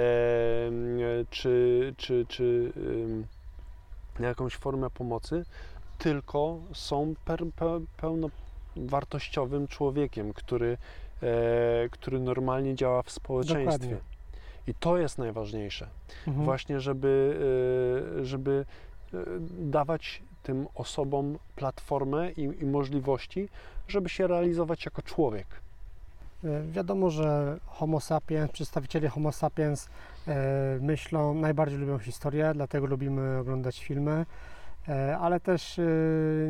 czy, 1.31 1.95
czy, 1.97 2.27
czy 2.29 2.73
na 4.19 4.29
jakąś 4.29 4.57
formę 4.57 4.91
pomocy, 4.91 5.45
tylko 6.01 6.59
są 6.73 7.15
pełnowartościowym 7.97 9.69
człowiekiem, 9.69 10.33
który, 10.33 10.77
e, 11.23 11.89
który 11.91 12.21
normalnie 12.21 12.75
działa 12.75 13.03
w 13.03 13.11
społeczeństwie. 13.11 13.79
Dokładnie. 13.79 14.11
I 14.67 14.75
to 14.75 14.99
jest 14.99 15.19
najważniejsze. 15.19 15.89
Mhm. 16.27 16.45
Właśnie, 16.45 16.81
żeby, 16.81 17.37
e, 18.21 18.25
żeby 18.25 18.65
e, 19.15 19.17
dawać 19.59 20.23
tym 20.43 20.67
osobom 20.75 21.39
platformę 21.57 22.31
i, 22.31 22.43
i 22.43 22.67
możliwości, 22.67 23.49
żeby 23.89 24.09
się 24.09 24.27
realizować 24.27 24.85
jako 24.85 25.03
człowiek. 25.03 25.47
E, 26.45 26.63
Wiadomo, 26.63 27.11
że 27.11 27.59
Homo 27.67 28.01
sapiens, 28.01 28.53
przedstawiciele 28.53 29.09
Homo 29.09 29.33
sapiens 29.33 29.89
myślą, 30.81 31.35
najbardziej 31.35 31.79
lubią 31.79 31.99
historię, 31.99 32.51
dlatego 32.55 32.87
lubimy 32.87 33.39
oglądać 33.39 33.85
filmy, 33.85 34.27
ale 35.21 35.41
też 35.41 35.79
e, 35.79 35.83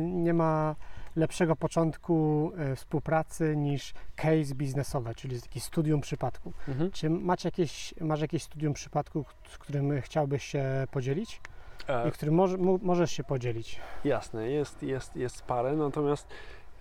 nie 0.01 0.33
ma 0.33 0.75
lepszego 1.15 1.55
początku 1.55 2.51
e, 2.57 2.75
współpracy 2.75 3.55
niż 3.55 3.93
case 4.15 4.55
biznesowe, 4.55 5.15
czyli 5.15 5.41
taki 5.41 5.59
studium 5.59 6.01
przypadku. 6.01 6.53
Mhm. 6.67 6.91
Czy 6.91 7.09
macie 7.09 7.47
jakieś, 7.47 7.93
masz 8.01 8.21
jakieś 8.21 8.43
studium 8.43 8.73
przypadku, 8.73 9.25
z 9.49 9.57
którym 9.57 10.01
chciałbyś 10.01 10.43
się 10.43 10.87
podzielić 10.91 11.41
E, 11.87 12.09
i 12.09 12.11
którym 12.11 12.35
może, 12.35 12.57
mo, 12.57 12.79
możesz 12.81 13.11
się 13.11 13.23
podzielić? 13.23 13.79
Jasne, 14.05 14.51
jest, 14.51 14.83
jest, 14.83 15.15
jest 15.15 15.41
parę, 15.41 15.75
natomiast 15.75 16.27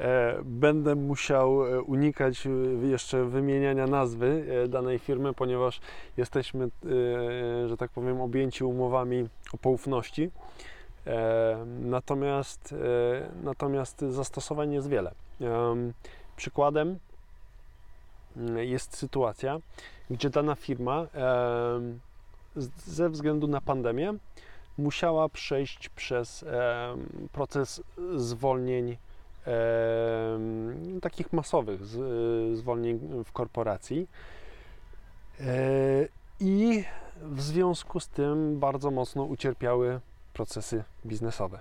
e, 0.00 0.34
będę 0.44 0.94
musiał 0.94 1.66
e, 1.66 1.82
unikać 1.82 2.46
e, 2.46 2.50
jeszcze 2.86 3.24
wymieniania 3.24 3.86
nazwy 3.86 4.46
e, 4.64 4.68
danej 4.68 4.98
firmy, 4.98 5.32
ponieważ 5.34 5.80
jesteśmy, 6.16 6.64
e, 6.64 7.68
że 7.68 7.76
tak 7.76 7.90
powiem, 7.90 8.20
objęci 8.20 8.64
umowami 8.64 9.28
o 9.52 9.58
poufności. 9.58 10.30
E, 11.06 11.64
natomiast, 11.80 12.72
e, 12.72 13.30
natomiast 13.42 14.00
zastosowań 14.00 14.72
jest 14.72 14.88
wiele. 14.88 15.14
Em, 15.40 15.92
przykładem 16.36 16.98
mm, 18.36 18.58
jest 18.58 18.96
sytuacja, 18.96 19.58
gdzie 20.10 20.30
dana 20.30 20.54
firma 20.54 21.06
ze 22.76 23.10
względu 23.10 23.46
na 23.48 23.60
pandemię 23.60 24.14
musiała 24.78 25.28
przejść 25.28 25.88
przez 25.88 26.44
proces 27.32 27.82
zwolnień 28.16 28.96
takich 31.02 31.32
masowych 31.32 31.86
z, 31.86 32.58
zwolnień 32.58 33.00
w 33.24 33.32
korporacji. 33.32 34.08
E, 35.40 36.08
I 36.40 36.84
w 37.22 37.42
związku 37.42 38.00
z 38.00 38.08
tym 38.08 38.58
bardzo 38.60 38.90
mocno 38.90 39.24
ucierpiały 39.24 40.00
procesy 40.32 40.84
biznesowe. 41.06 41.60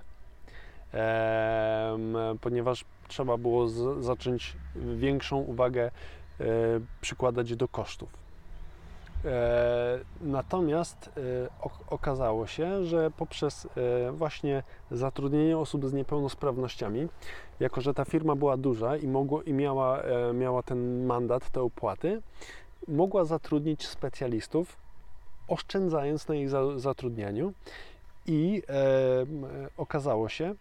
Ponieważ 2.40 2.84
trzeba 3.08 3.36
było 3.36 3.68
z, 3.68 4.04
zacząć 4.04 4.56
większą 4.76 5.36
uwagę 5.38 5.90
e, 6.40 6.44
przykładać 7.00 7.56
do 7.56 7.68
kosztów. 7.68 8.08
E, 9.24 9.98
Natomiast 10.20 11.08
e, 11.08 11.10
ok- 11.60 11.84
okazało 11.90 12.46
się, 12.46 12.84
że 12.84 13.10
poprzez 13.10 13.68
właśnie 14.12 14.62
zatrudnienie 14.90 15.58
osób 15.58 15.86
z 15.86 15.92
niepełnosprawnościami, 15.92 17.08
jako 17.60 17.80
że 17.80 17.94
ta 17.94 18.04
firma 18.04 18.36
była 18.36 18.56
duża 18.56 18.96
i, 18.96 19.06
mogło, 19.06 19.42
i 19.42 19.52
miała, 19.52 20.02
miała 20.34 20.62
ten 20.62 21.06
mandat, 21.06 21.50
te 21.50 21.62
opłaty, 21.62 22.22
mogła 22.88 23.24
zatrudnić 23.24 23.86
specjalistów, 23.86 24.76
oszczędzając 25.48 26.28
na 26.28 26.34
ich 26.34 26.50
za, 26.50 26.78
zatrudnianiu 26.78 27.52
i 28.30 28.62
okazało 29.76 30.28
się, 30.28 30.54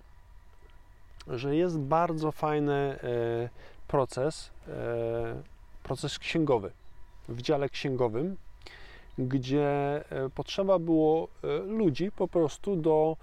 że 1.28 1.56
jest 1.56 1.80
bardzo 1.80 2.32
fajny 2.32 2.74
e, 2.74 2.98
proces, 3.88 4.52
e, 4.68 4.72
proces 5.84 6.20
księgowy 6.20 6.72
w 7.30 7.42
dziale 7.42 7.70
księgowym, 7.70 8.38
gdzie 9.18 9.70
e, 10.10 10.30
potrzeba 10.30 10.80
było 10.80 11.28
ludzi 11.68 12.12
po 12.12 12.28
prostu 12.28 12.76
do, 12.76 13.18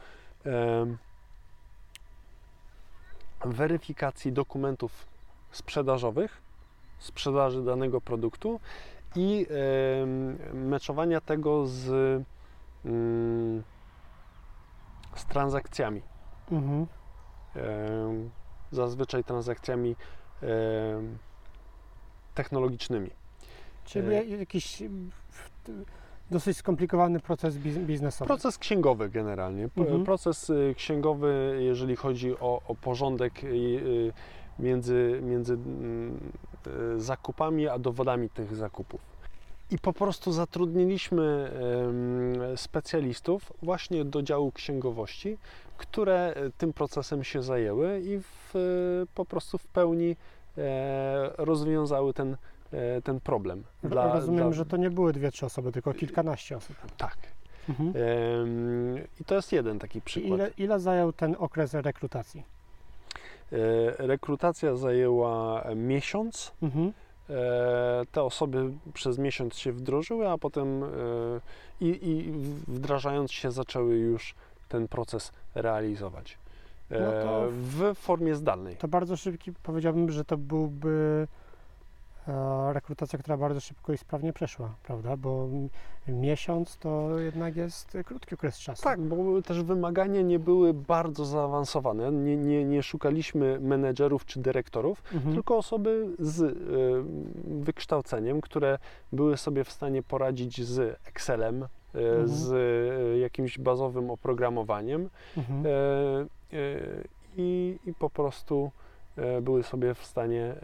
weryfikacji 3.45 4.33
dokumentów 4.33 5.07
sprzedażowych, 5.51 6.43
sprzedaży 6.99 7.65
danego 7.65 8.01
produktu 8.01 8.61
i 9.17 9.47
meczowania 10.53 11.21
tego 11.21 11.67
z, 11.67 11.89
mm, 12.85 13.63
z 15.17 15.25
transakcjami. 15.27 16.03
Mhm. 16.53 16.87
Zazwyczaj 18.73 19.25
transakcjami 19.25 19.97
technologicznymi. 22.35 23.11
Czyli 23.85 24.15
E, 24.15 24.25
jakiś 24.25 24.83
dosyć 26.31 26.57
skomplikowany 26.57 27.21
proces 27.21 27.59
biz- 27.59 27.79
biznesowy. 27.79 28.27
Proces 28.27 28.59
księgowy 28.59 29.09
generalnie. 29.09 29.69
Mhm. 29.77 30.05
Proces 30.05 30.51
y, 30.51 30.75
księgowy, 30.77 31.57
jeżeli 31.61 31.97
chodzi 31.97 32.39
o, 32.39 32.63
o 32.69 32.75
porządek 32.75 33.45
y, 33.45 33.47
y, 33.47 34.13
między, 34.59 35.21
między 35.23 35.55
mm, 35.55 36.21
zakupami 36.97 37.69
a 37.69 37.79
dowodami 37.79 38.31
tych 38.31 38.57
zakupów. 38.57 39.01
I 39.71 39.79
po 39.79 39.93
prostu 39.93 40.33
zatrudniliśmy 40.33 41.51
specjalistów 42.57 43.53
właśnie 43.63 44.05
do 44.05 44.23
działu 44.23 44.53
księgowości, 44.53 45.39
które 45.77 46.35
y, 46.47 46.51
tym 46.59 46.73
procesem 46.73 47.25
się 47.25 47.43
zajęły 47.43 48.01
i 48.01 48.21
w, 48.21 48.57
y, 48.57 49.07
po 49.15 49.25
prostu 49.25 49.59
w 49.59 49.67
pełni 49.67 50.17
e, 50.59 51.31
rozwiązały 51.39 52.15
ten, 52.15 52.37
e, 52.73 53.03
ten 53.03 53.21
problem. 53.21 53.65
Ro- 53.83 54.13
Rozumiem, 54.15 54.55
że 54.55 54.67
to 54.67 54.77
nie 54.77 54.91
były 54.91 55.13
dwie, 55.13 55.31
trzy 55.31 55.47
osoby, 55.47 55.73
tylko 55.73 55.93
kilkanaście 55.95 56.57
osób. 56.57 56.77
Tak. 56.97 57.17
Mhm. 57.69 57.93
I 59.21 59.25
to 59.25 59.35
jest 59.35 59.53
jeden 59.53 59.79
taki 59.79 60.01
przykład. 60.01 60.33
ile, 60.39 60.51
ile 60.59 60.81
zajął 60.81 61.13
ten 61.13 61.37
okres 61.39 61.75
rekrutacji? 61.75 62.45
E, 63.53 63.57
Rekrutacja 64.07 64.77
zajęła 64.77 65.65
miesiąc. 65.77 66.53
Mhm. 66.63 66.93
E, 67.31 68.05
Te 68.13 68.23
osoby 68.23 68.73
przez 68.95 69.19
miesiąc 69.19 69.59
się 69.59 69.73
wdrożyły, 69.73 70.29
a 70.29 70.39
potem 70.39 70.85
e, 70.85 70.87
i, 71.81 72.09
i 72.09 72.33
wdrażając 72.69 73.33
się 73.33 73.51
zaczęły 73.51 73.97
już 73.97 74.35
ten 74.69 74.89
proces 74.89 75.33
realizować. 75.55 76.39
E, 76.91 77.25
No 77.25 77.43
W 77.51 77.95
formie 77.95 78.35
zdalnej. 78.35 78.77
To 78.77 78.89
bardzo 78.89 79.17
szybki, 79.17 79.53
powiedziałbym, 79.63 80.11
że 80.11 80.25
to 80.25 80.37
byłby 80.37 81.27
rekrutacja, 82.73 83.19
która 83.19 83.37
bardzo 83.37 83.61
szybko 83.61 83.93
i 83.93 83.99
sprawnie 83.99 84.33
przeszła, 84.33 84.75
prawda? 84.83 85.17
Bo 85.17 85.49
miesiąc 86.09 86.77
to 86.77 87.19
jednak 87.19 87.57
jest 87.57 87.97
krótki 88.05 88.35
okres 88.35 88.59
czasu. 88.59 88.83
Tak, 88.83 89.01
bo 89.01 89.43
też 89.43 89.63
wymagania 89.63 90.23
nie 90.23 90.39
były 90.39 90.75
bardzo 90.75 91.25
zaawansowane. 91.25 92.13
Nie, 92.13 92.37
nie, 92.37 92.65
nie 92.65 92.83
szukaliśmy 92.83 93.61
menedżerów 93.61 94.25
czy 94.27 94.41
dyrektorów, 94.41 95.03
Mhm. 95.15 95.35
tylko 95.35 95.57
osoby 95.57 96.07
z 96.19 96.41
y, 96.41 96.55
wykształceniem, 97.65 98.41
które 98.41 98.79
były 99.13 99.37
sobie 99.37 99.65
w 99.65 99.71
stanie 99.73 100.03
poradzić 100.03 100.65
z 100.65 100.99
Excelem, 101.09 101.63
y, 101.63 101.67
Mhm. 101.99 102.29
z 102.29 102.53
y, 103.17 103.19
jakimś 103.19 103.59
bazowym 103.59 104.11
oprogramowaniem 104.11 105.09
Mhm. 105.37 105.65
i, 107.37 107.79
i 107.87 107.95
po 107.95 108.11
prostu 108.11 108.71
były 109.43 109.63
sobie 109.63 109.95
w 109.95 110.05
stanie 110.05 110.55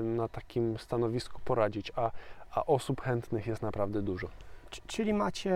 y, 0.00 0.02
na 0.02 0.28
takim 0.28 0.78
stanowisku 0.78 1.40
poradzić, 1.44 1.92
a, 1.96 2.10
a 2.50 2.66
osób 2.66 3.00
chętnych 3.00 3.46
jest 3.46 3.62
naprawdę 3.62 4.02
dużo. 4.02 4.28
Czyli 4.86 5.14
macie 5.14 5.54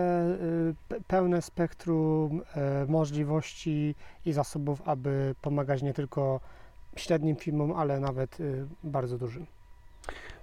pe- 0.89 1.01
pełne 1.07 1.41
spektrum 1.41 2.41
e, 2.55 2.85
możliwości 2.85 3.95
i 4.25 4.33
zasobów, 4.33 4.81
aby 4.85 5.35
pomagać 5.41 5.81
nie 5.81 5.93
tylko 5.93 6.39
średnim 6.95 7.35
firmom, 7.35 7.71
ale 7.71 7.99
nawet 7.99 8.37
bardzo 8.83 9.17
dużym. 9.17 9.45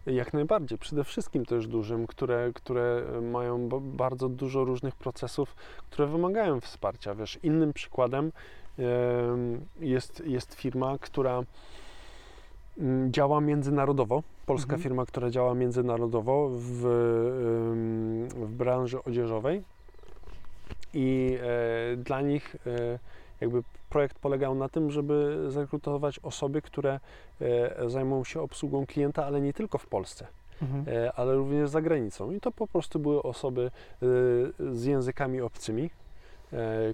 Jak 0.07 0.33
najbardziej, 0.33 0.79
przede 0.79 1.05
wszystkim 1.05 1.45
też 1.45 1.67
dużym, 1.67 2.07
które, 2.07 2.51
które 2.55 3.03
mają 3.23 3.69
bardzo 3.81 4.29
dużo 4.29 4.65
różnych 4.65 4.97
procesów, 4.97 5.55
które 5.91 6.09
wymagają 6.09 6.61
wsparcia. 6.61 7.15
Wiesz, 7.15 7.39
innym 7.43 7.73
przykładem 7.73 8.33
em, 8.79 9.67
jest, 9.81 10.23
jest 10.27 10.55
firma, 10.55 10.99
która 11.01 11.43
działa 13.11 13.41
międzynarodowo, 13.41 14.23
polska 14.47 14.73
Mhm. 14.75 14.83
firma, 14.83 15.07
która 15.07 15.31
działa 15.31 15.55
międzynarodowo 15.55 16.49
w, 16.53 16.81
w 18.37 18.49
branży 18.57 19.05
odzieżowej 19.05 19.63
i 20.95 21.39
e, 21.93 21.97
dla 21.97 22.21
nich 22.21 22.57
e, 22.67 22.99
jakby 23.41 23.63
projekt 23.91 24.19
polegał 24.19 24.55
na 24.55 24.69
tym, 24.69 24.91
żeby 24.91 25.45
zrekrutować 25.49 26.19
osoby, 26.19 26.63
które 26.63 27.01
e, 27.41 27.89
zajmą 27.91 28.25
się 28.25 28.41
obsługą 28.41 28.87
klienta, 28.87 29.27
ale 29.27 29.41
nie 29.41 29.53
tylko 29.53 29.79
w 29.79 29.87
Polsce, 29.87 30.27
Mhm. 30.63 30.85
e, 30.89 31.13
ale 31.13 31.35
również 31.35 31.71
za 31.71 31.83
granicą. 31.83 32.31
I 32.33 32.41
to 32.41 32.53
po 32.53 32.67
prostu 32.67 32.99
były 32.99 33.23
osoby 33.23 33.71
e, 34.03 34.07
z 34.75 34.85
językami 34.85 35.41
obcymi, 35.41 35.91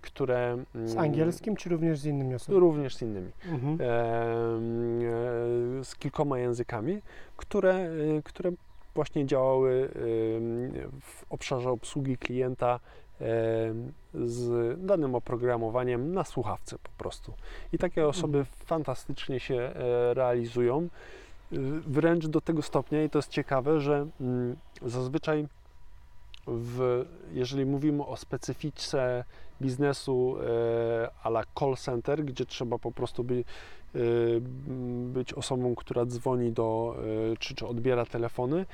które. 0.03 0.65
Z 0.75 0.93
mm, 0.93 0.99
angielskim, 0.99 1.57
czy 1.57 1.69
również 1.69 1.99
z 1.99 2.07
innymi 2.07 2.35
osobami? 2.35 2.61
Również 2.61 2.97
z 2.97 3.03
innymi. 3.03 3.31
Mhm. 3.49 3.79
E, 3.81 3.85
e, 3.85 5.85
z 5.85 5.97
kilkoma 5.99 6.39
językami, 6.39 7.03
które, 7.37 7.75
e, 7.75 8.23
które 8.25 8.53
właśnie 8.95 9.27
działały 9.27 9.89
e, 9.89 9.91
w 11.01 11.25
obszarze 11.31 11.71
obsługi 11.71 12.19
klienta 12.19 12.81
e, 13.21 13.25
z 14.15 14.77
danym 14.87 15.15
oprogramowaniem 15.15 16.15
na 16.15 16.25
słuchawce 16.25 16.77
po 16.83 16.91
prostu. 16.99 17.33
I 17.73 17.79
takie 17.79 18.07
osoby 18.07 18.45
fantastycznie 18.45 19.41
się 19.41 19.55
e, 19.55 20.15
realizują, 20.15 20.83
e, 20.83 21.57
wręcz 21.87 22.27
do 22.27 22.41
tego 22.41 22.63
stopnia, 22.63 23.05
i 23.05 23.11
to 23.11 23.19
jest 23.19 23.31
ciekawe, 23.31 23.81
że 23.81 24.07
mm, 24.21 24.57
zazwyczaj 24.83 25.47
w, 26.47 27.05
jeżeli 27.33 27.67
mówimy 27.67 28.07
o 28.07 28.17
specyfice 28.17 29.25
biznesu 29.61 30.37
e, 30.41 31.11
a 31.23 31.29
la 31.29 31.43
call 31.59 31.77
center, 31.77 32.25
gdzie 32.25 32.47
trzeba 32.47 32.79
po 32.79 32.93
prostu 32.93 33.25
by, 33.25 33.45
e, 33.95 33.99
być 35.07 35.35
osobą, 35.35 35.75
która 35.75 36.07
dzwoni 36.07 36.53
do, 36.53 36.97
e, 37.33 37.37
czy, 37.37 37.55
czy 37.55 37.67
odbiera 37.67 38.07
telefony, 38.07 38.67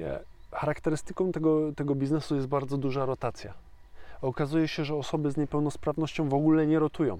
e, 0.00 0.20
charakterystyką 0.52 1.32
tego, 1.32 1.72
tego 1.72 1.94
biznesu 1.94 2.34
jest 2.34 2.46
bardzo 2.46 2.76
duża 2.76 3.04
rotacja. 3.04 3.54
Okazuje 4.22 4.68
się, 4.68 4.84
że 4.84 4.94
osoby 4.94 5.30
z 5.30 5.36
niepełnosprawnością 5.36 6.28
w 6.28 6.34
ogóle 6.34 6.66
nie 6.66 6.78
rotują. 6.78 7.18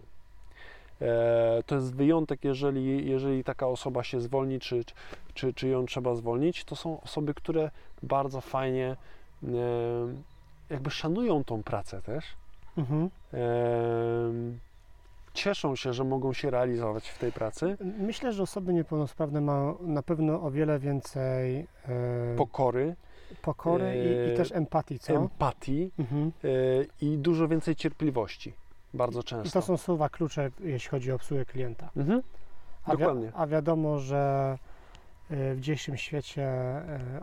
To 1.66 1.74
jest 1.74 1.94
wyjątek, 1.94 2.44
jeżeli, 2.44 3.10
jeżeli 3.10 3.44
taka 3.44 3.66
osoba 3.66 4.04
się 4.04 4.20
zwolni, 4.20 4.60
czy, 4.60 4.84
czy, 5.34 5.54
czy 5.54 5.68
ją 5.68 5.86
trzeba 5.86 6.14
zwolnić. 6.14 6.64
To 6.64 6.76
są 6.76 7.00
osoby, 7.00 7.34
które 7.34 7.70
bardzo 8.02 8.40
fajnie 8.40 8.96
jakby 10.70 10.90
szanują 10.90 11.44
tą 11.44 11.62
pracę 11.62 12.02
też. 12.02 12.24
Mhm. 12.78 13.10
Em, 13.32 14.58
cieszą 15.34 15.76
się, 15.76 15.92
że 15.92 16.04
mogą 16.04 16.32
się 16.32 16.50
realizować 16.50 17.08
w 17.08 17.18
tej 17.18 17.32
pracy. 17.32 17.76
Myślę, 17.98 18.32
że 18.32 18.42
osoby 18.42 18.74
niepełnosprawne 18.74 19.40
mają 19.40 19.76
na 19.80 20.02
pewno 20.02 20.42
o 20.42 20.50
wiele 20.50 20.78
więcej 20.78 21.66
e, 21.88 22.36
Pokory, 22.36 22.96
pokory 23.42 23.94
i, 23.96 24.28
i 24.30 24.32
e, 24.32 24.36
też 24.36 24.52
empatii, 24.52 24.98
co? 24.98 25.12
empatii 25.14 25.90
Mhm. 25.98 26.32
e, 26.44 26.48
i 27.06 27.18
dużo 27.18 27.48
więcej 27.48 27.76
cierpliwości. 27.76 28.52
Bardzo 28.94 29.20
I 29.20 29.24
często. 29.24 29.60
to 29.60 29.66
są 29.66 29.76
słowa 29.76 30.08
klucze, 30.08 30.50
jeśli 30.60 30.90
chodzi 30.90 31.12
o 31.12 31.14
obsługę 31.14 31.44
klienta. 31.44 31.90
Mhm. 31.96 32.22
A, 32.84 32.90
wi- 32.90 32.98
Dokładnie. 32.98 33.32
a 33.34 33.46
wiadomo, 33.46 33.98
że 33.98 34.58
e, 34.62 34.65
w 35.30 35.56
dzisiejszym 35.60 35.96
świecie, 35.96 36.42
e, 36.42 37.20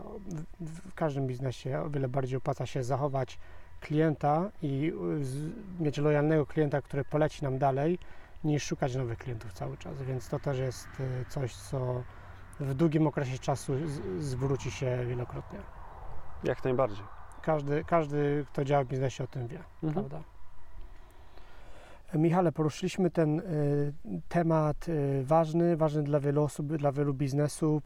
w, 0.60 0.94
każdym 0.94 1.26
biznesie 1.26 1.80
o 1.80 1.90
wiele 1.90 2.08
bardziej 2.08 2.36
opłaca 2.38 2.66
się 2.66 2.84
zachować 2.84 3.38
klienta 3.80 4.50
i 4.62 4.92
e, 5.78 5.82
mieć 5.82 5.98
lojalnego 5.98 6.46
klienta, 6.46 6.82
który 6.82 7.04
poleci 7.04 7.44
nam 7.44 7.58
dalej, 7.58 7.98
niż 8.44 8.64
szukać 8.64 8.94
nowych 8.96 9.18
klientów 9.18 9.52
cały 9.52 9.76
czas. 9.76 10.02
Więc 10.02 10.28
to 10.28 10.38
też 10.38 10.58
jest 10.58 10.88
e, 11.00 11.24
coś, 11.24 11.54
co 11.56 12.02
w 12.60 12.74
długim 12.74 13.06
okresie 13.06 13.38
czasu 13.38 13.72
zwróci 14.18 14.70
się 14.70 15.04
wielokrotnie. 15.08 15.58
Jak 16.44 16.64
najbardziej. 16.64 17.04
Każdy, 17.42 17.84
każdy, 17.84 18.46
kto 18.52 18.64
działa 18.64 18.84
w 18.84 18.86
biznesie, 18.86 19.24
o 19.24 19.26
tym 19.26 19.46
wie, 19.48 19.58
Mhm. 19.82 19.92
prawda? 19.92 20.33
Michale, 22.18 22.52
poruszyliśmy 22.52 23.10
ten 23.10 23.40
y, 23.40 23.92
temat 24.28 24.88
y, 24.88 25.24
ważny, 25.24 25.76
ważny 25.76 26.02
dla 26.02 26.20
wielu 26.20 26.42
osób, 26.42 26.76
dla 26.76 26.92
wielu 26.92 27.14
biznesów. 27.14 27.82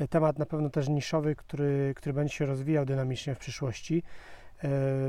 Y, 0.00 0.08
temat 0.08 0.38
na 0.38 0.46
pewno 0.46 0.70
też 0.70 0.88
niszowy, 0.88 1.36
który, 1.36 1.92
który 1.96 2.12
będzie 2.12 2.34
się 2.34 2.46
rozwijał 2.46 2.84
dynamicznie 2.84 3.34
w 3.34 3.38
przyszłości. 3.38 4.02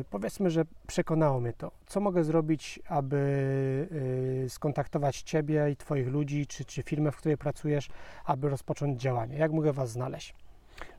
Powiedzmy, 0.10 0.50
że 0.50 0.66
przekonało 0.88 1.40
mnie 1.40 1.54
to. 1.54 1.72
Co 1.88 2.00
mogę 2.00 2.24
zrobić, 2.24 2.80
aby 2.88 4.48
skontaktować 4.48 5.22
Ciebie 5.22 5.70
i 5.72 5.76
Twoich 5.76 6.08
ludzi, 6.08 6.48
czy, 6.48 6.66
czy 6.66 6.84
firmę, 6.84 7.12
w 7.12 7.18
której 7.18 7.38
pracujesz, 7.38 7.90
aby 8.26 8.50
rozpocząć 8.50 9.02
działanie? 9.02 9.38
Jak 9.38 9.52
mogę 9.52 9.74
Was 9.74 9.92
znaleźć? 9.92 10.36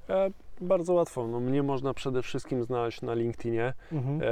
E, 0.08 0.30
bardzo 0.60 0.92
łatwo. 0.92 1.28
No, 1.28 1.40
mnie 1.40 1.62
można 1.62 1.94
przede 1.94 2.22
wszystkim 2.22 2.64
znaleźć 2.64 3.02
na 3.02 3.14
LinkedInie. 3.14 3.74
Mhm. 3.92 4.20
E, 4.22 4.24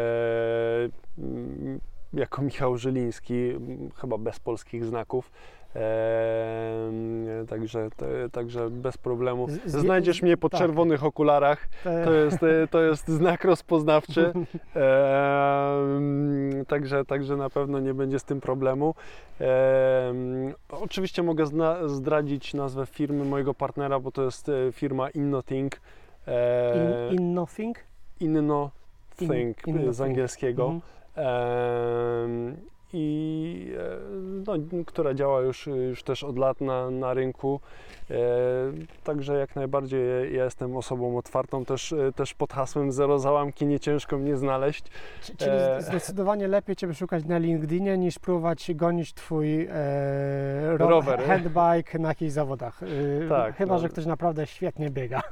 jako 2.12 2.42
Michał 2.42 2.76
Żyliński, 2.76 3.52
chyba 4.00 4.18
bez 4.18 4.40
polskich 4.40 4.84
znaków. 4.84 5.30
Em, 5.74 7.26
także, 7.46 7.88
te- 7.96 8.30
także 8.32 8.70
bez 8.70 8.98
problemu. 8.98 9.46
Znajdziesz 9.66 10.22
mnie 10.22 10.36
po 10.36 10.48
tak. 10.48 10.60
czerwonych 10.60 11.04
okularach. 11.04 11.68
To 12.04 12.12
jest, 12.12 12.42
e, 12.42 12.66
to 12.70 12.82
jest 12.82 13.08
znak 13.08 13.44
rozpoznawczy. 13.44 14.32
Em, 14.74 16.64
także, 16.68 17.04
także 17.04 17.36
na 17.36 17.50
pewno 17.50 17.80
nie 17.80 17.94
będzie 17.94 18.18
z 18.18 18.24
tym 18.24 18.40
problemu. 18.40 18.94
Em, 19.40 19.46
oczywiście 20.70 21.22
mogę 21.22 21.46
zna- 21.46 21.88
zdradzić 21.88 22.54
nazwę 22.54 22.86
firmy 22.86 23.24
mojego 23.24 23.54
partnera, 23.54 24.00
bo 24.00 24.12
to 24.12 24.22
jest 24.22 24.48
e, 24.48 24.52
firma 24.72 25.10
Innothink. 25.10 25.80
E, 26.26 27.10
in, 27.10 27.18
in 27.20 27.34
nothing? 27.34 27.78
Inno 28.20 28.70
In- 29.66 29.92
z 29.94 30.00
angielskiego. 30.00 30.64
Mhm. 30.64 30.80
I 32.92 33.74
e, 33.78 33.98
no, 34.46 34.52
która 34.86 35.14
działa 35.14 35.40
już, 35.40 35.66
już 35.66 36.02
też 36.02 36.24
od 36.24 36.38
lat 36.38 36.60
na, 36.60 36.90
na 36.90 37.14
rynku. 37.14 37.60
E, 38.10 38.14
Także 39.04 39.34
jak 39.38 39.56
najbardziej 39.56 40.34
ja 40.36 40.44
jestem 40.44 40.76
osobą 40.76 41.16
otwartą, 41.18 41.64
też, 41.64 41.92
e, 41.92 42.12
też 42.12 42.34
pod 42.34 42.52
hasłem 42.52 42.92
Zero 42.92 43.18
Załamki 43.18 43.66
nie 43.66 43.80
ciężko 43.80 44.18
mnie 44.18 44.36
znaleźć. 44.36 44.84
Czyli 45.36 45.50
E. 45.50 45.82
zdecydowanie 45.82 46.48
lepiej 46.48 46.76
Cię 46.76 46.94
szukać 46.94 47.24
na 47.24 47.38
LinkedInie 47.38 47.98
niż 47.98 48.18
próbować 48.18 48.70
gonić 48.74 49.14
Twój 49.14 49.62
e, 49.70 50.76
ro- 50.78 50.88
Rower. 50.88 51.20
handbike 51.28 51.98
na 51.98 52.08
jakichś 52.08 52.32
zawodach. 52.32 52.82
E, 52.82 53.28
Tak, 53.28 53.56
Chyba, 53.56 53.74
no. 53.74 53.80
że 53.80 53.88
ktoś 53.88 54.06
naprawdę 54.06 54.46
świetnie 54.46 54.90
biega. 54.90 55.20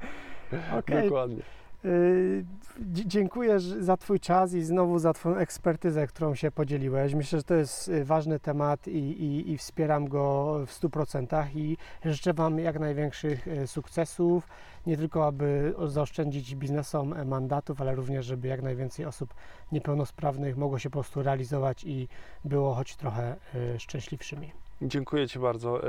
Okej, 0.78 1.04
Dokładnie. 1.04 1.42
Y, 1.84 2.44
Dziękuję 2.86 3.60
za 3.60 3.96
Twój 3.96 4.20
czas 4.20 4.54
i 4.54 4.62
znowu 4.62 4.98
za 4.98 5.12
Twoją 5.12 5.36
ekspertyzę, 5.36 6.06
którą 6.06 6.34
się 6.34 6.50
podzieliłeś. 6.50 7.14
Myślę, 7.14 7.38
że 7.38 7.42
to 7.42 7.54
jest 7.54 7.88
y, 7.88 8.04
ważny 8.04 8.40
temat 8.40 8.88
i, 8.88 8.98
i, 8.98 9.50
i 9.50 9.58
wspieram 9.58 10.08
go 10.08 10.54
w 10.66 10.80
100% 10.80 11.46
i 11.54 11.76
życzę 12.04 12.32
Wam 12.34 12.58
jak 12.58 12.80
największych 12.80 13.48
y, 13.48 13.66
sukcesów, 13.66 14.48
nie 14.86 14.96
tylko 14.96 15.26
aby 15.26 15.74
zaoszczędzić 15.86 16.56
biznesom 16.56 17.12
e, 17.12 17.24
mandatów, 17.24 17.80
ale 17.80 17.94
również, 17.94 18.26
żeby 18.26 18.48
jak 18.48 18.62
najwięcej 18.62 19.06
osób 19.06 19.34
niepełnosprawnych 19.72 20.56
mogło 20.56 20.78
się 20.78 20.90
po 20.90 20.98
prostu 20.98 21.22
realizować 21.22 21.84
i 21.84 22.08
było 22.44 22.74
choć 22.74 22.96
trochę 22.96 23.36
szczęśliwszymi. 23.78 24.52
Dziękuję 24.82 25.28
Ci 25.28 25.38
bardzo. 25.38 25.82
E, 25.82 25.88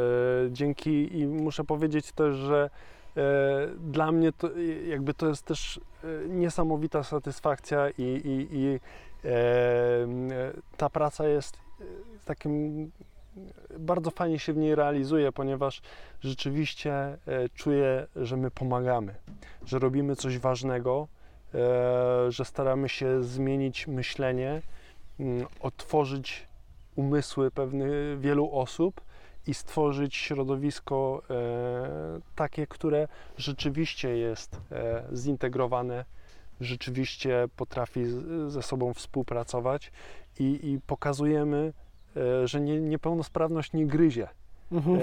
Dzięki 0.52 1.20
i 1.20 1.28
muszę 1.28 1.64
powiedzieć 1.64 2.12
też, 2.12 2.36
że 2.36 2.70
dla 3.80 4.12
mnie 4.12 4.32
to 4.32 4.48
e, 4.48 4.64
jakby 4.88 5.14
to 5.14 5.28
jest 5.28 5.46
też 5.46 5.80
e, 6.04 6.08
niesamowita 6.30 7.04
satysfakcja 7.04 7.90
i, 7.90 8.02
i, 8.02 8.48
i 8.58 8.80
e, 9.26 9.30
e, 9.30 10.08
ta 10.78 10.90
praca 10.90 11.28
jest 11.28 11.58
e, 11.82 11.84
takim 12.26 12.92
bardzo 13.80 14.12
fajnie 14.12 14.40
się 14.40 14.54
w 14.54 14.58
niej 14.58 14.76
realizuje, 14.76 15.32
ponieważ 15.32 15.82
rzeczywiście 16.22 16.94
e, 16.94 17.18
czuję, 17.56 18.08
że 18.16 18.38
my 18.38 18.52
pomagamy, 18.52 19.16
że 19.66 19.80
robimy 19.80 20.16
coś 20.16 20.38
ważnego, 20.38 21.08
e, 21.54 22.32
że 22.32 22.46
staramy 22.46 22.90
się 22.90 23.24
zmienić 23.24 23.88
myślenie, 23.88 24.62
otworzyć 25.60 26.48
umysły 26.96 27.52
pewnych 27.52 28.20
wielu 28.20 28.52
osób 28.52 29.02
i 29.48 29.54
stworzyć 29.54 30.16
środowisko 30.16 31.22
e, 31.30 31.34
takie, 32.36 32.68
które 32.68 33.08
rzeczywiście 33.38 34.18
jest 34.18 34.62
e, 34.72 35.04
zintegrowane, 35.14 36.06
rzeczywiście 36.62 37.48
potrafi 37.56 38.06
ze 38.48 38.62
sobą 38.62 38.94
współpracować 38.94 39.92
i, 40.40 40.44
i 40.72 40.80
pokazujemy, 40.88 41.74
e, 42.18 42.48
że 42.48 42.62
nie, 42.62 42.82
niepełnosprawność 42.82 43.74
nie 43.74 43.88
gryzie, 43.88 44.28
Mhm. 44.72 45.00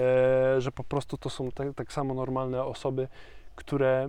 że 0.58 0.72
po 0.72 0.84
prostu 0.84 1.18
to 1.18 1.30
są 1.30 1.52
tak, 1.52 1.74
tak 1.74 1.92
samo 1.92 2.14
normalne 2.14 2.64
osoby, 2.64 3.08
które 3.56 4.08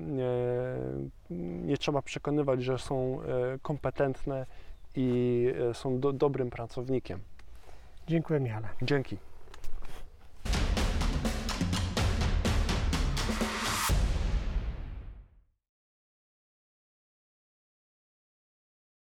nie 1.65 1.77
trzeba 1.77 2.01
przekonywać, 2.01 2.63
że 2.63 2.77
są 2.77 3.19
kompetentne 3.61 4.45
i 4.95 5.47
są 5.73 5.99
do, 5.99 6.13
dobrym 6.13 6.49
pracownikiem. 6.49 7.19
Dziękuję 8.07 8.39
Michale. 8.39 8.67
Dzięki. 8.81 9.17